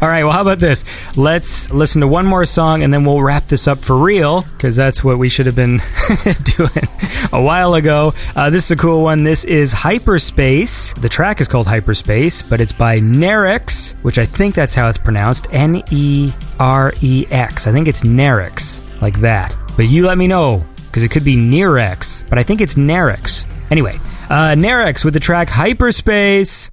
[0.00, 0.84] All right, well, how about this?
[1.16, 4.74] Let's listen to one more song and then we'll wrap this up for real because
[4.74, 5.80] that's what we should have been
[6.56, 6.88] doing
[7.32, 8.14] a while ago.
[8.34, 9.22] Uh, this is a cool one.
[9.22, 10.92] This is Hyperspace.
[10.94, 14.98] The track is called Hyperspace, but it's by Nerix, which I think that's how it's
[14.98, 17.66] pronounced N E R E X.
[17.66, 19.56] I think it's Nerix, like that.
[19.76, 20.64] But you let me know
[20.96, 23.44] because it could be Nerex, but I think it's Nerix.
[23.70, 24.00] Anyway,
[24.30, 26.70] uh, Nerix with the track Hyperspace.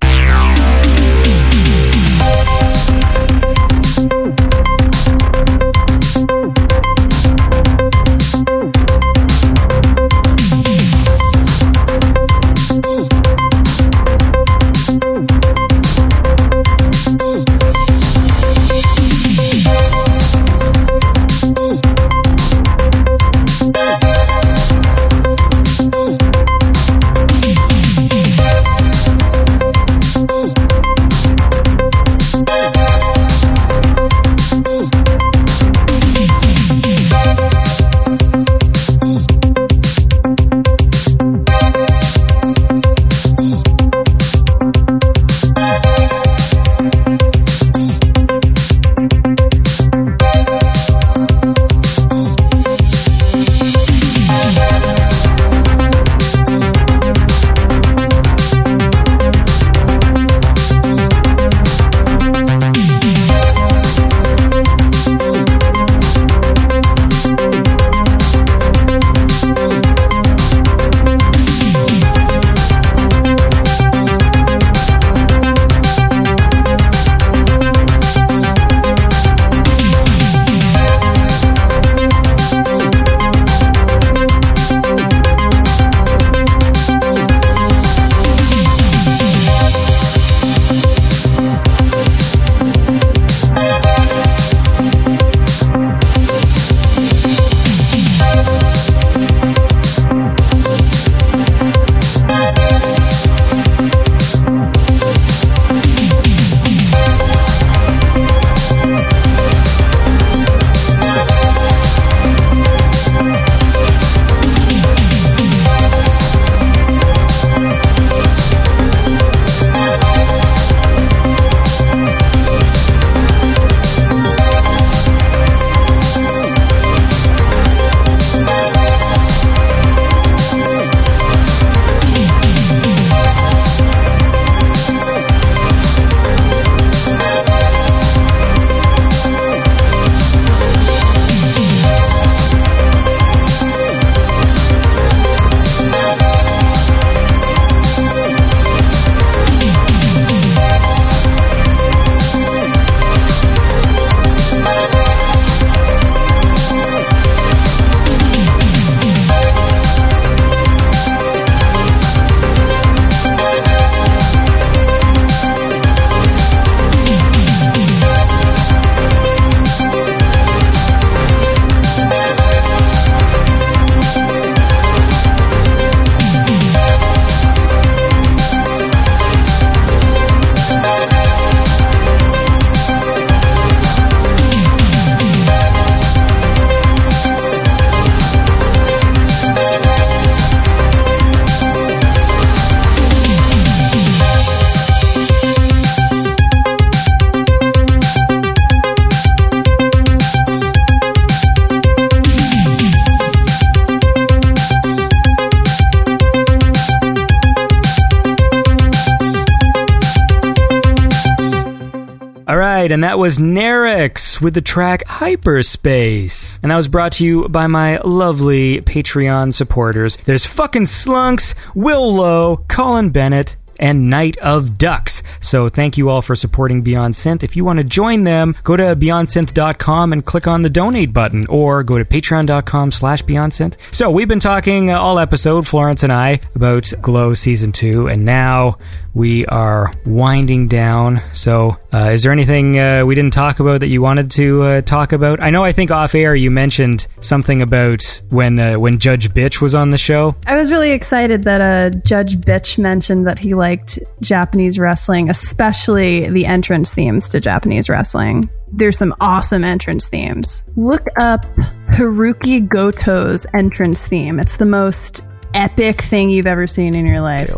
[212.93, 216.59] And that was Nerix with the track Hyperspace.
[216.61, 220.17] And that was brought to you by my lovely Patreon supporters.
[220.25, 225.23] There's fucking Slunks, Will Lowe, Colin Bennett, and Night of Ducks.
[225.41, 227.43] So thank you all for supporting Beyond Synth.
[227.43, 231.45] If you want to join them, go to beyondsynth.com and click on the donate button
[231.47, 233.75] or go to patreon.com slash beyondsynth.
[233.91, 238.77] So we've been talking all episode, Florence and I, about Glow Season 2, and now
[239.13, 241.21] we are winding down.
[241.33, 244.81] So uh, is there anything uh, we didn't talk about that you wanted to uh,
[244.81, 245.41] talk about?
[245.41, 249.61] I know I think off air you mentioned something about when uh, when Judge Bitch
[249.61, 250.35] was on the show.
[250.47, 256.29] I was really excited that uh, Judge Bitch mentioned that he liked Japanese wrestling, especially
[256.29, 258.49] the entrance themes to Japanese wrestling.
[258.71, 260.63] There's some awesome entrance themes.
[260.75, 261.45] Look up
[261.91, 264.39] Hirooki Goto's entrance theme.
[264.39, 265.21] It's the most
[265.53, 267.51] epic thing you've ever seen in your life.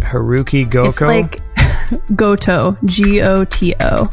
[0.00, 0.88] Hirooki Goko.
[0.88, 1.40] It's like
[2.16, 4.08] Goto, G O T O.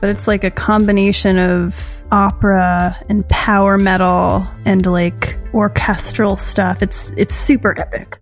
[0.00, 1.78] But it's like a combination of
[2.10, 6.82] opera and power metal and like orchestral stuff.
[6.82, 8.18] It's it's super epic.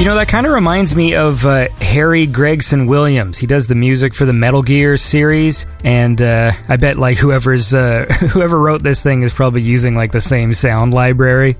[0.00, 3.36] You know, that kind of reminds me of uh, Harry Gregson Williams.
[3.36, 7.74] He does the music for the Metal Gear series, and uh, I bet like whoever's
[7.74, 11.58] uh, whoever wrote this thing is probably using like the same sound library.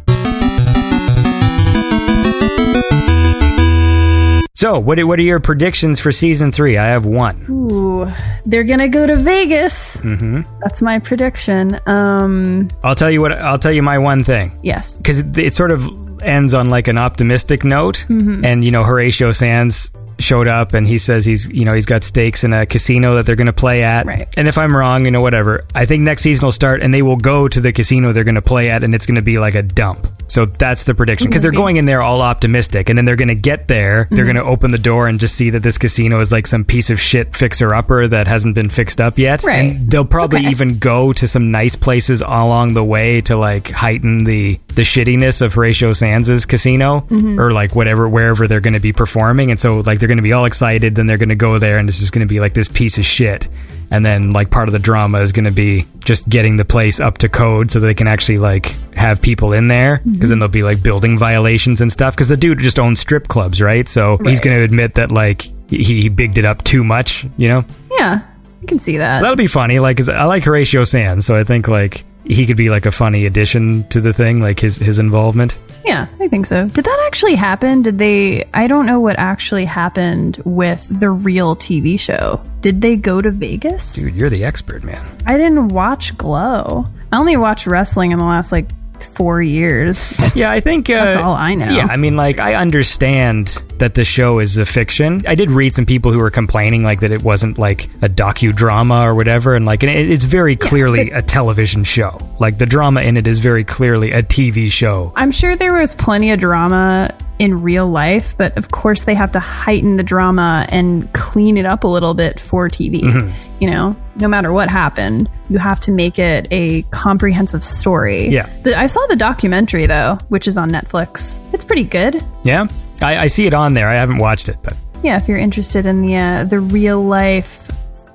[4.54, 6.78] So, what are, what are your predictions for season three?
[6.78, 7.44] I have one.
[7.50, 8.10] Ooh,
[8.46, 9.98] they're gonna go to Vegas.
[10.00, 11.78] hmm That's my prediction.
[11.86, 13.32] Um, I'll tell you what.
[13.32, 14.58] I'll tell you my one thing.
[14.62, 14.96] yes.
[14.96, 18.44] because it, it sort of ends on like an optimistic note Mhm.
[18.44, 19.90] and you know horatio sanz
[20.20, 23.26] showed up and he says he's you know he's got stakes in a casino that
[23.26, 24.28] they're going to play at right.
[24.36, 27.02] and if i'm wrong you know whatever i think next season will start and they
[27.02, 29.38] will go to the casino they're going to play at and it's going to be
[29.38, 32.96] like a dump so that's the prediction because they're going in there all optimistic and
[32.96, 34.34] then they're going to get there they're Mhm.
[34.34, 36.90] going to open the door and just see that this casino is like some piece
[36.90, 39.56] of shit fixer upper that hasn't been fixed up yet Right.
[39.70, 40.50] and they'll probably Okay.
[40.50, 45.42] even go to some nice places along the way to like heighten the the shittiness
[45.42, 47.38] of Horatio Sanz' casino Mhm.
[47.40, 50.22] or like whatever wherever they're going to be performing and so like they're going to
[50.22, 52.40] be all excited then they're going to go there and it's just going to be
[52.40, 53.48] like this piece of shit.
[53.92, 57.00] And then like part of the drama is going to be just getting the place
[57.00, 59.96] up to code so that they can actually like have people in there.
[59.96, 60.12] Mm-hmm.
[60.12, 62.14] Because then there'll be like building violations and stuff.
[62.14, 63.88] Because the dude just owns strip clubs right?
[63.88, 67.48] So he's going to admit that like he, he bigged it up too much you
[67.48, 67.64] know?
[67.92, 68.20] Yeah,
[68.62, 69.20] I can see that.
[69.22, 69.78] That'll be funny.
[69.78, 72.92] Like, 'cause I like Horatio Sanz, so I think like he could be like a
[72.92, 75.58] funny addition to the thing, like his his involvement.
[75.84, 76.68] Yeah, I think so.
[76.68, 77.82] Did that actually happen?
[77.82, 78.44] Did they?
[78.54, 82.40] I don't know what actually happened with the real TV show.
[82.60, 83.94] Did they go to Vegas?
[83.94, 85.04] Dude, you're the expert, man.
[85.26, 86.86] I didn't watch Glow.
[87.12, 88.68] I only watched wrestling in the last like
[89.02, 90.12] four years.
[90.34, 91.70] Yeah, I think uh, that's all I know.
[91.70, 95.24] Yeah, I mean, like I understand that the show is a fiction.
[95.26, 99.04] I did read some people who were complaining like that it wasn't like a docudrama
[99.04, 102.18] or whatever, and like and it, it's very clearly a television show.
[102.38, 105.12] Like the drama in it is very clearly a TV show.
[105.16, 109.32] I'm sure there was plenty of drama in real life, but of course they have
[109.32, 113.00] to heighten the drama and clean it up a little bit for TV.
[113.02, 113.32] Mhm.
[113.60, 118.28] You know, no matter what happened, you have to make it a comprehensive story.
[118.28, 118.48] Yeah.
[118.62, 121.38] The, I saw the documentary though, which is on Netflix.
[121.54, 122.22] It's pretty good.
[122.44, 122.66] Yeah,
[123.02, 123.88] I, I see it on there.
[123.88, 127.68] I haven't watched it, but Yeah, if you're interested in the uh, the real life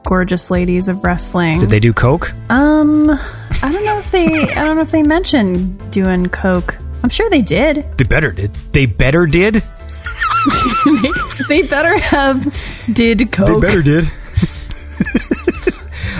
[0.06, 1.60] gorgeous ladies of wrestling.
[1.60, 2.32] did they do coke?
[2.52, 4.28] Um, I don't know if they.
[4.28, 6.78] I don't know if they mentioned doing coke.
[7.06, 7.86] I'm sure they did.
[8.00, 8.52] They better did.
[8.72, 9.54] They better did.
[9.54, 11.12] they,
[11.50, 12.44] they better have
[12.92, 13.62] did coke.
[13.62, 14.06] They better did.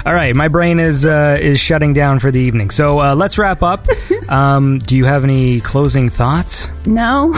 [0.06, 2.70] All right, my brain is uh, is shutting down for the evening.
[2.70, 3.88] So uh, let's wrap up.
[4.30, 6.68] Um, do you have any closing thoughts?
[6.88, 7.32] No.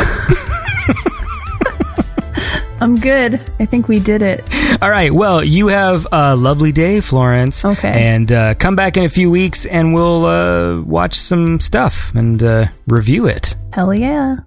[2.79, 3.41] I'm good.
[3.59, 4.43] I think we did it.
[4.81, 5.13] All right.
[5.13, 7.65] Well, you have a lovely day, Florence.
[7.65, 7.89] Okay.
[7.89, 12.41] And uh, come back in a few weeks and we'll uh, watch some stuff and
[12.43, 13.55] uh, review it.
[13.73, 14.37] Hell yeah.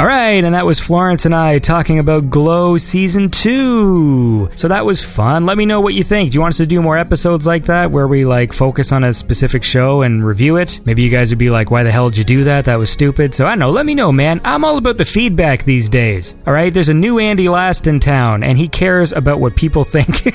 [0.00, 4.50] All right, and that was Florence and I talking about Glow Season 2.
[4.56, 5.46] So that was fun.
[5.46, 6.32] Let me know what you think.
[6.32, 9.04] Do you want us to do more episodes like that where we like focus on
[9.04, 10.80] a specific show and review it?
[10.84, 12.64] Maybe you guys would be like, why the hell did you do that?
[12.64, 13.32] That was stupid.
[13.32, 13.70] So I don't know.
[13.70, 14.40] Let me know, man.
[14.44, 16.34] I'm all about the feedback these days.
[16.48, 19.84] All right, there's a new Andy Last in town, and he cares about what people
[19.84, 20.08] think.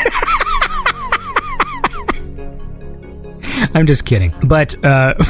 [3.75, 4.33] I'm just kidding.
[4.43, 5.15] But, uh,.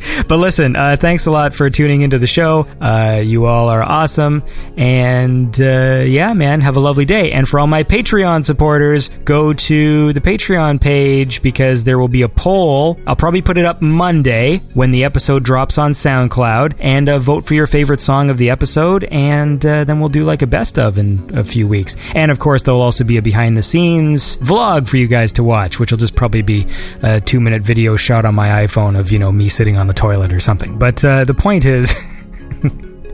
[0.28, 2.68] But listen, uh, thanks a lot for tuning into the show.
[2.80, 4.44] Uh, you all are awesome.
[4.76, 7.32] And uh, yeah, man, have a lovely day.
[7.32, 12.22] And for all my Patreon supporters, go to the Patreon page because there will be
[12.22, 13.00] a poll.
[13.06, 17.44] I'll probably put it up Monday when the episode drops on SoundCloud and uh, vote
[17.44, 19.04] for your favorite song of the episode.
[19.04, 21.96] And uh, then we'll do like a best of in a few weeks.
[22.14, 25.42] And of course, there'll also be a behind the scenes vlog for you guys to
[25.42, 26.68] watch, which will just probably be
[27.02, 29.94] a two minute video shot on my iPhone of, you know, me sitting on the
[29.94, 30.78] toilet or something.
[30.78, 31.94] But uh, the point is.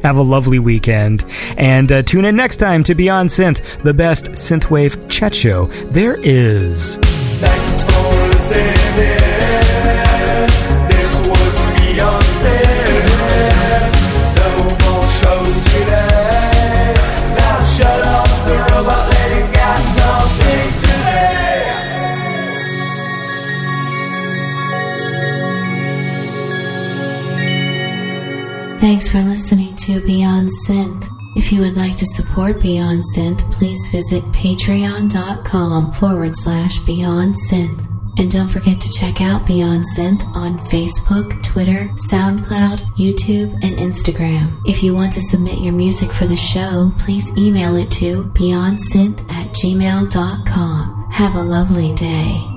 [0.02, 1.24] Have a lovely weekend.
[1.56, 6.14] And uh, tune in next time to Beyond Synth, the best synthwave chat show there
[6.20, 6.96] is.
[7.40, 7.75] Thanks
[28.86, 31.08] Thanks for listening to Beyond Synth.
[31.34, 37.84] If you would like to support Beyond Synth, please visit patreon.com forward slash Beyond Synth.
[38.16, 44.62] And don't forget to check out Beyond Synth on Facebook, Twitter, SoundCloud, YouTube, and Instagram.
[44.66, 49.18] If you want to submit your music for the show, please email it to beyondsynth
[49.32, 51.10] at gmail.com.
[51.10, 52.55] Have a lovely day.